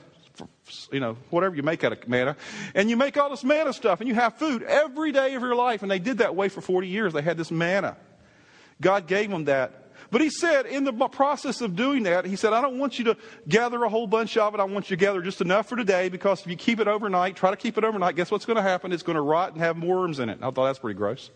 you 0.90 1.00
know, 1.00 1.16
whatever 1.30 1.54
you 1.54 1.62
make 1.62 1.84
out 1.84 1.92
of 1.92 2.08
manna. 2.08 2.36
And 2.74 2.90
you 2.90 2.96
make 2.96 3.16
all 3.16 3.30
this 3.30 3.44
manna 3.44 3.72
stuff 3.72 4.00
and 4.00 4.08
you 4.08 4.14
have 4.14 4.34
food 4.34 4.62
every 4.62 5.12
day 5.12 5.34
of 5.34 5.42
your 5.42 5.54
life. 5.54 5.82
And 5.82 5.90
they 5.90 5.98
did 5.98 6.18
that 6.18 6.34
way 6.34 6.48
for 6.48 6.60
40 6.60 6.88
years. 6.88 7.12
They 7.12 7.22
had 7.22 7.36
this 7.36 7.50
manna. 7.50 7.96
God 8.80 9.06
gave 9.06 9.30
them 9.30 9.44
that 9.44 9.83
but 10.14 10.20
he 10.20 10.30
said, 10.30 10.66
in 10.66 10.84
the 10.84 10.92
process 10.92 11.60
of 11.60 11.74
doing 11.74 12.04
that, 12.04 12.24
he 12.24 12.36
said, 12.36 12.52
I 12.52 12.60
don't 12.60 12.78
want 12.78 13.00
you 13.00 13.04
to 13.06 13.16
gather 13.48 13.82
a 13.82 13.88
whole 13.88 14.06
bunch 14.06 14.36
of 14.36 14.54
it. 14.54 14.60
I 14.60 14.62
want 14.62 14.88
you 14.88 14.96
to 14.96 15.00
gather 15.04 15.20
just 15.20 15.40
enough 15.40 15.68
for 15.68 15.74
today 15.74 16.08
because 16.08 16.40
if 16.42 16.46
you 16.46 16.54
keep 16.54 16.78
it 16.78 16.86
overnight, 16.86 17.34
try 17.34 17.50
to 17.50 17.56
keep 17.56 17.76
it 17.76 17.82
overnight, 17.82 18.14
guess 18.14 18.30
what's 18.30 18.44
going 18.44 18.54
to 18.56 18.62
happen? 18.62 18.92
It's 18.92 19.02
going 19.02 19.16
to 19.16 19.20
rot 19.20 19.54
and 19.54 19.60
have 19.60 19.82
worms 19.82 20.20
in 20.20 20.28
it. 20.28 20.38
I 20.40 20.52
thought 20.52 20.66
that's 20.66 20.78
pretty 20.78 20.96
gross. 20.96 21.32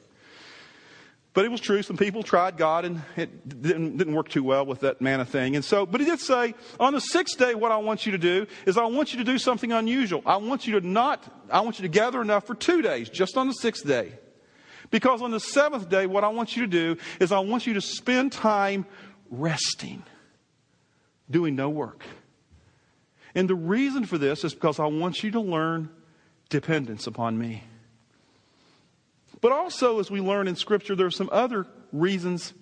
But 1.34 1.44
it 1.44 1.50
was 1.50 1.60
true. 1.60 1.82
Some 1.82 1.96
people 1.96 2.22
tried 2.22 2.56
God 2.56 2.84
and 2.84 3.02
it 3.16 3.48
didn't, 3.48 3.96
didn't, 3.96 4.14
work 4.14 4.28
too 4.28 4.44
well 4.44 4.64
with 4.64 4.78
that 4.82 5.00
manna 5.00 5.24
thing. 5.24 5.56
And 5.56 5.64
so, 5.64 5.84
but 5.84 6.00
he 6.00 6.06
did 6.06 6.20
say, 6.20 6.54
on 6.78 6.92
the 6.92 7.00
sixth 7.00 7.36
day, 7.36 7.56
what 7.56 7.72
I 7.72 7.78
want 7.78 8.06
you 8.06 8.12
to 8.12 8.18
do 8.18 8.46
is 8.64 8.78
I 8.78 8.84
want 8.84 9.12
you 9.12 9.18
to 9.18 9.24
do 9.24 9.38
something 9.38 9.72
unusual. 9.72 10.22
I 10.24 10.36
want 10.36 10.68
you 10.68 10.78
to 10.78 10.86
not, 10.86 11.24
I 11.50 11.62
want 11.62 11.80
you 11.80 11.82
to 11.82 11.88
gather 11.88 12.22
enough 12.22 12.46
for 12.46 12.54
two 12.54 12.80
days, 12.80 13.08
just 13.08 13.36
on 13.36 13.48
the 13.48 13.54
sixth 13.54 13.84
day. 13.84 14.12
Because 14.90 15.22
on 15.22 15.30
the 15.30 15.40
seventh 15.40 15.88
day, 15.88 16.06
what 16.06 16.24
I 16.24 16.28
want 16.28 16.56
you 16.56 16.62
to 16.62 16.68
do 16.68 16.96
is 17.20 17.32
I 17.32 17.40
want 17.40 17.66
you 17.66 17.74
to 17.74 17.80
spend 17.80 18.32
time 18.32 18.86
resting, 19.30 20.02
doing 21.30 21.54
no 21.54 21.68
work. 21.68 22.04
And 23.34 23.48
the 23.48 23.54
reason 23.54 24.06
for 24.06 24.18
this 24.18 24.44
is 24.44 24.54
because 24.54 24.80
I 24.80 24.86
want 24.86 25.22
you 25.22 25.30
to 25.32 25.40
learn 25.40 25.90
dependence 26.48 27.06
upon 27.06 27.38
me. 27.38 27.62
But 29.40 29.52
also, 29.52 30.00
as 30.00 30.10
we 30.10 30.20
learn 30.20 30.48
in 30.48 30.56
Scripture, 30.56 30.96
there 30.96 31.06
are 31.06 31.10
some 31.10 31.28
other 31.30 31.66
reasons 31.92 32.54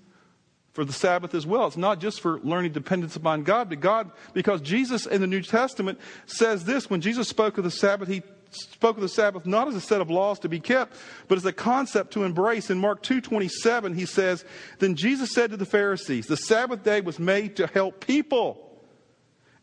for 0.73 0.85
the 0.85 0.93
Sabbath 0.93 1.35
as 1.35 1.47
well. 1.47 1.67
It's 1.67 1.79
not 1.79 2.01
just 2.01 2.21
for 2.21 2.39
learning 2.41 2.73
dependence 2.73 3.17
upon 3.17 3.45
God, 3.45 3.71
but 3.71 3.81
God, 3.81 4.11
because 4.35 4.61
Jesus 4.61 5.07
in 5.07 5.23
the 5.23 5.27
New 5.27 5.41
Testament 5.41 5.99
says 6.27 6.65
this 6.65 6.91
when 6.91 7.01
Jesus 7.01 7.29
spoke 7.29 7.57
of 7.57 7.65
the 7.65 7.71
Sabbath, 7.71 8.09
he 8.09 8.23
spoke 8.51 8.97
of 8.97 9.03
the 9.03 9.09
Sabbath 9.09 9.47
not 9.47 9.69
as 9.69 9.75
a 9.75 9.81
set 9.81 10.01
of 10.01 10.11
laws 10.11 10.39
to 10.41 10.49
be 10.49 10.61
kept, 10.61 10.97
but 11.29 11.39
as 11.39 11.45
a 11.45 11.53
concept 11.53 12.13
to 12.13 12.25
embrace. 12.25 12.71
In 12.71 12.79
Mark 12.79 13.03
2:27, 13.03 13.95
he 13.95 14.07
says, 14.07 14.45
"Then 14.79 14.95
Jesus 14.95 15.33
said 15.33 15.51
to 15.51 15.57
the 15.57 15.67
Pharisees, 15.67 16.27
the 16.27 16.37
Sabbath 16.37 16.83
day 16.83 17.01
was 17.01 17.19
made 17.19 17.57
to 17.57 17.67
help 17.67 18.05
people. 18.05 18.63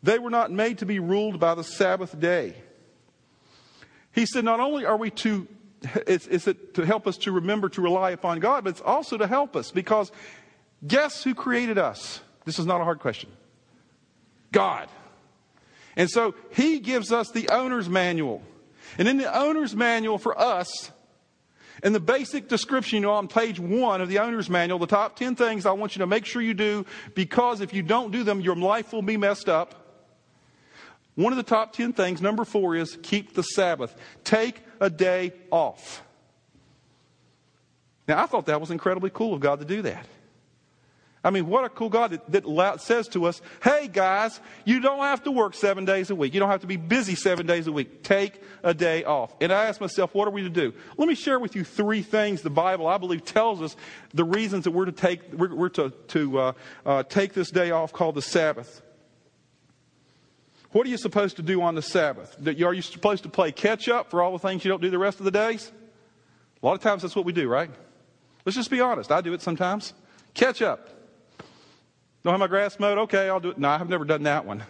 They 0.02 0.20
were 0.20 0.30
not 0.30 0.52
made 0.52 0.80
to 0.80 0.86
be 0.86 1.00
ruled 1.00 1.40
by 1.40 1.56
the 1.56 1.64
Sabbath 1.64 2.20
day." 2.20 2.56
He 4.12 4.26
said, 4.26 4.46
not 4.46 4.60
only 4.60 4.86
are 4.86 4.98
we 4.98 5.10
to 5.10 5.48
it's, 6.08 6.28
it's 6.28 6.46
to 6.46 6.86
help 6.86 7.08
us 7.08 7.18
to 7.18 7.32
remember 7.32 7.70
to 7.70 7.82
rely 7.82 8.12
upon 8.12 8.40
God, 8.40 8.64
but 8.64 8.72
it's 8.72 8.82
also 8.82 9.18
to 9.18 9.28
help 9.28 9.56
us 9.56 9.72
because 9.72 10.12
guess 10.86 11.24
who 11.24 11.34
created 11.36 11.78
us? 11.78 12.22
This 12.46 12.60
is 12.60 12.66
not 12.66 12.82
a 12.82 12.84
hard 12.84 13.00
question. 13.00 13.30
God. 14.52 14.90
And 15.96 16.10
so 16.10 16.36
he 16.52 16.80
gives 16.80 17.12
us 17.12 17.32
the 17.32 17.50
owner's 17.50 17.90
manual. 17.90 18.42
And 18.98 19.08
in 19.08 19.18
the 19.18 19.36
owner's 19.36 19.76
manual 19.76 20.18
for 20.18 20.38
us, 20.40 20.92
in 21.84 21.94
the 21.94 22.00
basic 22.00 22.48
description, 22.48 22.98
you 22.98 23.02
know, 23.02 23.12
on 23.12 23.28
page 23.28 23.60
one 23.60 24.02
of 24.02 24.10
the 24.10 24.20
owner's 24.20 24.50
manual, 24.50 24.80
the 24.80 24.88
top 24.88 25.16
10 25.16 25.36
things 25.36 25.66
I 25.66 25.72
want 25.72 25.96
you 25.96 26.00
to 26.00 26.08
make 26.08 26.26
sure 26.26 26.42
you 26.42 26.54
do 26.54 26.86
because 27.14 27.62
if 27.62 27.74
you 27.74 27.84
don't 27.84 28.12
do 28.12 28.24
them, 28.24 28.40
your 28.40 28.56
life 28.56 28.94
will 28.94 29.02
be 29.02 29.18
messed 29.18 29.50
up. 29.50 29.76
One 31.16 31.34
of 31.34 31.38
the 31.38 31.44
top 31.44 31.74
10 31.74 31.94
things, 31.94 32.22
number 32.22 32.46
four, 32.46 32.76
is 32.76 32.98
keep 33.04 33.34
the 33.34 33.44
Sabbath. 33.44 33.96
Take 34.24 34.62
a 34.80 34.90
day 34.90 35.34
off. 35.52 36.04
Now, 38.08 38.22
I 38.22 38.26
thought 38.26 38.48
that 38.48 38.60
was 38.60 38.72
incredibly 38.72 39.10
cool 39.10 39.34
of 39.34 39.40
God 39.40 39.60
to 39.60 39.66
do 39.66 39.82
that. 39.84 40.06
I 41.26 41.30
mean, 41.30 41.48
what 41.48 41.64
a 41.64 41.70
cool 41.70 41.90
God 41.90 42.12
that, 42.12 42.46
that 42.46 42.82
says 42.82 43.08
to 43.10 43.26
us, 43.26 43.42
hey 43.64 43.88
guys, 43.88 44.42
you 44.66 44.82
don't 44.82 45.00
have 45.00 45.24
to 45.24 45.32
work 45.32 45.54
seven 45.54 45.86
days 45.86 46.10
a 46.10 46.16
week. 46.16 46.34
You 46.34 46.42
don't 46.42 46.50
have 46.50 46.62
to 46.62 46.68
be 46.68 46.76
busy 46.76 47.16
seven 47.16 47.46
days 47.46 47.66
a 47.66 47.72
week. 47.72 48.04
Take 48.04 48.42
a 48.62 48.74
day 48.74 49.06
off. 49.06 49.34
And 49.40 49.54
I 49.54 49.66
ask 49.68 49.80
myself, 49.80 50.14
what 50.14 50.28
are 50.28 50.32
we 50.32 50.42
to 50.42 50.50
do? 50.50 50.74
Let 50.98 51.08
me 51.08 51.16
share 51.16 51.40
with 51.40 51.56
you 51.56 51.64
three 51.64 52.02
things 52.02 52.42
the 52.42 52.50
Bible, 52.50 52.88
I 52.88 52.98
believe, 52.98 53.24
tells 53.24 53.62
us 53.62 53.78
the 54.14 54.26
reasons 54.26 54.66
that 54.66 54.72
we're 54.72 54.86
to 54.86 54.92
take, 54.92 55.32
we're, 55.32 55.56
we're 55.56 55.70
to, 55.70 55.92
to 56.10 56.40
uh, 56.40 56.54
uh, 56.86 57.04
take 57.04 57.34
this 57.34 57.50
day 57.50 57.72
off 57.72 57.94
called 57.94 58.16
the 58.16 58.22
Sabbath. 58.22 58.82
What 60.74 60.86
are 60.88 60.90
you 60.90 60.98
supposed 60.98 61.38
to 61.38 61.42
do 61.42 61.62
on 61.62 61.76
the 61.76 61.82
Sabbath? 61.82 62.36
Are 62.46 62.74
you 62.74 62.82
supposed 62.82 63.24
to 63.24 63.30
play 63.30 63.54
catch 63.54 63.88
up 63.88 64.10
for 64.10 64.22
all 64.22 64.34
the 64.34 64.40
things 64.40 64.66
you 64.66 64.70
don't 64.70 64.82
do 64.82 64.90
the 64.90 64.98
rest 64.98 65.20
of 65.20 65.26
the 65.26 65.32
days? 65.32 65.72
A 66.62 66.66
lot 66.66 66.74
of 66.74 66.82
times 66.82 67.04
that's 67.04 67.16
what 67.16 67.26
we 67.26 67.32
do, 67.32 67.48
right? 67.48 67.70
Let's 68.44 68.58
just 68.58 68.72
be 68.72 68.82
honest. 68.82 69.12
I 69.12 69.22
do 69.22 69.34
it 69.34 69.42
sometimes. 69.42 69.94
Catch 70.34 70.62
up. 70.62 70.90
Don't 72.24 72.32
have 72.34 72.40
my 72.40 72.48
grass 72.48 72.80
mowed? 72.80 72.98
Okay, 73.00 73.28
I'll 73.28 73.42
do 73.42 73.50
it. 73.50 73.58
No, 73.58 73.70
I've 73.70 73.90
never 73.90 74.06
done 74.06 74.24
that 74.24 74.46
one. 74.46 74.64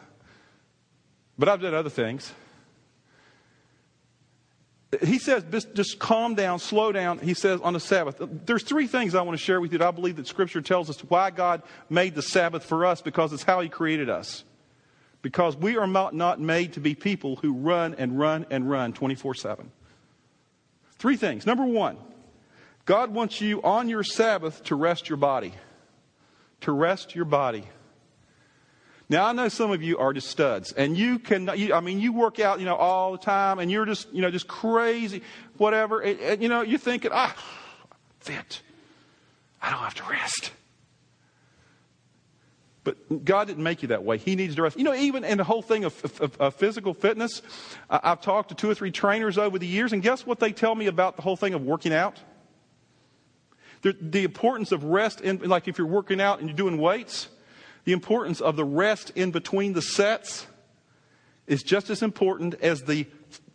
But 1.37 1.49
I've 1.49 1.61
done 1.61 1.73
other 1.73 1.89
things. 1.89 2.31
He 5.01 5.17
says, 5.17 5.43
just 5.73 5.97
calm 5.97 6.35
down, 6.35 6.59
slow 6.59 6.91
down. 6.91 7.17
He 7.19 7.33
says 7.33 7.59
on 7.61 7.73
the 7.73 7.79
Sabbath. 7.79 8.17
There's 8.45 8.63
three 8.63 8.85
things 8.85 9.15
I 9.15 9.21
want 9.21 9.37
to 9.37 9.43
share 9.43 9.59
with 9.59 9.71
you 9.71 9.79
that 9.79 9.87
I 9.87 9.91
believe 9.91 10.17
that 10.17 10.27
Scripture 10.27 10.61
tells 10.61 10.89
us 10.89 10.99
why 10.99 11.31
God 11.31 11.63
made 11.89 12.13
the 12.15 12.21
Sabbath 12.21 12.63
for 12.63 12.85
us 12.85 13.01
because 13.01 13.33
it's 13.33 13.43
how 13.43 13.59
He 13.61 13.69
created 13.69 14.09
us. 14.09 14.43
Because 15.23 15.55
we 15.55 15.77
are 15.77 15.87
not 15.87 16.39
made 16.39 16.73
to 16.73 16.79
be 16.79 16.95
people 16.95 17.37
who 17.37 17.53
run 17.53 17.95
and 17.95 18.19
run 18.19 18.45
and 18.49 18.69
run 18.69 18.93
24 18.93 19.35
7. 19.35 19.71
Three 20.97 21.17
things. 21.17 21.45
Number 21.45 21.65
one, 21.65 21.97
God 22.85 23.11
wants 23.11 23.41
you 23.41 23.61
on 23.63 23.89
your 23.89 24.03
Sabbath 24.03 24.63
to 24.65 24.75
rest 24.75 25.09
your 25.09 25.17
body 25.17 25.53
to 26.63 26.71
rest 26.71 27.15
your 27.15 27.25
body. 27.25 27.63
Now, 29.09 29.25
I 29.25 29.33
know 29.33 29.49
some 29.49 29.71
of 29.71 29.83
you 29.83 29.97
are 29.97 30.13
just 30.13 30.29
studs, 30.29 30.71
and 30.71 30.97
you 30.97 31.19
can, 31.19 31.49
you, 31.55 31.73
I 31.73 31.81
mean, 31.81 31.99
you 31.99 32.13
work 32.13 32.39
out, 32.39 32.59
you 32.59 32.65
know, 32.65 32.75
all 32.75 33.11
the 33.11 33.17
time, 33.17 33.59
and 33.59 33.69
you're 33.69 33.85
just, 33.85 34.11
you 34.13 34.21
know, 34.21 34.31
just 34.31 34.47
crazy, 34.47 35.21
whatever. 35.57 35.99
And, 35.99 36.19
and, 36.19 36.41
you 36.41 36.49
know, 36.49 36.61
you're 36.61 36.79
thinking, 36.79 37.11
ah, 37.13 37.35
fit. 38.19 38.61
I 39.61 39.69
don't 39.69 39.79
have 39.79 39.93
to 39.95 40.03
rest. 40.09 40.51
But 42.83 43.23
God 43.23 43.47
didn't 43.47 43.63
make 43.63 43.81
you 43.81 43.89
that 43.89 44.03
way. 44.03 44.17
He 44.17 44.35
needs 44.35 44.55
to 44.55 44.61
rest. 44.61 44.77
You 44.77 44.83
know, 44.83 44.93
even 44.93 45.23
in 45.23 45.37
the 45.37 45.43
whole 45.43 45.61
thing 45.61 45.85
of, 45.85 46.21
of, 46.21 46.35
of 46.41 46.55
physical 46.55 46.93
fitness, 46.93 47.41
I've 47.89 48.21
talked 48.21 48.49
to 48.49 48.55
two 48.55 48.69
or 48.69 48.75
three 48.75 48.91
trainers 48.91 49.37
over 49.37 49.59
the 49.59 49.67
years, 49.67 49.93
and 49.93 50.01
guess 50.01 50.25
what 50.25 50.39
they 50.39 50.51
tell 50.51 50.75
me 50.75 50.87
about 50.87 51.15
the 51.15 51.21
whole 51.21 51.37
thing 51.37 51.53
of 51.53 51.61
working 51.61 51.93
out? 51.93 52.19
The, 53.83 54.23
importance 54.23 54.71
of 54.71 54.85
rest, 54.85 55.21
in, 55.21 55.39
like 55.39 55.67
if 55.67 55.77
you're 55.77 55.87
working 55.87 56.19
out 56.19 56.39
and 56.39 56.47
you're 56.47 56.57
doing 56.57 56.77
weights, 56.77 57.27
the 57.83 57.91
importance 57.91 58.39
of 58.39 58.55
the 58.55 58.63
rest 58.63 59.11
in 59.15 59.31
between 59.31 59.73
the 59.73 59.81
sets 59.81 60.47
is 61.47 61.63
just 61.63 61.89
as 61.89 62.01
important 62.01 62.55
as 62.61 62.83
the, 62.83 63.05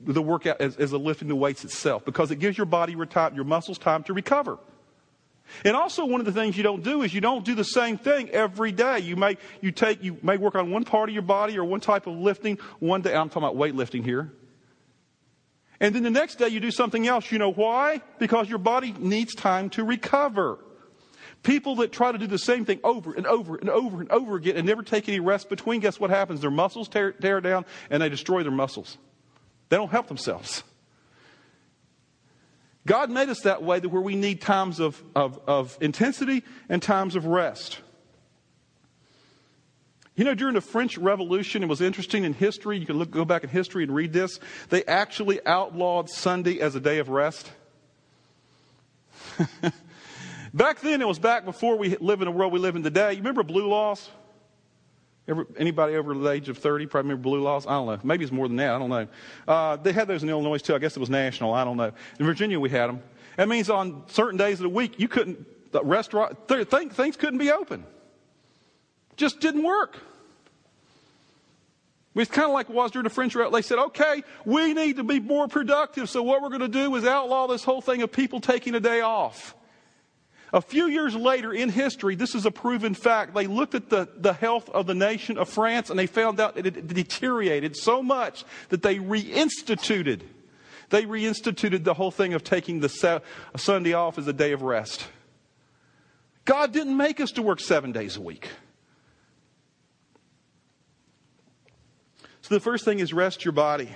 the 0.00 0.20
workout, 0.20 0.60
as, 0.60 0.76
as 0.76 0.90
the 0.90 0.98
lifting 0.98 1.28
the 1.28 1.34
weights 1.34 1.64
itself, 1.64 2.04
because 2.04 2.30
it 2.30 2.36
gives 2.36 2.58
your 2.58 2.66
body, 2.66 2.92
your 2.92 3.44
muscles 3.44 3.78
time 3.78 4.02
to 4.04 4.12
recover. 4.12 4.58
And 5.64 5.74
also 5.74 6.04
one 6.04 6.20
of 6.20 6.26
the 6.26 6.32
things 6.32 6.56
you 6.56 6.62
don't 6.62 6.82
do 6.82 7.02
is 7.02 7.14
you 7.14 7.22
don't 7.22 7.44
do 7.44 7.54
the 7.54 7.64
same 7.64 7.96
thing 7.96 8.28
every 8.30 8.70
day. 8.70 8.98
You 8.98 9.16
may, 9.16 9.38
you 9.62 9.72
take, 9.72 10.02
you 10.02 10.18
may 10.22 10.36
work 10.36 10.54
on 10.54 10.70
one 10.70 10.84
part 10.84 11.08
of 11.08 11.14
your 11.14 11.22
body 11.22 11.58
or 11.58 11.64
one 11.64 11.80
type 11.80 12.06
of 12.06 12.14
lifting 12.18 12.58
one 12.80 13.00
day. 13.00 13.14
I'm 13.14 13.30
talking 13.30 13.44
about 13.44 13.56
weightlifting 13.56 14.04
here. 14.04 14.30
And 15.80 15.94
then 15.94 16.02
the 16.02 16.10
next 16.10 16.36
day 16.36 16.48
you 16.48 16.60
do 16.60 16.70
something 16.70 17.06
else. 17.06 17.30
You 17.30 17.38
know 17.38 17.52
why? 17.52 18.02
Because 18.18 18.48
your 18.48 18.58
body 18.58 18.94
needs 18.98 19.34
time 19.34 19.70
to 19.70 19.84
recover. 19.84 20.58
People 21.44 21.76
that 21.76 21.92
try 21.92 22.10
to 22.10 22.18
do 22.18 22.26
the 22.26 22.38
same 22.38 22.64
thing 22.64 22.80
over 22.82 23.14
and 23.14 23.26
over 23.26 23.56
and 23.56 23.70
over 23.70 24.00
and 24.00 24.10
over 24.10 24.36
again 24.36 24.56
and 24.56 24.66
never 24.66 24.82
take 24.82 25.08
any 25.08 25.20
rest 25.20 25.48
between, 25.48 25.80
guess 25.80 26.00
what 26.00 26.10
happens? 26.10 26.40
Their 26.40 26.50
muscles 26.50 26.88
tear, 26.88 27.12
tear 27.12 27.40
down 27.40 27.64
and 27.90 28.02
they 28.02 28.08
destroy 28.08 28.42
their 28.42 28.52
muscles. 28.52 28.98
They 29.68 29.76
don't 29.76 29.90
help 29.90 30.08
themselves. 30.08 30.64
God 32.86 33.10
made 33.10 33.28
us 33.28 33.42
that 33.42 33.62
way 33.62 33.78
that 33.78 33.88
where 33.90 34.02
we 34.02 34.16
need 34.16 34.40
times 34.40 34.80
of, 34.80 35.00
of, 35.14 35.38
of 35.46 35.78
intensity 35.80 36.42
and 36.68 36.82
times 36.82 37.14
of 37.14 37.26
rest. 37.26 37.80
You 40.18 40.24
know, 40.24 40.34
during 40.34 40.54
the 40.54 40.60
French 40.60 40.98
Revolution, 40.98 41.62
it 41.62 41.68
was 41.68 41.80
interesting 41.80 42.24
in 42.24 42.34
history. 42.34 42.76
You 42.76 42.86
can 42.86 42.98
look, 42.98 43.08
go 43.08 43.24
back 43.24 43.44
in 43.44 43.50
history 43.50 43.84
and 43.84 43.94
read 43.94 44.12
this. 44.12 44.40
They 44.68 44.82
actually 44.84 45.38
outlawed 45.46 46.10
Sunday 46.10 46.58
as 46.58 46.74
a 46.74 46.80
day 46.80 46.98
of 46.98 47.08
rest. 47.08 47.48
back 50.52 50.80
then, 50.80 51.02
it 51.02 51.06
was 51.06 51.20
back 51.20 51.44
before 51.44 51.78
we 51.78 51.96
live 51.98 52.20
in 52.20 52.24
the 52.24 52.32
world 52.32 52.52
we 52.52 52.58
live 52.58 52.74
in 52.74 52.82
today. 52.82 53.12
You 53.12 53.18
remember 53.18 53.44
blue 53.44 53.68
laws? 53.68 54.10
Ever, 55.28 55.46
anybody 55.56 55.94
over 55.94 56.12
the 56.12 56.30
age 56.30 56.48
of 56.48 56.58
30 56.58 56.86
probably 56.86 57.10
remember 57.10 57.22
blue 57.22 57.40
laws? 57.40 57.64
I 57.64 57.74
don't 57.74 57.86
know. 57.86 58.00
Maybe 58.02 58.24
it's 58.24 58.32
more 58.32 58.48
than 58.48 58.56
that. 58.56 58.74
I 58.74 58.78
don't 58.80 58.90
know. 58.90 59.06
Uh, 59.46 59.76
they 59.76 59.92
had 59.92 60.08
those 60.08 60.24
in 60.24 60.28
Illinois 60.30 60.58
too. 60.58 60.74
I 60.74 60.78
guess 60.78 60.96
it 60.96 61.00
was 61.00 61.10
national. 61.10 61.54
I 61.54 61.62
don't 61.62 61.76
know. 61.76 61.92
In 62.18 62.26
Virginia, 62.26 62.58
we 62.58 62.70
had 62.70 62.88
them. 62.88 63.04
That 63.36 63.48
means 63.48 63.70
on 63.70 64.02
certain 64.08 64.36
days 64.36 64.54
of 64.54 64.64
the 64.64 64.68
week, 64.68 64.98
you 64.98 65.06
couldn't, 65.06 65.70
the 65.70 65.84
restaurant, 65.84 66.48
th- 66.48 66.68
th- 66.68 66.90
things 66.90 67.16
couldn't 67.16 67.38
be 67.38 67.52
open. 67.52 67.84
Just 69.18 69.40
didn't 69.40 69.64
work. 69.64 69.98
It's 72.14 72.30
kind 72.30 72.46
of 72.46 72.54
like 72.54 72.70
it 72.70 72.74
was 72.74 72.90
during 72.90 73.04
the 73.04 73.10
French 73.10 73.34
Revolution. 73.34 73.52
They 73.52 73.62
said, 73.62 73.78
okay, 73.78 74.24
we 74.44 74.72
need 74.74 74.96
to 74.96 75.04
be 75.04 75.20
more 75.20 75.46
productive, 75.46 76.08
so 76.08 76.22
what 76.22 76.42
we're 76.42 76.48
going 76.48 76.60
to 76.62 76.68
do 76.68 76.94
is 76.96 77.04
outlaw 77.04 77.46
this 77.46 77.62
whole 77.62 77.80
thing 77.80 78.02
of 78.02 78.10
people 78.10 78.40
taking 78.40 78.74
a 78.74 78.80
day 78.80 79.02
off. 79.02 79.54
A 80.52 80.60
few 80.62 80.86
years 80.86 81.14
later 81.14 81.52
in 81.52 81.68
history, 81.68 82.14
this 82.14 82.34
is 82.34 82.46
a 82.46 82.50
proven 82.50 82.94
fact. 82.94 83.34
They 83.34 83.46
looked 83.46 83.74
at 83.74 83.90
the, 83.90 84.08
the 84.16 84.32
health 84.32 84.70
of 84.70 84.86
the 84.86 84.94
nation 84.94 85.36
of 85.36 85.48
France 85.48 85.90
and 85.90 85.98
they 85.98 86.06
found 86.06 86.40
out 86.40 86.54
that 86.54 86.66
it 86.66 86.88
deteriorated 86.88 87.76
so 87.76 88.02
much 88.02 88.44
that 88.70 88.82
they 88.82 88.96
reinstituted. 88.96 90.22
They 90.88 91.04
reinstituted 91.04 91.84
the 91.84 91.92
whole 91.92 92.10
thing 92.10 92.32
of 92.32 92.44
taking 92.44 92.80
the 92.80 93.20
Sunday 93.56 93.92
off 93.92 94.16
as 94.16 94.26
a 94.26 94.32
day 94.32 94.52
of 94.52 94.62
rest. 94.62 95.06
God 96.46 96.72
didn't 96.72 96.96
make 96.96 97.20
us 97.20 97.30
to 97.32 97.42
work 97.42 97.60
seven 97.60 97.92
days 97.92 98.16
a 98.16 98.22
week. 98.22 98.48
So 102.48 102.54
the 102.54 102.60
first 102.60 102.86
thing 102.86 103.00
is 103.00 103.12
rest 103.12 103.44
your 103.44 103.52
body. 103.52 103.90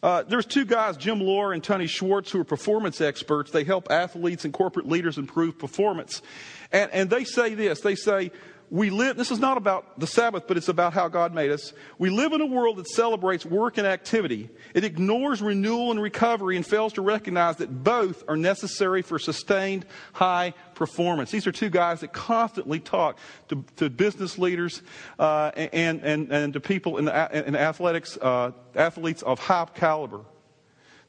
Uh, 0.00 0.22
there's 0.22 0.46
two 0.46 0.64
guys, 0.64 0.96
Jim 0.96 1.20
Loehr 1.20 1.52
and 1.52 1.64
Tony 1.64 1.88
Schwartz, 1.88 2.30
who 2.30 2.38
are 2.38 2.44
performance 2.44 3.00
experts. 3.00 3.50
They 3.50 3.64
help 3.64 3.90
athletes 3.90 4.44
and 4.44 4.54
corporate 4.54 4.86
leaders 4.86 5.18
improve 5.18 5.58
performance. 5.58 6.22
And, 6.70 6.88
and 6.92 7.10
they 7.10 7.24
say 7.24 7.54
this 7.54 7.80
they 7.80 7.96
say, 7.96 8.30
we 8.70 8.90
live, 8.90 9.16
this 9.16 9.30
is 9.30 9.38
not 9.38 9.56
about 9.56 9.98
the 10.00 10.06
Sabbath, 10.06 10.46
but 10.48 10.56
it's 10.56 10.68
about 10.68 10.92
how 10.92 11.08
God 11.08 11.34
made 11.34 11.50
us. 11.50 11.72
We 11.98 12.10
live 12.10 12.32
in 12.32 12.40
a 12.40 12.46
world 12.46 12.76
that 12.76 12.88
celebrates 12.88 13.44
work 13.44 13.78
and 13.78 13.86
activity. 13.86 14.50
It 14.74 14.84
ignores 14.84 15.42
renewal 15.42 15.90
and 15.90 16.02
recovery 16.02 16.56
and 16.56 16.66
fails 16.66 16.92
to 16.94 17.02
recognize 17.02 17.56
that 17.56 17.84
both 17.84 18.24
are 18.28 18.36
necessary 18.36 19.02
for 19.02 19.18
sustained 19.18 19.86
high 20.12 20.54
performance. 20.74 21.30
These 21.30 21.46
are 21.46 21.52
two 21.52 21.70
guys 21.70 22.00
that 22.00 22.12
constantly 22.12 22.80
talk 22.80 23.18
to, 23.48 23.64
to 23.76 23.90
business 23.90 24.38
leaders 24.38 24.82
uh, 25.18 25.52
and, 25.54 26.02
and, 26.02 26.32
and 26.32 26.52
to 26.52 26.60
people 26.60 26.98
in, 26.98 27.04
the, 27.06 27.46
in 27.46 27.56
athletics, 27.56 28.16
uh, 28.20 28.52
athletes 28.74 29.22
of 29.22 29.38
high 29.38 29.66
caliber. 29.74 30.20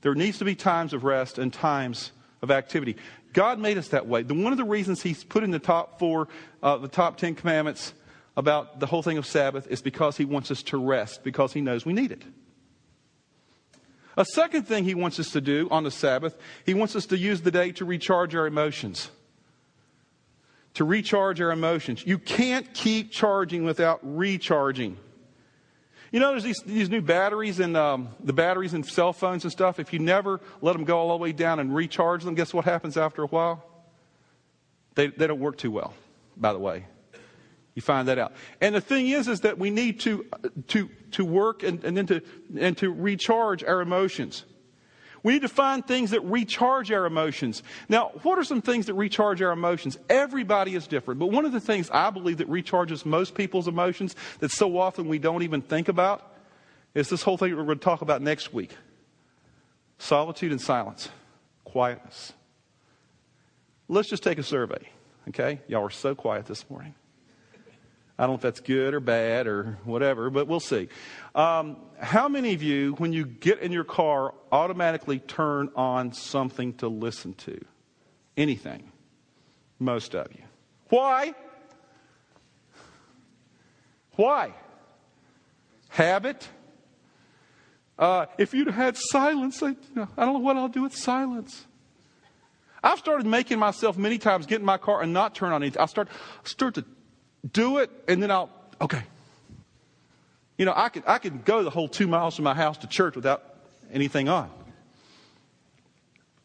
There 0.02 0.15
needs 0.15 0.38
to 0.38 0.46
be 0.46 0.56
times 0.56 0.93
of 0.93 1.04
rest 1.04 1.38
and 1.38 1.52
times 1.52 2.12
of 2.41 2.52
activity. 2.52 2.95
God 3.34 3.60
made 3.60 3.78
us 3.78 3.89
that 3.89 4.08
way. 4.08 4.23
The, 4.23 4.34
one 4.34 4.52
of 4.52 4.58
the 4.58 4.63
reasons 4.63 5.02
He's 5.02 5.23
put 5.23 5.43
in 5.43 5.52
the 5.52 5.60
top 5.60 6.00
four, 6.00 6.28
uh, 6.62 6.78
the 6.78 6.88
top 6.88 7.17
ten 7.17 7.36
commandments 7.36 7.93
about 8.36 8.80
the 8.80 8.86
whole 8.86 9.02
thing 9.02 9.17
of 9.17 9.26
Sabbath 9.26 9.67
is 9.67 9.82
because 9.82 10.17
He 10.17 10.26
wants 10.26 10.52
us 10.52 10.62
to 10.63 10.78
rest, 10.78 11.23
because 11.23 11.54
He 11.54 11.62
knows 11.62 11.86
we 11.86 11.93
need 11.93 12.12
it. 12.12 12.23
A 14.15 14.26
second 14.26 14.63
thing 14.63 14.84
He 14.84 14.95
wants 14.95 15.19
us 15.19 15.32
to 15.32 15.41
do 15.41 15.67
on 15.71 15.84
the 15.84 15.91
Sabbath, 15.91 16.38
He 16.65 16.73
wants 16.73 16.95
us 16.95 17.06
to 17.08 17.17
use 17.17 17.41
the 17.41 17.52
day 17.52 17.71
to 17.73 17.86
recharge 17.86 18.36
our 18.36 18.47
emotions. 18.47 19.10
To 20.76 20.84
recharge 20.84 21.41
our 21.41 21.52
emotions. 21.52 22.06
You 22.06 22.19
can't 22.19 22.71
keep 22.73 23.12
charging 23.12 23.63
without 23.63 24.00
recharging. 24.04 24.97
You 26.12 26.20
know, 26.20 26.32
there's 26.32 26.43
these, 26.43 26.62
these 26.65 26.89
new 26.89 27.02
batteries 27.02 27.60
in 27.60 27.76
um, 27.76 28.10
the 28.24 28.34
batteries 28.34 28.74
in 28.74 28.84
cell 28.84 29.13
phones 29.13 29.43
and 29.43 29.52
stuff. 29.52 29.80
If 29.80 29.91
you 29.91 30.00
never 30.00 30.39
let 30.62 30.74
them 30.74 30.86
go 30.86 30.98
all 30.98 31.10
the 31.10 31.22
way 31.22 31.34
down 31.34 31.60
and 31.60 31.74
recharge 31.76 32.24
them, 32.24 32.36
guess 32.36 32.54
what 32.54 32.65
happens 32.65 32.96
after 32.96 33.24
a 33.24 33.28
while? 33.28 33.63
They, 34.96 35.08
they 35.08 35.28
don't 35.28 35.39
work 35.39 35.58
too 35.58 35.72
well, 35.72 35.93
by 36.38 36.54
the 36.54 36.60
way. 36.60 36.86
You 37.76 37.82
find 37.82 38.08
that 38.08 38.17
out. 38.17 38.34
And 38.60 38.74
the 38.74 38.82
thing 38.82 39.08
is, 39.10 39.28
is 39.28 39.41
that 39.41 39.60
we 39.60 39.70
need 39.70 40.00
to, 40.02 40.26
to, 40.70 40.89
to 41.12 41.26
work 41.26 41.62
and, 41.62 41.84
and 41.84 41.96
then 41.96 42.08
to, 42.08 42.22
and 42.58 42.76
to 42.78 42.91
recharge 42.91 43.63
our 43.63 43.82
emotions. 43.82 44.46
We 45.28 45.34
need 45.34 45.42
to 45.42 45.50
find 45.50 45.86
things 45.86 46.12
that 46.12 46.22
recharge 46.22 46.90
our 46.90 47.06
emotions. 47.06 47.62
Now, 47.90 48.12
what 48.24 48.40
are 48.40 48.46
some 48.46 48.62
things 48.62 48.86
that 48.86 48.94
recharge 48.94 49.42
our 49.42 49.52
emotions? 49.52 49.98
Everybody 50.10 50.74
is 50.74 50.88
different, 50.88 51.20
but 51.20 51.32
one 51.32 51.44
of 51.44 51.52
the 51.52 51.60
things 51.60 51.90
I 51.90 52.12
believe 52.12 52.38
that 52.38 52.50
recharges 52.50 53.06
most 53.06 53.36
people's 53.36 53.68
emotions 53.68 54.16
that 54.40 54.52
so 54.52 54.78
often 54.78 55.10
we 55.10 55.20
don't 55.20 55.44
even 55.44 55.62
think 55.62 55.90
about 55.90 56.34
is 56.96 57.10
this 57.10 57.24
whole 57.24 57.36
thing 57.36 57.54
we're 57.58 57.66
going 57.66 57.78
to 57.78 57.84
talk 57.84 58.02
about 58.02 58.22
next 58.22 58.54
week 58.54 58.74
solitude 59.98 60.54
and 60.54 60.62
silence, 60.62 61.10
quietness. 61.66 62.32
Let's 63.90 64.10
just 64.10 64.24
take 64.24 64.38
a 64.38 64.44
survey, 64.44 64.88
okay? 65.28 65.60
Y'all 65.68 65.84
are 65.84 65.90
so 65.90 66.16
quiet 66.16 66.46
this 66.46 66.70
morning. 66.70 66.96
I 68.19 68.23
don't 68.23 68.32
know 68.32 68.36
if 68.36 68.41
that's 68.41 68.62
good 68.62 68.95
or 68.95 68.99
bad 68.99 69.45
or 69.45 69.77
whatever, 69.84 70.30
but 70.32 70.47
we'll 70.47 70.60
see. 70.60 70.89
Um, 71.36 71.77
how 71.99 72.27
many 72.27 72.53
of 72.53 72.63
you, 72.63 72.93
when 72.93 73.13
you 73.13 73.25
get 73.25 73.60
in 73.60 73.71
your 73.71 73.84
car, 73.84 74.34
automatically 74.51 75.19
turn 75.19 75.69
on 75.75 76.13
something 76.13 76.73
to 76.75 76.88
listen 76.88 77.36
to? 77.36 77.60
Anything? 78.36 78.91
Most 79.77 80.15
of 80.15 80.32
you. 80.34 80.43
Why? 80.89 81.36
Why? 84.15 84.53
Habit? 85.89 86.47
Uh, 87.99 88.25
if 88.39 88.53
you'd 88.53 88.67
had 88.67 88.97
silence, 88.97 89.62
I, 89.62 89.69
you 89.69 89.77
know, 89.95 90.08
I 90.17 90.25
don't 90.25 90.34
know 90.34 90.39
what 90.39 90.58
I'll 90.58 90.67
do 90.67 90.84
with 90.84 90.95
silence. 90.95 91.65
I've 92.84 92.99
started 92.99 93.25
making 93.25 93.60
myself 93.60 93.97
many 93.97 94.17
times 94.17 94.45
get 94.45 94.60
in 94.60 94.65
my 94.65 94.77
car 94.77 95.01
and 95.01 95.13
not 95.13 95.36
turn 95.36 95.51
on 95.51 95.62
anything. 95.62 95.82
I 95.82 95.88
start 95.88 96.10
start 96.43 96.75
to 96.75 96.86
do 97.52 97.78
it, 97.78 97.89
and 98.08 98.21
then 98.21 98.32
I'll, 98.32 98.50
okay. 98.82 99.04
You 100.58 100.65
know, 100.65 100.73
I 100.76 100.89
could, 100.89 101.04
I 101.06 101.19
could 101.19 101.45
go 101.45 101.63
the 101.63 101.69
whole 101.69 101.88
two 101.88 102.08
miles 102.08 102.36
from 102.36 102.45
my 102.45 102.54
house 102.54 102.78
to 102.80 102.88
church 102.88 103.15
without 103.15 103.43
anything 103.91 104.28
on. 104.28 104.50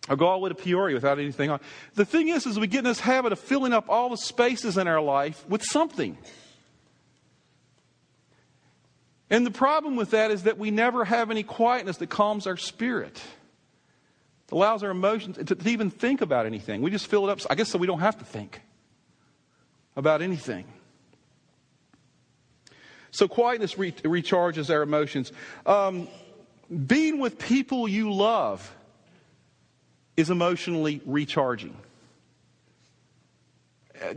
I'll 0.08 0.16
go 0.16 0.26
all 0.26 0.38
the 0.38 0.44
way 0.44 0.48
to 0.48 0.54
Peoria 0.54 0.94
without 0.94 1.18
anything 1.18 1.50
on. 1.50 1.60
The 1.94 2.04
thing 2.04 2.28
is, 2.28 2.44
is 2.46 2.58
we 2.58 2.66
get 2.66 2.78
in 2.78 2.84
this 2.84 3.00
habit 3.00 3.32
of 3.32 3.38
filling 3.38 3.72
up 3.72 3.88
all 3.88 4.10
the 4.10 4.16
spaces 4.16 4.76
in 4.76 4.88
our 4.88 5.00
life 5.00 5.44
with 5.48 5.62
something. 5.62 6.18
And 9.30 9.46
the 9.46 9.50
problem 9.50 9.96
with 9.96 10.10
that 10.10 10.30
is 10.30 10.42
that 10.42 10.58
we 10.58 10.70
never 10.70 11.04
have 11.04 11.30
any 11.30 11.42
quietness 11.42 11.98
that 11.98 12.10
calms 12.10 12.46
our 12.46 12.56
spirit, 12.56 13.22
allows 14.50 14.82
our 14.82 14.90
emotions 14.90 15.38
to, 15.38 15.54
to 15.54 15.68
even 15.70 15.88
think 15.88 16.20
about 16.20 16.44
anything. 16.44 16.82
We 16.82 16.90
just 16.90 17.06
fill 17.06 17.28
it 17.28 17.32
up, 17.32 17.40
I 17.48 17.54
guess, 17.54 17.70
so 17.70 17.78
we 17.78 17.86
don't 17.86 18.00
have 18.00 18.18
to 18.18 18.24
think 18.24 18.60
about 19.96 20.20
anything. 20.20 20.66
So 23.12 23.28
quietness 23.28 23.78
re- 23.78 23.92
recharges 23.92 24.68
our 24.68 24.82
emotions. 24.82 25.32
Um, 25.64 26.08
being 26.86 27.20
with 27.20 27.38
people 27.38 27.86
you 27.86 28.12
love 28.12 28.74
is 30.16 30.30
emotionally 30.30 31.00
recharging. 31.06 31.76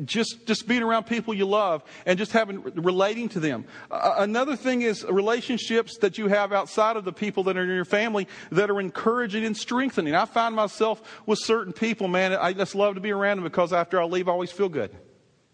just, 0.06 0.46
just 0.46 0.68
being 0.68 0.82
around 0.82 1.06
people 1.06 1.34
you 1.34 1.46
love 1.46 1.84
and 2.06 2.18
just 2.18 2.32
having, 2.32 2.62
relating 2.76 3.30
to 3.30 3.40
them. 3.40 3.66
Uh, 3.92 4.16
another 4.20 4.56
thing 4.56 4.82
is 4.82 5.04
relationships 5.04 5.98
that 5.98 6.18
you 6.18 6.28
have 6.28 6.54
outside 6.54 6.98
of 6.98 7.06
the 7.06 7.14
people 7.14 7.44
that 7.44 7.58
are 7.58 7.64
in 7.64 7.70
your 7.70 7.86
family 7.86 8.28
that 8.52 8.70
are 8.70 8.80
encouraging 8.80 9.46
and 9.46 9.56
strengthening. 9.56 10.16
I 10.16 10.26
find 10.26 10.56
myself 10.56 11.02
with 11.26 11.40
certain 11.40 11.74
people, 11.74 12.08
man, 12.08 12.34
I 12.34 12.54
just 12.54 12.76
love 12.76 12.96
to 12.96 13.02
be 13.02 13.12
around 13.12 13.38
them 13.38 13.44
because 13.44 13.74
after 13.74 14.02
I 14.02 14.06
leave, 14.06 14.28
I 14.28 14.32
always 14.32 14.52
feel 14.52 14.70
good. 14.70 14.96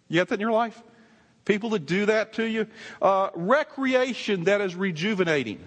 You 0.07 0.19
got 0.19 0.29
that 0.29 0.35
in 0.35 0.41
your 0.41 0.51
life? 0.51 0.81
People 1.45 1.71
that 1.71 1.85
do 1.85 2.05
that 2.05 2.33
to 2.33 2.45
you. 2.45 2.67
Uh, 3.01 3.29
recreation 3.33 4.43
that 4.45 4.61
is 4.61 4.75
rejuvenating 4.75 5.63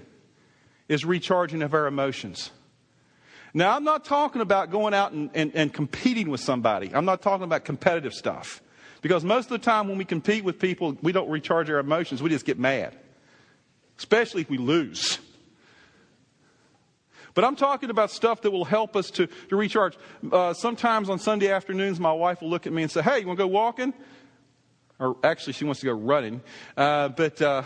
is 0.89 1.05
recharging 1.05 1.63
of 1.63 1.75
our 1.75 1.87
emotions. 1.87 2.51
Now, 3.53 3.77
I'm 3.77 3.85
not 3.85 4.05
talking 4.05 4.43
about 4.43 4.71
going 4.71 4.95
out 4.95 5.13
and, 5.13 5.31
and, 5.35 5.53
and, 5.55 5.73
competing 5.73 6.29
with 6.29 6.41
somebody. 6.41 6.91
I'm 6.93 7.05
not 7.05 7.23
talking 7.23 7.45
about 7.45 7.65
competitive 7.65 8.13
stuff. 8.13 8.61
Because 9.01 9.25
most 9.25 9.45
of 9.45 9.51
the 9.51 9.59
time 9.59 9.87
when 9.87 9.97
we 9.97 10.05
compete 10.05 10.45
with 10.45 10.59
people, 10.59 10.97
we 11.03 11.13
don't 11.13 11.31
recharge 11.31 11.71
our 11.71 11.79
emotions. 11.79 12.23
We 12.23 12.31
just 12.31 12.47
get 12.47 12.59
mad. 12.59 12.97
Especially 13.97 14.41
if 14.43 14.51
we 14.51 14.59
lose. 14.59 15.19
But 17.35 17.45
I'm 17.45 17.55
talking 17.55 17.91
about 17.91 18.11
stuff 18.11 18.43
that 18.43 18.51
will 18.51 18.65
help 18.65 18.97
us 18.97 19.11
to, 19.13 19.27
to 19.27 19.57
recharge. 19.57 19.97
Uh, 20.33 20.55
sometimes 20.55 21.11
on 21.11 21.19
Sunday 21.19 21.51
afternoons, 21.51 22.01
my 22.01 22.13
wife 22.13 22.41
will 22.41 22.51
look 22.51 22.67
at 22.67 22.73
me 22.73 22.83
and 22.83 22.91
say, 22.91 23.03
Hey, 23.03 23.21
you 23.21 23.27
want 23.27 23.39
to 23.39 23.45
go 23.45 23.49
walking? 23.49 23.93
Or 24.99 25.17
actually, 25.25 25.55
she 25.55 25.65
wants 25.65 25.81
to 25.81 25.87
go 25.87 25.93
running. 25.93 26.43
Uh, 26.77 27.09
but. 27.09 27.41
Uh, 27.41 27.63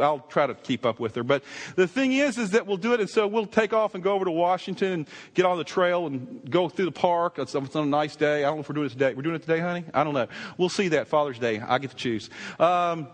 I'll 0.00 0.20
try 0.20 0.46
to 0.46 0.54
keep 0.54 0.84
up 0.84 1.00
with 1.00 1.14
her. 1.14 1.22
But 1.22 1.42
the 1.76 1.88
thing 1.88 2.12
is, 2.12 2.38
is 2.38 2.50
that 2.50 2.66
we'll 2.66 2.76
do 2.76 2.92
it, 2.92 3.00
and 3.00 3.08
so 3.08 3.26
we'll 3.26 3.46
take 3.46 3.72
off 3.72 3.94
and 3.94 4.04
go 4.04 4.12
over 4.12 4.24
to 4.24 4.30
Washington 4.30 4.92
and 4.92 5.08
get 5.34 5.46
on 5.46 5.58
the 5.58 5.64
trail 5.64 6.06
and 6.06 6.48
go 6.48 6.68
through 6.68 6.84
the 6.86 6.92
park. 6.92 7.38
It's, 7.38 7.54
it's 7.54 7.76
on 7.76 7.84
a 7.84 7.90
nice 7.90 8.16
day. 8.16 8.44
I 8.44 8.48
don't 8.48 8.56
know 8.56 8.60
if 8.60 8.68
we're 8.68 8.74
doing 8.74 8.86
it 8.86 8.92
today. 8.92 9.14
We're 9.14 9.22
doing 9.22 9.36
it 9.36 9.42
today, 9.42 9.60
honey. 9.60 9.84
I 9.92 10.04
don't 10.04 10.14
know. 10.14 10.28
We'll 10.58 10.68
see 10.68 10.88
that 10.88 11.08
Father's 11.08 11.38
Day. 11.38 11.60
I 11.60 11.78
get 11.78 11.90
to 11.90 11.96
choose. 11.96 12.30
Um, 12.58 13.08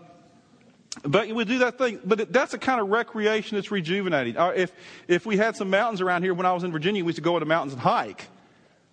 but 1.03 1.29
we 1.29 1.45
do 1.45 1.59
that 1.59 1.77
thing. 1.77 1.99
But 2.03 2.33
that's 2.33 2.53
a 2.53 2.57
kind 2.57 2.81
of 2.81 2.89
recreation 2.89 3.55
that's 3.55 3.71
rejuvenating. 3.71 4.35
Uh, 4.37 4.49
if 4.49 4.73
if 5.07 5.25
we 5.25 5.37
had 5.37 5.55
some 5.55 5.69
mountains 5.69 6.01
around 6.01 6.23
here 6.23 6.33
when 6.33 6.45
I 6.45 6.51
was 6.51 6.63
in 6.63 6.71
Virginia, 6.71 7.03
we 7.03 7.09
used 7.09 7.15
to 7.15 7.21
go 7.21 7.39
to 7.39 7.45
mountains 7.45 7.73
and 7.73 7.81
hike. 7.81 8.27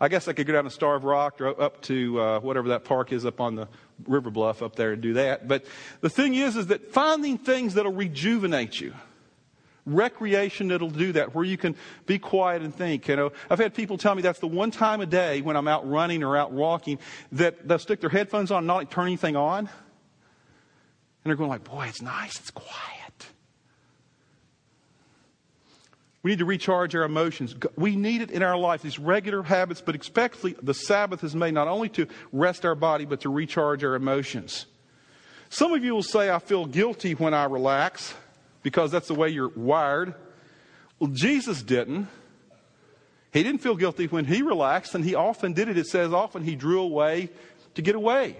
I 0.01 0.09
guess 0.09 0.29
I 0.29 0.33
could 0.33 0.47
go 0.47 0.53
down 0.53 0.65
to 0.65 0.71
Starved 0.71 1.05
Rock 1.05 1.41
or 1.41 1.61
up 1.61 1.83
to 1.83 2.21
uh, 2.21 2.41
whatever 2.41 2.69
that 2.69 2.85
park 2.85 3.13
is 3.13 3.27
up 3.27 3.41
on 3.41 3.57
the 3.57 3.69
river 4.07 4.31
bluff 4.31 4.63
up 4.63 4.77
there 4.77 4.93
and 4.93 5.03
do 5.03 5.15
that. 5.15 5.49
But 5.49 5.65
the 6.01 6.11
thing 6.11 6.35
is, 6.35 6.57
is 6.57 6.69
that 6.69 6.93
finding 6.93 7.37
things 7.37 7.75
that'll 7.75 7.93
rejuvenate 7.93 8.81
you. 8.81 8.95
Recreation 9.87 10.69
that'll 10.69 10.91
do 10.91 11.13
that, 11.13 11.35
where 11.35 11.45
you 11.45 11.57
can 11.57 11.75
be 12.05 12.19
quiet 12.19 12.63
and 12.63 12.75
think. 12.75 13.09
You 13.09 13.17
know, 13.17 13.33
I've 13.51 13.59
had 13.59 13.75
people 13.75 13.97
tell 13.97 14.15
me 14.15 14.21
that's 14.21 14.39
the 14.39 14.47
one 14.47 14.71
time 14.71 15.01
a 15.01 15.07
day 15.07 15.41
when 15.41 15.57
I'm 15.57 15.67
out 15.67 15.89
running 15.89 16.23
or 16.23 16.37
out 16.37 16.53
walking 16.53 16.99
that 17.33 17.67
they'll 17.67 17.79
stick 17.79 18.01
their 18.01 18.11
headphones 18.11 18.51
on, 18.51 18.59
and 18.59 18.67
not 18.67 18.77
like 18.77 18.91
turn 18.91 19.07
anything 19.07 19.35
on, 19.35 19.61
and 19.61 19.69
they're 21.25 21.37
going 21.37 21.49
like, 21.49 21.65
"Boy, 21.65 21.87
it's 21.87 22.03
nice, 22.03 22.39
it's 22.39 22.51
quiet." 22.51 22.98
We 26.23 26.33
need 26.33 26.41
to 26.41 26.45
recharge 26.45 26.95
our 26.97 27.05
emotions. 27.05 27.55
We 27.77 27.95
need 27.95 28.23
it 28.23 28.31
in 28.31 28.43
our 28.43 28.57
life, 28.57 28.83
these 28.83 28.99
regular 28.99 29.43
habits, 29.43 29.81
but 29.81 29.95
especially 29.95 30.57
the 30.61 30.75
Sabbath 30.75 31.23
is 31.23 31.35
made 31.35 31.55
not 31.55 31.69
only 31.69 31.89
to 31.91 32.07
rest 32.33 32.65
our 32.65 32.75
body, 32.75 33.05
but 33.05 33.21
to 33.21 33.29
recharge 33.29 33.85
our 33.85 33.95
emotions. 33.95 34.67
Some 35.49 35.73
of 35.73 35.85
you 35.85 35.95
will 35.95 36.03
say, 36.03 36.31
I 36.31 36.41
feel 36.41 36.67
guilty 36.67 37.15
when 37.15 37.35
I 37.35 37.45
relax 37.45 38.15
because 38.63 38.91
that's 38.91 39.09
the 39.09 39.15
way 39.15 39.29
you're 39.29 39.49
wired. 39.49 40.15
Well, 40.99 41.11
Jesus 41.11 41.63
didn't. 41.63 42.09
He 43.33 43.43
didn't 43.43 43.63
feel 43.63 43.77
guilty 43.77 44.07
when 44.07 44.25
he 44.25 44.43
relaxed, 44.43 44.95
and 44.95 45.05
he 45.05 45.15
often 45.15 45.53
did 45.53 45.69
it. 45.69 45.79
It 45.79 45.87
says 45.87 46.13
often 46.13 46.43
he 46.43 46.57
drew 46.57 46.81
away 46.81 47.31
to 47.75 47.83
get 47.83 47.95
away, 47.95 48.37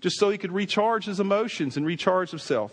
just 0.00 0.18
so 0.18 0.30
he 0.30 0.38
could 0.38 0.50
recharge 0.50 1.04
his 1.04 1.20
emotions 1.20 1.76
and 1.76 1.86
recharge 1.86 2.30
himself. 2.30 2.72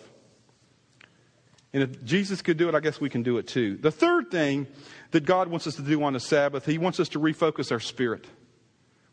And 1.76 1.84
if 1.84 2.06
Jesus 2.06 2.42
could 2.42 2.56
do 2.56 2.70
it, 2.70 2.74
I 2.74 2.80
guess 2.80 3.02
we 3.02 3.10
can 3.10 3.22
do 3.22 3.38
it 3.38 3.48
too. 3.50 3.76
The 3.76 3.92
third 3.92 4.32
thing 4.32 4.66
that 5.12 5.26
God 5.26 5.50
wants 5.50 5.68
us 5.68 5.76
to 5.76 5.82
do 5.82 6.02
on 6.04 6.14
the 6.14 6.22
Sabbath, 6.22 6.66
He 6.66 6.78
wants 6.78 7.02
us 7.02 7.10
to 7.10 7.20
refocus 7.20 7.70
our 7.70 7.82
spirit. 7.82 8.26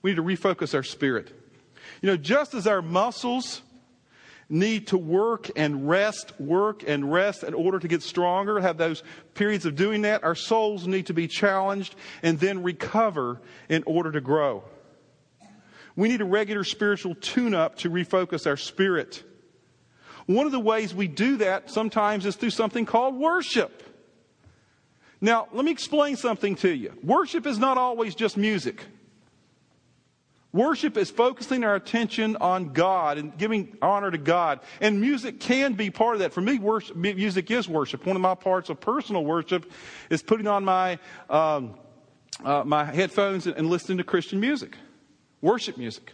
We 0.00 0.12
need 0.12 0.16
to 0.18 0.22
refocus 0.22 0.72
our 0.72 0.84
spirit. 0.84 1.32
You 2.00 2.06
know, 2.06 2.16
just 2.16 2.54
as 2.54 2.68
our 2.68 2.80
muscles 2.80 3.62
need 4.48 4.86
to 4.86 4.96
work 4.96 5.50
and 5.56 5.88
rest, 5.88 6.38
work 6.38 6.84
and 6.86 7.12
rest 7.12 7.42
in 7.42 7.52
order 7.52 7.80
to 7.80 7.88
get 7.88 8.00
stronger, 8.00 8.60
have 8.60 8.76
those 8.76 9.02
periods 9.34 9.66
of 9.66 9.74
doing 9.74 10.02
that, 10.02 10.22
our 10.22 10.36
souls 10.36 10.86
need 10.86 11.06
to 11.06 11.14
be 11.14 11.26
challenged 11.26 11.96
and 12.22 12.38
then 12.38 12.62
recover 12.62 13.40
in 13.68 13.82
order 13.88 14.12
to 14.12 14.20
grow. 14.20 14.62
We 15.96 16.08
need 16.08 16.20
a 16.20 16.24
regular 16.24 16.62
spiritual 16.62 17.16
tune 17.16 17.54
up 17.54 17.78
to 17.78 17.90
refocus 17.90 18.46
our 18.46 18.56
spirit. 18.56 19.24
One 20.26 20.46
of 20.46 20.52
the 20.52 20.60
ways 20.60 20.94
we 20.94 21.08
do 21.08 21.38
that 21.38 21.70
sometimes 21.70 22.26
is 22.26 22.36
through 22.36 22.50
something 22.50 22.86
called 22.86 23.16
worship. 23.16 23.82
Now, 25.20 25.46
let 25.52 25.64
me 25.64 25.70
explain 25.70 26.16
something 26.16 26.56
to 26.56 26.74
you. 26.74 26.92
Worship 27.02 27.46
is 27.46 27.58
not 27.58 27.78
always 27.78 28.14
just 28.14 28.36
music. 28.36 28.84
Worship 30.52 30.98
is 30.98 31.10
focusing 31.10 31.64
our 31.64 31.74
attention 31.74 32.36
on 32.36 32.72
God 32.74 33.16
and 33.16 33.36
giving 33.38 33.76
honor 33.80 34.10
to 34.10 34.18
God. 34.18 34.60
And 34.80 35.00
music 35.00 35.40
can 35.40 35.72
be 35.72 35.90
part 35.90 36.14
of 36.14 36.20
that. 36.20 36.34
For 36.34 36.42
me, 36.42 36.58
worship, 36.58 36.94
music 36.94 37.50
is 37.50 37.68
worship. 37.68 38.04
One 38.04 38.16
of 38.16 38.22
my 38.22 38.34
parts 38.34 38.68
of 38.68 38.78
personal 38.78 39.24
worship 39.24 39.70
is 40.10 40.22
putting 40.22 40.46
on 40.46 40.64
my, 40.64 40.98
um, 41.30 41.76
uh, 42.44 42.64
my 42.66 42.84
headphones 42.84 43.46
and 43.46 43.70
listening 43.70 43.98
to 43.98 44.04
Christian 44.04 44.40
music, 44.40 44.76
worship 45.40 45.78
music. 45.78 46.12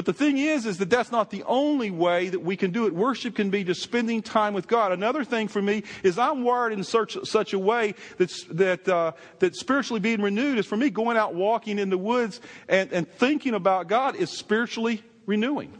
But 0.00 0.06
the 0.06 0.14
thing 0.14 0.38
is, 0.38 0.64
is 0.64 0.78
that 0.78 0.88
that's 0.88 1.12
not 1.12 1.28
the 1.28 1.42
only 1.42 1.90
way 1.90 2.30
that 2.30 2.40
we 2.40 2.56
can 2.56 2.70
do 2.70 2.86
it. 2.86 2.94
Worship 2.94 3.34
can 3.34 3.50
be 3.50 3.64
just 3.64 3.82
spending 3.82 4.22
time 4.22 4.54
with 4.54 4.66
God. 4.66 4.92
Another 4.92 5.24
thing 5.24 5.46
for 5.46 5.60
me 5.60 5.82
is 6.02 6.18
I'm 6.18 6.42
wired 6.42 6.72
in 6.72 6.82
such, 6.84 7.18
such 7.24 7.52
a 7.52 7.58
way 7.58 7.94
that's, 8.16 8.44
that, 8.44 8.88
uh, 8.88 9.12
that 9.40 9.54
spiritually 9.56 10.00
being 10.00 10.22
renewed 10.22 10.56
is 10.56 10.64
for 10.64 10.78
me 10.78 10.88
going 10.88 11.18
out 11.18 11.34
walking 11.34 11.78
in 11.78 11.90
the 11.90 11.98
woods 11.98 12.40
and, 12.66 12.90
and 12.94 13.06
thinking 13.06 13.52
about 13.52 13.88
God 13.88 14.16
is 14.16 14.30
spiritually 14.30 15.02
renewing. 15.26 15.70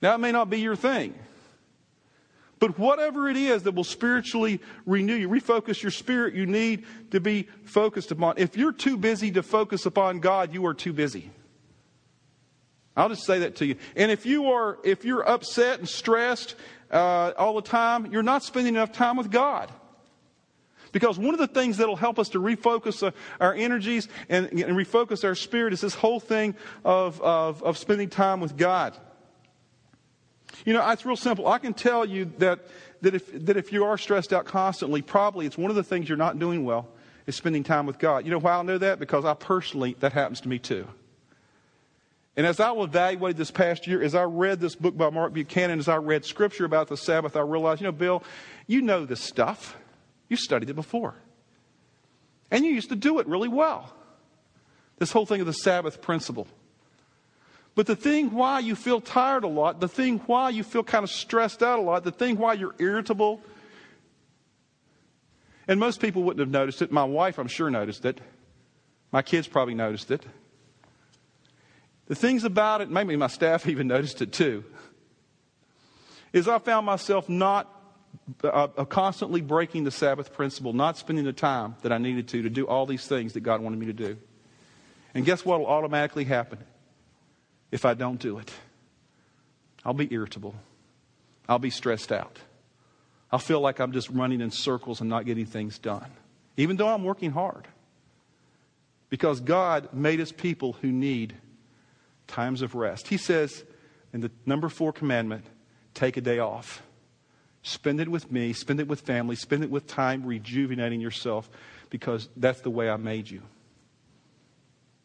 Now, 0.00 0.14
it 0.14 0.18
may 0.18 0.30
not 0.30 0.48
be 0.48 0.60
your 0.60 0.76
thing. 0.76 1.14
But 2.60 2.78
whatever 2.78 3.28
it 3.28 3.36
is 3.36 3.64
that 3.64 3.74
will 3.74 3.82
spiritually 3.82 4.60
renew 4.86 5.16
you, 5.16 5.28
refocus 5.28 5.82
your 5.82 5.90
spirit, 5.90 6.34
you 6.34 6.46
need 6.46 6.84
to 7.10 7.18
be 7.18 7.48
focused 7.64 8.12
upon. 8.12 8.34
If 8.36 8.56
you're 8.56 8.70
too 8.70 8.96
busy 8.96 9.32
to 9.32 9.42
focus 9.42 9.84
upon 9.84 10.20
God, 10.20 10.54
you 10.54 10.64
are 10.66 10.74
too 10.74 10.92
busy. 10.92 11.32
I'll 12.96 13.08
just 13.08 13.24
say 13.24 13.40
that 13.40 13.56
to 13.56 13.66
you. 13.66 13.76
And 13.96 14.10
if 14.10 14.26
you 14.26 14.50
are, 14.50 14.78
if 14.84 15.04
you're 15.04 15.28
upset 15.28 15.78
and 15.78 15.88
stressed 15.88 16.54
uh, 16.90 17.32
all 17.38 17.54
the 17.54 17.62
time, 17.62 18.12
you're 18.12 18.22
not 18.22 18.42
spending 18.42 18.74
enough 18.74 18.92
time 18.92 19.16
with 19.16 19.30
God. 19.30 19.70
Because 20.92 21.18
one 21.18 21.34
of 21.34 21.38
the 21.38 21.46
things 21.46 21.76
that'll 21.76 21.96
help 21.96 22.18
us 22.18 22.30
to 22.30 22.40
refocus 22.40 23.06
uh, 23.06 23.12
our 23.40 23.54
energies 23.54 24.08
and, 24.28 24.46
and, 24.46 24.76
refocus 24.76 25.24
our 25.24 25.36
spirit 25.36 25.72
is 25.72 25.80
this 25.80 25.94
whole 25.94 26.18
thing 26.18 26.56
of, 26.84 27.20
of, 27.22 27.62
of 27.62 27.78
spending 27.78 28.08
time 28.08 28.40
with 28.40 28.56
God. 28.56 28.96
You 30.64 30.72
know, 30.72 30.90
it's 30.90 31.06
real 31.06 31.16
simple. 31.16 31.46
I 31.46 31.58
can 31.58 31.74
tell 31.74 32.04
you 32.04 32.32
that, 32.38 32.66
that, 33.02 33.14
if, 33.14 33.46
that 33.46 33.56
if 33.56 33.72
you 33.72 33.84
are 33.84 33.96
stressed 33.96 34.32
out 34.32 34.46
constantly, 34.46 35.00
probably 35.00 35.46
it's 35.46 35.56
one 35.56 35.70
of 35.70 35.76
the 35.76 35.84
things 35.84 36.08
you're 36.08 36.18
not 36.18 36.40
doing 36.40 36.64
well 36.64 36.88
is 37.26 37.36
spending 37.36 37.62
time 37.62 37.86
with 37.86 37.98
God. 37.98 38.24
You 38.24 38.32
know 38.32 38.40
why 38.40 38.54
I 38.54 38.62
know 38.62 38.78
that? 38.78 38.98
Because 38.98 39.24
I 39.24 39.34
personally, 39.34 39.94
that 40.00 40.12
happens 40.12 40.40
to 40.40 40.48
me 40.48 40.58
too. 40.58 40.88
And 42.40 42.46
as 42.46 42.58
I 42.58 42.72
evaluated 42.72 43.36
this 43.36 43.50
past 43.50 43.86
year, 43.86 44.02
as 44.02 44.14
I 44.14 44.22
read 44.22 44.60
this 44.60 44.74
book 44.74 44.96
by 44.96 45.10
Mark 45.10 45.34
Buchanan, 45.34 45.78
as 45.78 45.88
I 45.88 45.96
read 45.96 46.24
scripture 46.24 46.64
about 46.64 46.88
the 46.88 46.96
Sabbath, 46.96 47.36
I 47.36 47.40
realized, 47.40 47.82
you 47.82 47.86
know, 47.86 47.92
Bill, 47.92 48.22
you 48.66 48.80
know 48.80 49.04
this 49.04 49.20
stuff. 49.20 49.76
You 50.30 50.38
studied 50.38 50.70
it 50.70 50.74
before. 50.74 51.16
And 52.50 52.64
you 52.64 52.72
used 52.72 52.88
to 52.88 52.96
do 52.96 53.18
it 53.18 53.26
really 53.26 53.48
well. 53.48 53.92
This 54.96 55.12
whole 55.12 55.26
thing 55.26 55.42
of 55.42 55.46
the 55.46 55.52
Sabbath 55.52 56.00
principle. 56.00 56.46
But 57.74 57.86
the 57.86 57.94
thing 57.94 58.30
why 58.30 58.60
you 58.60 58.74
feel 58.74 59.02
tired 59.02 59.44
a 59.44 59.46
lot, 59.46 59.78
the 59.80 59.86
thing 59.86 60.20
why 60.20 60.48
you 60.48 60.62
feel 60.62 60.82
kind 60.82 61.04
of 61.04 61.10
stressed 61.10 61.62
out 61.62 61.78
a 61.78 61.82
lot, 61.82 62.04
the 62.04 62.10
thing 62.10 62.38
why 62.38 62.54
you're 62.54 62.74
irritable, 62.78 63.42
and 65.68 65.78
most 65.78 66.00
people 66.00 66.22
wouldn't 66.22 66.40
have 66.40 66.48
noticed 66.48 66.80
it. 66.80 66.90
My 66.90 67.04
wife, 67.04 67.36
I'm 67.36 67.48
sure, 67.48 67.68
noticed 67.68 68.06
it. 68.06 68.18
My 69.12 69.20
kids 69.20 69.46
probably 69.46 69.74
noticed 69.74 70.10
it. 70.10 70.24
The 72.10 72.16
things 72.16 72.42
about 72.42 72.80
it, 72.80 72.90
maybe 72.90 73.14
my 73.14 73.28
staff 73.28 73.68
even 73.68 73.86
noticed 73.86 74.20
it 74.20 74.32
too, 74.32 74.64
is 76.32 76.48
I 76.48 76.58
found 76.58 76.84
myself 76.84 77.28
not 77.28 77.72
uh, 78.42 78.48
uh, 78.48 78.84
constantly 78.84 79.40
breaking 79.40 79.84
the 79.84 79.92
Sabbath 79.92 80.32
principle, 80.32 80.72
not 80.72 80.98
spending 80.98 81.24
the 81.24 81.32
time 81.32 81.76
that 81.82 81.92
I 81.92 81.98
needed 81.98 82.26
to 82.28 82.42
to 82.42 82.50
do 82.50 82.66
all 82.66 82.84
these 82.84 83.06
things 83.06 83.34
that 83.34 83.42
God 83.42 83.60
wanted 83.60 83.78
me 83.78 83.86
to 83.86 83.92
do. 83.92 84.16
And 85.14 85.24
guess 85.24 85.44
what 85.44 85.60
will 85.60 85.68
automatically 85.68 86.24
happen 86.24 86.58
if 87.70 87.84
I 87.84 87.94
don't 87.94 88.20
do 88.20 88.38
it? 88.38 88.52
I'll 89.84 89.94
be 89.94 90.12
irritable. 90.12 90.56
I'll 91.48 91.60
be 91.60 91.70
stressed 91.70 92.10
out. 92.10 92.40
I'll 93.30 93.38
feel 93.38 93.60
like 93.60 93.78
I'm 93.78 93.92
just 93.92 94.10
running 94.10 94.40
in 94.40 94.50
circles 94.50 95.00
and 95.00 95.08
not 95.08 95.26
getting 95.26 95.46
things 95.46 95.78
done, 95.78 96.10
even 96.56 96.76
though 96.76 96.88
I'm 96.88 97.04
working 97.04 97.30
hard. 97.30 97.68
Because 99.10 99.38
God 99.38 99.94
made 99.94 100.20
us 100.20 100.32
people 100.32 100.72
who 100.80 100.90
need 100.90 101.36
times 102.30 102.62
of 102.62 102.74
rest. 102.74 103.08
He 103.08 103.16
says 103.16 103.64
in 104.12 104.20
the 104.20 104.30
number 104.46 104.68
four 104.68 104.92
commandment 104.92 105.44
take 105.94 106.16
a 106.16 106.20
day 106.20 106.38
off. 106.38 106.82
Spend 107.62 108.00
it 108.00 108.08
with 108.08 108.32
me, 108.32 108.54
spend 108.54 108.80
it 108.80 108.88
with 108.88 109.02
family, 109.02 109.36
spend 109.36 109.62
it 109.62 109.70
with 109.70 109.86
time 109.86 110.24
rejuvenating 110.24 111.00
yourself 111.00 111.50
because 111.90 112.28
that's 112.36 112.60
the 112.62 112.70
way 112.70 112.88
I 112.88 112.96
made 112.96 113.28
you. 113.30 113.42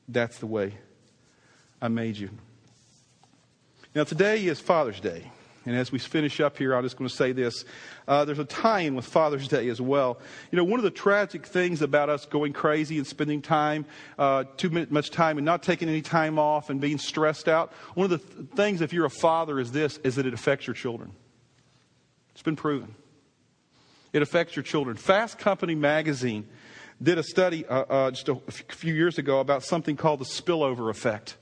That's 0.07 0.37
the 0.37 0.47
way 0.47 0.77
I 1.81 1.89
made 1.89 2.15
you. 2.15 2.29
Now, 3.93 4.03
today 4.03 4.45
is 4.45 4.59
Father's 4.59 4.99
Day. 4.99 5.31
And 5.65 5.75
as 5.75 5.91
we 5.91 5.97
finish 5.97 6.39
up 6.39 6.57
here, 6.57 6.75
I'm 6.75 6.83
just 6.83 6.95
going 6.95 7.09
to 7.09 7.15
say 7.15 7.31
this. 7.31 7.65
Uh, 8.07 8.23
there's 8.23 8.39
a 8.39 8.45
tie 8.45 8.81
in 8.81 8.95
with 8.95 9.05
Father's 9.05 9.47
Day 9.47 9.67
as 9.69 9.81
well. 9.81 10.19
You 10.51 10.57
know, 10.57 10.63
one 10.63 10.79
of 10.79 10.83
the 10.83 10.91
tragic 10.91 11.45
things 11.45 11.81
about 11.81 12.09
us 12.09 12.25
going 12.25 12.53
crazy 12.53 12.97
and 12.97 13.07
spending 13.07 13.41
time, 13.41 13.85
uh, 14.19 14.43
too 14.57 14.69
much 14.69 15.09
time, 15.09 15.37
and 15.39 15.45
not 15.45 15.63
taking 15.63 15.89
any 15.89 16.03
time 16.03 16.37
off 16.37 16.69
and 16.69 16.79
being 16.79 16.99
stressed 16.99 17.47
out, 17.47 17.73
one 17.95 18.05
of 18.05 18.11
the 18.11 18.17
th- 18.19 18.49
things, 18.51 18.81
if 18.81 18.93
you're 18.93 19.05
a 19.05 19.09
father, 19.09 19.59
is 19.59 19.71
this, 19.71 19.97
is 20.03 20.15
that 20.15 20.27
it 20.27 20.35
affects 20.35 20.67
your 20.67 20.75
children. 20.75 21.11
It's 22.33 22.43
been 22.43 22.55
proven. 22.55 22.93
It 24.13 24.21
affects 24.21 24.55
your 24.55 24.63
children. 24.63 24.97
Fast 24.97 25.39
Company 25.39 25.73
magazine 25.73 26.47
did 27.01 27.17
a 27.17 27.23
study 27.23 27.65
uh, 27.65 27.81
uh 27.81 28.11
just 28.11 28.29
a 28.29 28.35
few 28.69 28.93
years 28.93 29.17
ago 29.17 29.41
about 29.41 29.63
something 29.63 29.97
called 29.97 30.19
the 30.19 30.25
spillover 30.25 30.89
effect. 30.89 31.35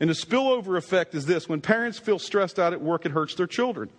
And 0.00 0.10
the 0.10 0.14
spillover 0.14 0.76
effect 0.76 1.14
is 1.14 1.26
this 1.26 1.48
when 1.48 1.60
parents 1.60 1.98
feel 1.98 2.18
stressed 2.18 2.58
out 2.58 2.72
at 2.72 2.80
work, 2.80 3.06
it 3.06 3.12
hurts 3.12 3.34
their 3.34 3.46
children. 3.46 3.90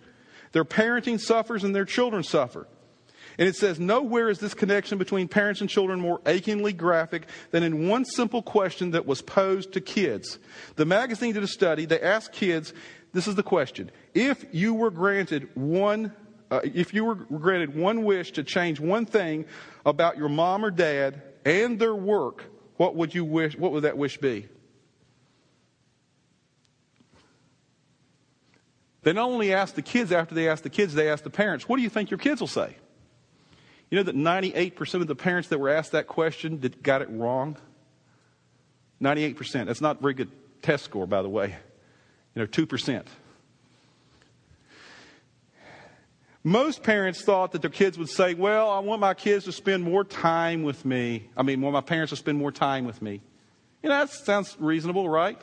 Their 0.52 0.64
parenting 0.64 1.20
suffers 1.20 1.64
and 1.64 1.74
their 1.74 1.84
children 1.84 2.22
suffer. 2.22 2.66
And 3.38 3.48
it 3.48 3.54
says, 3.54 3.78
Nowhere 3.78 4.28
is 4.28 4.38
this 4.38 4.54
connection 4.54 4.98
between 4.98 5.28
parents 5.28 5.60
and 5.60 5.70
children 5.70 6.00
more 6.00 6.20
achingly 6.26 6.72
graphic 6.72 7.26
than 7.52 7.62
in 7.62 7.88
one 7.88 8.04
simple 8.04 8.42
question 8.42 8.92
that 8.92 9.06
was 9.06 9.22
posed 9.22 9.72
to 9.72 9.80
kids. 9.80 10.38
The 10.76 10.84
magazine 10.84 11.34
did 11.34 11.42
a 11.42 11.48
study. 11.48 11.84
They 11.84 12.00
asked 12.00 12.32
kids, 12.32 12.72
This 13.12 13.28
is 13.28 13.36
the 13.36 13.42
question. 13.42 13.90
If 14.14 14.44
you 14.52 14.74
were 14.74 14.90
granted 14.90 15.48
one, 15.54 16.12
uh, 16.50 16.60
if 16.64 16.92
you 16.92 17.04
were 17.04 17.14
granted 17.14 17.76
one 17.76 18.04
wish 18.04 18.32
to 18.32 18.42
change 18.42 18.80
one 18.80 19.06
thing 19.06 19.44
about 19.86 20.16
your 20.16 20.28
mom 20.28 20.64
or 20.64 20.70
dad 20.70 21.22
and 21.44 21.78
their 21.78 21.94
work, 21.94 22.44
what 22.76 22.96
would 22.96 23.14
you 23.14 23.24
wish, 23.24 23.56
what 23.56 23.72
would 23.72 23.84
that 23.84 23.96
wish 23.96 24.18
be? 24.18 24.48
They 29.02 29.12
not 29.12 29.28
only 29.28 29.52
ask 29.52 29.74
the 29.74 29.82
kids 29.82 30.12
after 30.12 30.34
they 30.34 30.48
ask 30.48 30.62
the 30.62 30.70
kids, 30.70 30.94
they 30.94 31.08
ask 31.08 31.22
the 31.22 31.30
parents, 31.30 31.68
what 31.68 31.76
do 31.76 31.82
you 31.82 31.88
think 31.88 32.10
your 32.10 32.18
kids 32.18 32.40
will 32.40 32.48
say? 32.48 32.76
You 33.90 33.96
know 33.96 34.02
that 34.02 34.16
98% 34.16 34.94
of 34.94 35.06
the 35.06 35.14
parents 35.14 35.48
that 35.48 35.58
were 35.58 35.70
asked 35.70 35.92
that 35.92 36.06
question 36.06 36.58
did, 36.58 36.82
got 36.82 37.00
it 37.00 37.08
wrong? 37.10 37.56
98%. 39.00 39.66
That's 39.66 39.80
not 39.80 39.98
a 39.98 40.02
very 40.02 40.14
good 40.14 40.30
test 40.62 40.84
score, 40.84 41.06
by 41.06 41.22
the 41.22 41.28
way. 41.28 41.56
You 42.34 42.42
know, 42.42 42.46
2%. 42.46 43.06
Most 46.44 46.82
parents 46.82 47.22
thought 47.22 47.52
that 47.52 47.62
their 47.62 47.70
kids 47.70 47.98
would 47.98 48.08
say, 48.08 48.34
Well, 48.34 48.70
I 48.70 48.78
want 48.78 49.00
my 49.00 49.14
kids 49.14 49.44
to 49.46 49.52
spend 49.52 49.84
more 49.84 50.04
time 50.04 50.62
with 50.62 50.84
me. 50.84 51.28
I 51.36 51.42
mean, 51.42 51.60
want 51.60 51.74
my 51.74 51.80
parents 51.80 52.10
to 52.10 52.16
spend 52.16 52.38
more 52.38 52.52
time 52.52 52.84
with 52.84 53.02
me. 53.02 53.20
You 53.82 53.88
know, 53.88 53.98
that 53.98 54.10
sounds 54.10 54.56
reasonable, 54.58 55.08
right? 55.08 55.40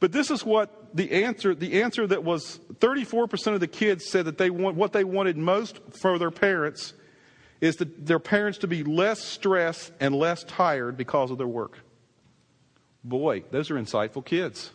But 0.00 0.12
this 0.12 0.30
is 0.30 0.44
what 0.44 0.96
the 0.96 1.24
answer, 1.24 1.54
the 1.54 1.82
answer 1.82 2.06
that 2.06 2.24
was 2.24 2.58
34% 2.74 3.54
of 3.54 3.60
the 3.60 3.68
kids 3.68 4.08
said 4.08 4.24
that 4.24 4.38
they 4.38 4.48
want, 4.48 4.76
what 4.76 4.92
they 4.92 5.04
wanted 5.04 5.36
most 5.36 5.78
for 6.00 6.18
their 6.18 6.30
parents 6.30 6.94
is 7.60 7.76
that 7.76 8.06
their 8.06 8.18
parents 8.18 8.58
to 8.58 8.66
be 8.66 8.82
less 8.82 9.22
stressed 9.22 9.92
and 10.00 10.14
less 10.14 10.42
tired 10.44 10.96
because 10.96 11.30
of 11.30 11.36
their 11.36 11.46
work. 11.46 11.78
Boy, 13.04 13.44
those 13.50 13.70
are 13.70 13.74
insightful 13.74 14.24
kids. 14.24 14.70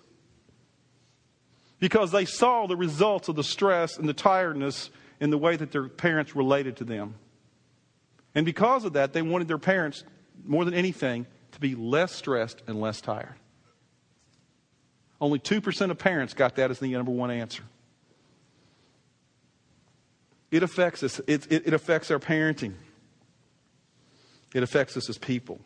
Because 1.80 2.12
they 2.12 2.26
saw 2.26 2.68
the 2.68 2.78
results 2.78 3.28
of 3.28 3.36
the 3.36 3.44
stress 3.44 3.98
and 3.98 4.08
the 4.08 4.14
tiredness 4.14 4.92
in 5.20 5.32
the 5.32 5.38
way 5.38 5.56
that 5.56 5.72
their 5.72 5.88
parents 5.88 6.36
related 6.36 6.78
to 6.78 6.84
them. 6.84 7.16
And 8.36 8.46
because 8.46 8.86
of 8.86 8.94
that, 8.94 9.14
they 9.14 9.22
wanted 9.24 9.48
their 9.48 9.58
parents, 9.58 10.04
more 10.44 10.66
than 10.66 10.74
anything, 10.74 11.26
to 11.54 11.60
be 11.60 11.74
less 11.74 12.12
stressed 12.12 12.62
and 12.68 12.80
less 12.80 13.02
tired. 13.02 13.36
Only 15.26 15.40
2% 15.40 15.90
of 15.90 15.98
parents 15.98 16.36
got 16.36 16.58
that 16.58 16.70
as 16.70 16.78
the 16.78 16.92
number 16.92 17.10
one 17.10 17.32
answer. 17.32 17.64
It 20.52 20.62
affects 20.62 21.02
us, 21.02 21.20
it, 21.26 21.52
it, 21.52 21.66
it 21.66 21.74
affects 21.74 22.12
our 22.12 22.20
parenting, 22.20 22.74
it 24.54 24.62
affects 24.62 24.96
us 24.96 25.10
as 25.10 25.18
people. 25.18 25.60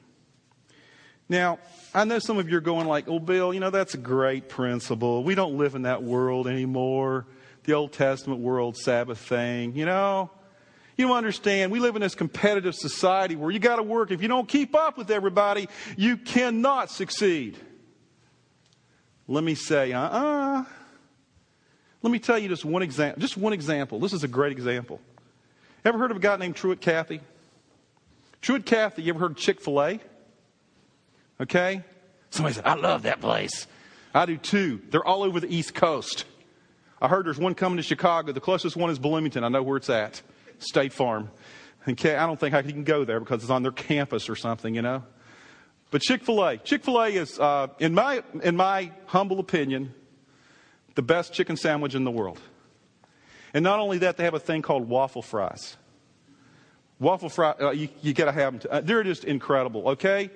Now, 1.27 1.59
I 1.93 2.05
know 2.05 2.19
some 2.19 2.37
of 2.37 2.49
you 2.49 2.55
are 2.55 2.61
going 2.61 2.87
like, 2.87 3.09
oh, 3.09 3.19
Bill, 3.19 3.53
you 3.53 3.59
know, 3.59 3.69
that's 3.69 3.95
a 3.95 3.97
great 3.97 4.47
principle. 4.47 5.25
We 5.25 5.35
don't 5.35 5.57
live 5.57 5.75
in 5.75 5.81
that 5.81 6.03
world 6.03 6.47
anymore. 6.47 7.25
The 7.65 7.73
Old 7.73 7.91
Testament 7.91 8.39
world, 8.39 8.77
Sabbath 8.77 9.17
thing, 9.17 9.75
you 9.75 9.85
know. 9.85 10.31
You 10.95 11.13
understand. 11.13 11.73
We 11.73 11.81
live 11.81 11.97
in 11.97 12.01
this 12.01 12.15
competitive 12.15 12.75
society 12.75 13.35
where 13.35 13.51
you 13.51 13.59
got 13.59 13.75
to 13.75 13.83
work. 13.83 14.11
If 14.11 14.21
you 14.21 14.29
don't 14.29 14.47
keep 14.47 14.73
up 14.73 14.97
with 14.97 15.11
everybody, 15.11 15.67
you 15.97 16.15
cannot 16.15 16.91
succeed. 16.91 17.57
Let 19.29 19.43
me 19.43 19.53
say, 19.53 19.93
uh 19.93 20.01
uh-uh. 20.01 20.59
uh 20.61 20.63
Let 22.01 22.11
me 22.11 22.17
tell 22.17 22.39
you 22.39 22.49
just 22.49 22.65
one 22.65 22.81
example. 22.81 23.21
Just 23.21 23.37
one 23.37 23.53
example. 23.53 23.99
This 23.99 24.11
is 24.11 24.23
a 24.23 24.27
great 24.27 24.51
example. 24.51 24.99
Ever 25.85 25.99
heard 25.99 26.09
of 26.09 26.17
a 26.17 26.19
guy 26.19 26.35
named 26.37 26.55
Truett 26.55 26.81
Cathy? 26.81 27.21
Truett 28.41 28.65
Cathy, 28.65 29.03
you 29.03 29.13
ever 29.13 29.19
heard 29.19 29.31
of 29.31 29.37
Chick 29.37 29.61
fil 29.61 29.81
A? 29.81 29.99
Okay? 31.39 31.83
Somebody 32.31 32.55
said, 32.55 32.65
I 32.65 32.73
love 32.73 33.03
that 33.03 33.21
place. 33.21 33.67
I 34.15 34.25
do 34.25 34.35
too. 34.35 34.81
They're 34.89 35.05
all 35.05 35.21
over 35.21 35.39
the 35.39 35.55
East 35.55 35.75
Coast. 35.75 36.25
I 36.99 37.07
heard 37.07 37.27
there's 37.27 37.37
one 37.37 37.53
coming 37.53 37.77
to 37.77 37.83
Chicago. 37.83 38.31
The 38.31 38.41
closest 38.41 38.75
one 38.75 38.89
is 38.89 38.97
Bloomington. 38.97 39.43
I 39.43 39.49
know 39.49 39.61
where 39.61 39.77
it's 39.77 39.91
at. 39.91 40.23
State 40.57 40.91
Farm. 40.91 41.29
Okay, 41.87 42.15
I 42.15 42.25
don't 42.25 42.39
think 42.39 42.55
I 42.55 42.63
can 42.63 42.83
go 42.83 43.05
there 43.05 43.19
because 43.19 43.43
it's 43.43 43.51
on 43.51 43.61
their 43.61 43.71
campus 43.71 44.27
or 44.27 44.35
something, 44.35 44.73
you 44.73 44.81
know. 44.81 45.03
But 45.91 46.01
Chick 46.01 46.23
fil 46.23 46.43
A. 46.43 46.57
Chick 46.57 46.83
fil 46.83 47.01
A 47.01 47.07
is, 47.07 47.39
uh, 47.39 47.67
in, 47.79 47.93
my, 47.93 48.23
in 48.43 48.55
my 48.55 48.91
humble 49.07 49.39
opinion, 49.39 49.93
the 50.95 51.01
best 51.01 51.33
chicken 51.33 51.57
sandwich 51.57 51.95
in 51.95 52.03
the 52.03 52.11
world. 52.11 52.39
And 53.53 53.63
not 53.63 53.79
only 53.79 53.99
that, 53.99 54.17
they 54.17 54.23
have 54.23 54.35
a 54.35 54.39
thing 54.39 54.61
called 54.61 54.87
waffle 54.87 55.21
fries. 55.21 55.77
Waffle 56.99 57.29
fries, 57.29 57.55
uh, 57.59 57.71
you, 57.71 57.89
you 58.01 58.13
got 58.13 58.25
to 58.25 58.31
have 58.31 58.53
them. 58.53 58.59
To, 58.59 58.71
uh, 58.71 58.81
they're 58.81 59.03
just 59.03 59.23
incredible, 59.23 59.89
okay? 59.89 60.29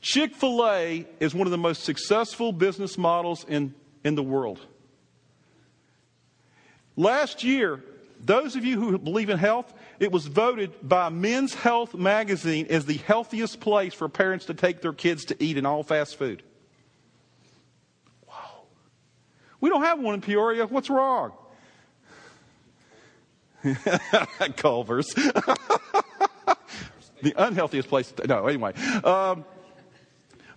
Chick 0.00 0.34
fil 0.34 0.66
A 0.66 1.06
is 1.20 1.34
one 1.34 1.46
of 1.46 1.50
the 1.50 1.58
most 1.58 1.84
successful 1.84 2.52
business 2.52 2.96
models 2.96 3.44
in, 3.46 3.74
in 4.04 4.14
the 4.14 4.22
world. 4.22 4.60
Last 6.96 7.42
year, 7.42 7.82
those 8.20 8.56
of 8.56 8.64
you 8.64 8.80
who 8.80 8.98
believe 8.98 9.28
in 9.28 9.38
health, 9.38 9.74
it 10.00 10.12
was 10.12 10.26
voted 10.26 10.72
by 10.82 11.08
Men's 11.08 11.54
Health 11.54 11.94
magazine 11.94 12.66
as 12.70 12.86
the 12.86 12.98
healthiest 12.98 13.60
place 13.60 13.94
for 13.94 14.08
parents 14.08 14.46
to 14.46 14.54
take 14.54 14.80
their 14.80 14.92
kids 14.92 15.26
to 15.26 15.42
eat 15.42 15.56
in 15.56 15.66
all 15.66 15.82
fast 15.82 16.16
food. 16.16 16.42
Wow. 18.28 18.64
We 19.60 19.70
don't 19.70 19.82
have 19.82 20.00
one 20.00 20.14
in 20.14 20.20
Peoria. 20.20 20.66
What's 20.66 20.90
wrong? 20.90 21.32
Culver's. 24.56 25.14
the 27.22 27.34
unhealthiest 27.36 27.88
place. 27.88 28.12
To, 28.12 28.26
no, 28.26 28.46
anyway. 28.46 28.74
Um, 29.02 29.44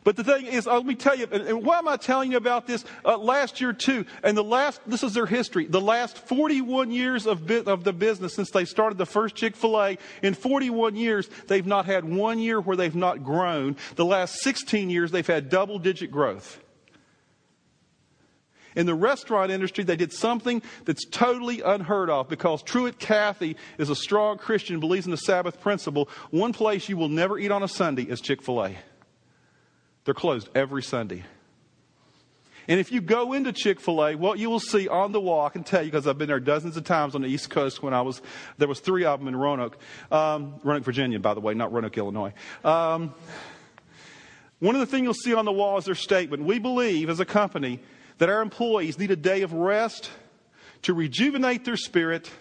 but 0.08 0.16
the 0.16 0.24
thing 0.24 0.46
is, 0.46 0.68
uh, 0.68 0.76
let 0.76 0.86
me 0.86 0.96
tell 0.96 1.18
you, 1.18 1.28
and 1.30 1.66
why 1.66 1.80
am 1.80 1.88
I 1.90 1.98
telling 1.98 2.32
you 2.32 2.38
about 2.38 2.66
this? 2.66 2.86
Uh, 3.04 3.18
last 3.18 3.60
year 3.60 3.74
too, 3.74 4.06
and 4.24 4.38
the 4.38 4.44
last, 4.44 4.80
this 4.88 5.04
is 5.04 5.14
their 5.14 5.26
history. 5.26 5.66
The 5.66 5.82
last 5.82 6.18
41 6.18 6.92
years 6.92 7.26
of, 7.26 7.52
of 7.52 7.84
the 7.84 7.92
business 7.92 8.34
since 8.34 8.50
they 8.52 8.64
started 8.64 8.98
the 8.98 9.06
first 9.06 9.36
Chick-fil-A, 9.36 9.98
in 10.24 10.34
41 10.34 10.96
years, 10.96 11.28
they've 11.48 11.68
not 11.68 11.88
had 11.88 12.06
one 12.06 12.40
year 12.40 12.62
where 12.62 12.78
they've 12.78 12.96
not 12.96 13.22
grown. 13.22 13.76
The 13.98 14.06
last 14.06 14.36
16 14.36 14.90
years, 14.90 15.12
they've 15.12 15.28
had 15.28 15.50
double 15.50 15.78
digit 15.78 16.10
growth. 16.10 16.58
In 18.78 18.86
the 18.86 18.96
restaurant 18.96 19.52
industry, 19.52 19.84
they 19.84 19.98
did 19.98 20.14
something 20.14 20.62
that's 20.86 21.04
totally 21.04 21.62
unheard 21.62 22.10
of 22.10 22.30
because 22.30 22.64
Truett 22.64 22.98
Cathy 22.98 23.58
is 23.78 23.90
a 23.90 23.96
strong 23.96 24.38
Christian, 24.38 24.80
believes 24.80 25.06
in 25.06 25.12
the 25.12 25.18
Sabbath 25.18 25.60
principle. 25.60 26.08
One 26.32 26.54
place 26.54 26.88
you 26.88 26.96
will 26.96 27.10
never 27.10 27.38
eat 27.38 27.52
on 27.52 27.62
a 27.62 27.68
Sunday 27.68 28.04
is 28.04 28.22
Chick 28.22 28.42
fil 28.42 28.64
A. 28.64 28.78
They're 30.08 30.14
closed 30.14 30.48
every 30.56 30.84
Sunday. 30.84 31.26
And 32.70 32.80
if 32.80 32.94
you 32.94 33.02
go 33.02 33.34
into 33.34 33.52
Chick 33.52 33.82
fil 33.82 34.06
A, 34.06 34.16
what 34.16 34.40
you 34.40 34.50
will 34.50 34.62
see 34.62 34.88
on 34.88 35.12
the 35.12 35.20
wall, 35.20 35.46
I 35.46 35.50
can 35.50 35.66
tell 35.66 35.82
you 35.82 35.92
because 35.92 36.08
I've 36.08 36.18
been 36.18 36.30
there 36.30 36.40
dozens 36.40 36.78
of 36.78 36.86
times 36.86 37.14
on 37.14 37.24
the 37.24 37.28
East 37.28 37.50
Coast 37.50 37.84
when 37.84 37.94
I 37.94 38.00
was, 38.04 38.22
there 38.58 38.70
was 38.70 38.80
three 38.80 39.04
of 39.04 39.20
them 39.20 39.28
in 39.28 39.36
Roanoke, 39.36 39.78
um, 40.10 40.62
Roanoke, 40.64 40.86
Virginia, 40.86 41.20
by 41.20 41.34
the 41.34 41.42
way, 41.42 41.56
not 41.56 41.74
Roanoke, 41.74 41.98
Illinois. 41.98 42.32
Um, 42.64 43.14
one 44.60 44.76
of 44.76 44.80
the 44.80 44.86
things 44.86 45.04
you'll 45.04 45.14
see 45.14 45.34
on 45.34 45.44
the 45.44 45.52
wall 45.52 45.78
is 45.78 45.84
their 45.84 45.94
statement. 45.94 46.44
We 46.44 46.58
believe 46.58 47.10
as 47.10 47.20
a 47.20 47.26
company 47.26 47.82
that 48.20 48.30
our 48.30 48.42
employees 48.42 48.98
need 48.98 49.12
a 49.12 49.18
day 49.18 49.42
of 49.42 49.52
rest 49.52 50.10
to 50.84 50.94
rejuvenate 50.94 51.66
their 51.66 51.76
spirit 51.76 52.32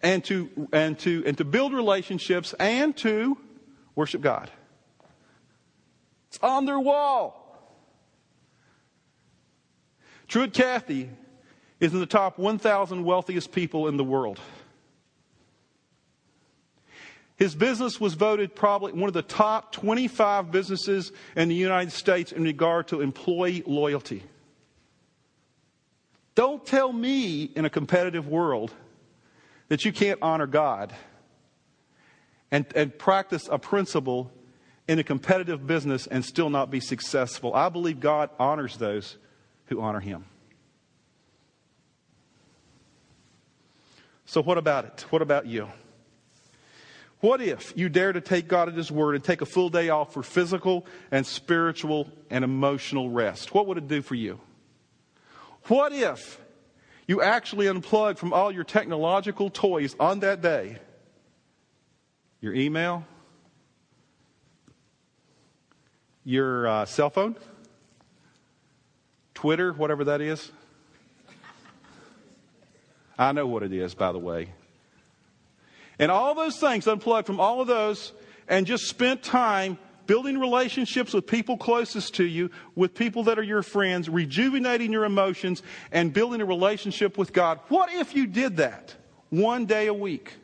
and 0.00 0.22
to, 0.26 0.68
and 0.72 0.96
to, 1.00 1.24
and 1.26 1.36
to 1.38 1.44
build 1.44 1.72
relationships 1.72 2.54
and 2.60 2.96
to 2.98 3.36
worship 3.96 4.20
God. 4.20 4.52
It's 6.28 6.38
on 6.42 6.66
their 6.66 6.78
wall. 6.78 7.44
Truett 10.26 10.52
Cathy 10.52 11.10
is 11.80 11.94
in 11.94 12.00
the 12.00 12.06
top 12.06 12.38
1,000 12.38 13.04
wealthiest 13.04 13.52
people 13.52 13.88
in 13.88 13.96
the 13.96 14.04
world. 14.04 14.38
His 17.36 17.54
business 17.54 18.00
was 18.00 18.14
voted 18.14 18.54
probably 18.54 18.92
one 18.92 19.06
of 19.06 19.14
the 19.14 19.22
top 19.22 19.72
25 19.72 20.50
businesses 20.50 21.12
in 21.36 21.48
the 21.48 21.54
United 21.54 21.92
States 21.92 22.32
in 22.32 22.42
regard 22.42 22.88
to 22.88 23.00
employee 23.00 23.62
loyalty. 23.64 24.24
Don't 26.34 26.66
tell 26.66 26.92
me 26.92 27.44
in 27.44 27.64
a 27.64 27.70
competitive 27.70 28.26
world 28.26 28.74
that 29.68 29.84
you 29.84 29.92
can't 29.92 30.18
honor 30.20 30.48
God 30.48 30.92
and, 32.50 32.66
and 32.74 32.96
practice 32.96 33.48
a 33.50 33.58
principle 33.58 34.32
in 34.88 34.98
a 34.98 35.04
competitive 35.04 35.66
business 35.66 36.06
and 36.06 36.24
still 36.24 36.48
not 36.48 36.70
be 36.70 36.80
successful. 36.80 37.54
I 37.54 37.68
believe 37.68 38.00
God 38.00 38.30
honors 38.38 38.78
those 38.78 39.18
who 39.66 39.80
honor 39.80 40.00
Him. 40.00 40.24
So, 44.24 44.42
what 44.42 44.58
about 44.58 44.86
it? 44.86 45.04
What 45.10 45.22
about 45.22 45.46
you? 45.46 45.68
What 47.20 47.40
if 47.40 47.72
you 47.76 47.88
dare 47.88 48.12
to 48.12 48.20
take 48.20 48.48
God 48.48 48.68
at 48.68 48.74
His 48.74 48.90
word 48.90 49.14
and 49.14 49.24
take 49.24 49.40
a 49.40 49.46
full 49.46 49.68
day 49.68 49.90
off 49.90 50.12
for 50.12 50.22
physical 50.22 50.86
and 51.10 51.26
spiritual 51.26 52.08
and 52.30 52.44
emotional 52.44 53.10
rest? 53.10 53.52
What 53.52 53.66
would 53.66 53.78
it 53.78 53.88
do 53.88 54.02
for 54.02 54.14
you? 54.14 54.40
What 55.64 55.92
if 55.92 56.40
you 57.06 57.20
actually 57.20 57.66
unplug 57.66 58.18
from 58.18 58.32
all 58.32 58.52
your 58.52 58.64
technological 58.64 59.50
toys 59.50 59.96
on 59.98 60.20
that 60.20 60.40
day? 60.40 60.78
Your 62.40 62.54
email, 62.54 63.04
your 66.28 66.68
uh, 66.68 66.84
cell 66.84 67.08
phone, 67.08 67.34
Twitter, 69.32 69.72
whatever 69.72 70.04
that 70.04 70.20
is. 70.20 70.52
I 73.18 73.32
know 73.32 73.46
what 73.46 73.62
it 73.62 73.72
is, 73.72 73.94
by 73.94 74.12
the 74.12 74.18
way. 74.18 74.50
And 75.98 76.10
all 76.10 76.34
those 76.34 76.58
things, 76.58 76.86
unplugged 76.86 77.26
from 77.26 77.40
all 77.40 77.62
of 77.62 77.66
those, 77.66 78.12
and 78.46 78.66
just 78.66 78.88
spent 78.88 79.22
time 79.22 79.78
building 80.06 80.38
relationships 80.38 81.14
with 81.14 81.26
people 81.26 81.56
closest 81.56 82.16
to 82.16 82.24
you, 82.24 82.50
with 82.74 82.94
people 82.94 83.22
that 83.24 83.38
are 83.38 83.42
your 83.42 83.62
friends, 83.62 84.06
rejuvenating 84.06 84.92
your 84.92 85.06
emotions, 85.06 85.62
and 85.90 86.12
building 86.12 86.42
a 86.42 86.44
relationship 86.44 87.16
with 87.16 87.32
God. 87.32 87.58
What 87.68 87.90
if 87.90 88.14
you 88.14 88.26
did 88.26 88.58
that 88.58 88.94
one 89.30 89.64
day 89.64 89.86
a 89.86 89.94
week? 89.94 90.34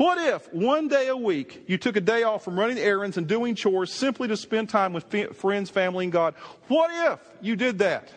What 0.00 0.16
if 0.16 0.50
one 0.54 0.88
day 0.88 1.08
a 1.08 1.16
week 1.16 1.64
you 1.66 1.76
took 1.76 1.94
a 1.94 2.00
day 2.00 2.22
off 2.22 2.42
from 2.42 2.58
running 2.58 2.78
errands 2.78 3.18
and 3.18 3.26
doing 3.26 3.54
chores 3.54 3.92
simply 3.92 4.28
to 4.28 4.36
spend 4.38 4.70
time 4.70 4.94
with 4.94 5.14
friends, 5.36 5.68
family, 5.68 6.06
and 6.06 6.12
God? 6.12 6.34
What 6.68 7.12
if 7.12 7.20
you 7.42 7.54
did 7.54 7.80
that? 7.80 8.10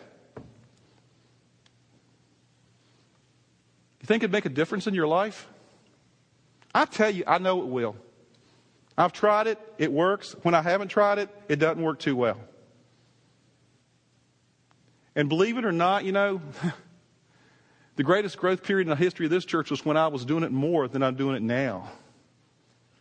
You 4.00 4.06
think 4.06 4.22
it'd 4.22 4.32
make 4.32 4.46
a 4.46 4.48
difference 4.48 4.86
in 4.86 4.94
your 4.94 5.06
life? 5.06 5.46
I 6.74 6.86
tell 6.86 7.10
you, 7.10 7.22
I 7.26 7.36
know 7.36 7.60
it 7.60 7.66
will. 7.66 7.96
I've 8.96 9.12
tried 9.12 9.46
it, 9.46 9.58
it 9.76 9.92
works. 9.92 10.34
When 10.40 10.54
I 10.54 10.62
haven't 10.62 10.88
tried 10.88 11.18
it, 11.18 11.28
it 11.50 11.56
doesn't 11.56 11.82
work 11.82 11.98
too 11.98 12.16
well. 12.16 12.40
And 15.14 15.28
believe 15.28 15.58
it 15.58 15.66
or 15.66 15.72
not, 15.72 16.06
you 16.06 16.12
know, 16.12 16.40
the 17.96 18.02
greatest 18.02 18.38
growth 18.38 18.62
period 18.62 18.86
in 18.86 18.90
the 18.90 18.96
history 18.96 19.26
of 19.26 19.30
this 19.30 19.44
church 19.44 19.70
was 19.70 19.84
when 19.84 19.96
I 19.96 20.08
was 20.08 20.24
doing 20.24 20.42
it 20.42 20.52
more 20.52 20.88
than 20.88 21.02
I'm 21.02 21.14
doing 21.14 21.36
it 21.36 21.42
now. 21.42 21.90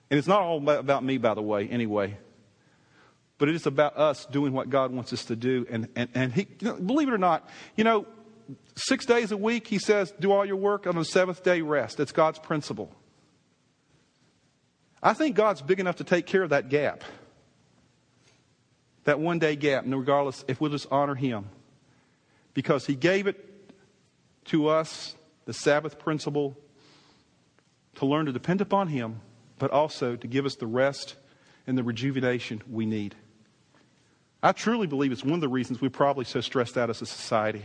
And 0.10 0.18
it's 0.20 0.28
not 0.28 0.41
all 0.41 0.70
about 0.70 1.04
me, 1.04 1.18
by 1.18 1.34
the 1.34 1.41
way, 1.41 1.68
anyway. 1.68 2.18
But 3.39 3.50
it 3.50 3.56
is 3.56 3.66
about 3.66 3.98
us 3.98 4.26
doing 4.28 4.54
what 4.54 4.70
God 4.70 4.91
wants 4.91 5.12
us 5.12 5.26
to 5.26 5.36
do. 5.36 5.66
And, 5.70 5.88
and, 5.96 6.10
and 6.14 6.34
he, 6.34 6.48
you 6.60 6.68
know, 6.68 6.76
believe 6.76 7.08
it 7.08 7.14
or 7.14 7.18
not, 7.18 7.50
you 7.76 7.84
know, 7.84 8.06
six 8.76 9.06
days 9.06 9.32
a 9.32 9.38
week, 9.38 9.66
he 9.68 9.80
says, 9.80 10.14
do 10.20 10.32
all 10.32 10.46
your 10.46 10.56
work. 10.56 10.86
On 10.86 10.96
the 10.96 11.04
seventh 11.04 11.44
day, 11.44 11.62
rest. 11.62 11.98
That's 11.98 12.12
God's 12.12 12.38
principle. 12.38 12.94
I 15.02 15.14
think 15.14 15.36
God's 15.36 15.62
big 15.62 15.80
enough 15.80 15.96
to 15.96 16.04
take 16.04 16.28
care 16.28 16.44
of 16.44 16.52
that 16.52 16.70
gap. 16.70 17.04
That 19.06 19.20
one 19.20 19.39
day 19.39 19.56
gap, 19.56 19.84
and 19.84 19.98
regardless, 19.98 20.46
if 20.48 20.62
we'll 20.62 20.72
just 20.72 20.88
honor 20.91 21.16
Him. 21.16 21.50
Because 22.54 22.86
He 22.86 22.96
gave 22.96 23.26
it 23.28 23.53
to 24.46 24.68
us, 24.68 25.16
the 25.46 25.54
Sabbath 25.54 26.00
principle, 26.00 26.58
to 27.96 28.06
learn 28.06 28.26
to 28.26 28.32
depend 28.32 28.62
upon 28.62 28.88
Him, 28.88 29.22
but 29.60 29.72
also 29.72 30.16
to 30.16 30.28
give 30.28 30.46
us 30.46 30.56
the 30.56 30.68
rest 30.68 31.16
and 31.68 31.78
the 31.78 31.84
rejuvenation 31.84 32.62
we 32.70 32.86
need. 32.86 33.16
I 34.41 34.52
truly 34.52 34.88
believe 34.88 35.12
it's 35.12 35.24
one 35.24 35.36
of 35.36 35.41
the 35.41 35.48
reasons 35.48 35.82
we're 35.82 35.89
probably 35.89 36.26
so 36.26 36.41
stressed 36.41 36.78
out 36.78 36.89
as 36.89 37.02
a 37.02 37.06
society. 37.06 37.64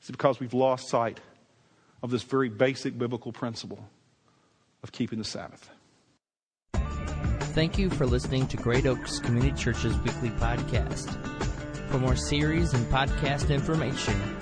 It's 0.00 0.10
because 0.10 0.38
we've 0.38 0.52
lost 0.52 0.88
sight 0.88 1.20
of 2.02 2.10
this 2.10 2.22
very 2.22 2.50
basic 2.50 2.98
biblical 2.98 3.32
principle 3.32 3.88
of 4.82 4.92
keeping 4.92 5.18
the 5.18 5.24
Sabbath. 5.24 5.70
Thank 6.74 7.78
you 7.78 7.88
for 7.88 8.04
listening 8.04 8.46
to 8.48 8.58
Great 8.58 8.84
Oaks 8.84 9.18
Community 9.18 9.56
Church's 9.56 9.96
weekly 10.00 10.28
podcast. 10.30 11.08
For 11.90 11.98
more 11.98 12.14
series 12.14 12.74
and 12.74 12.84
podcast 12.86 13.48
information, 13.48 14.35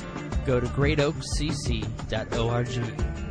go 0.45 0.61
to 0.61 0.66
greatoakscc.org. 0.66 3.24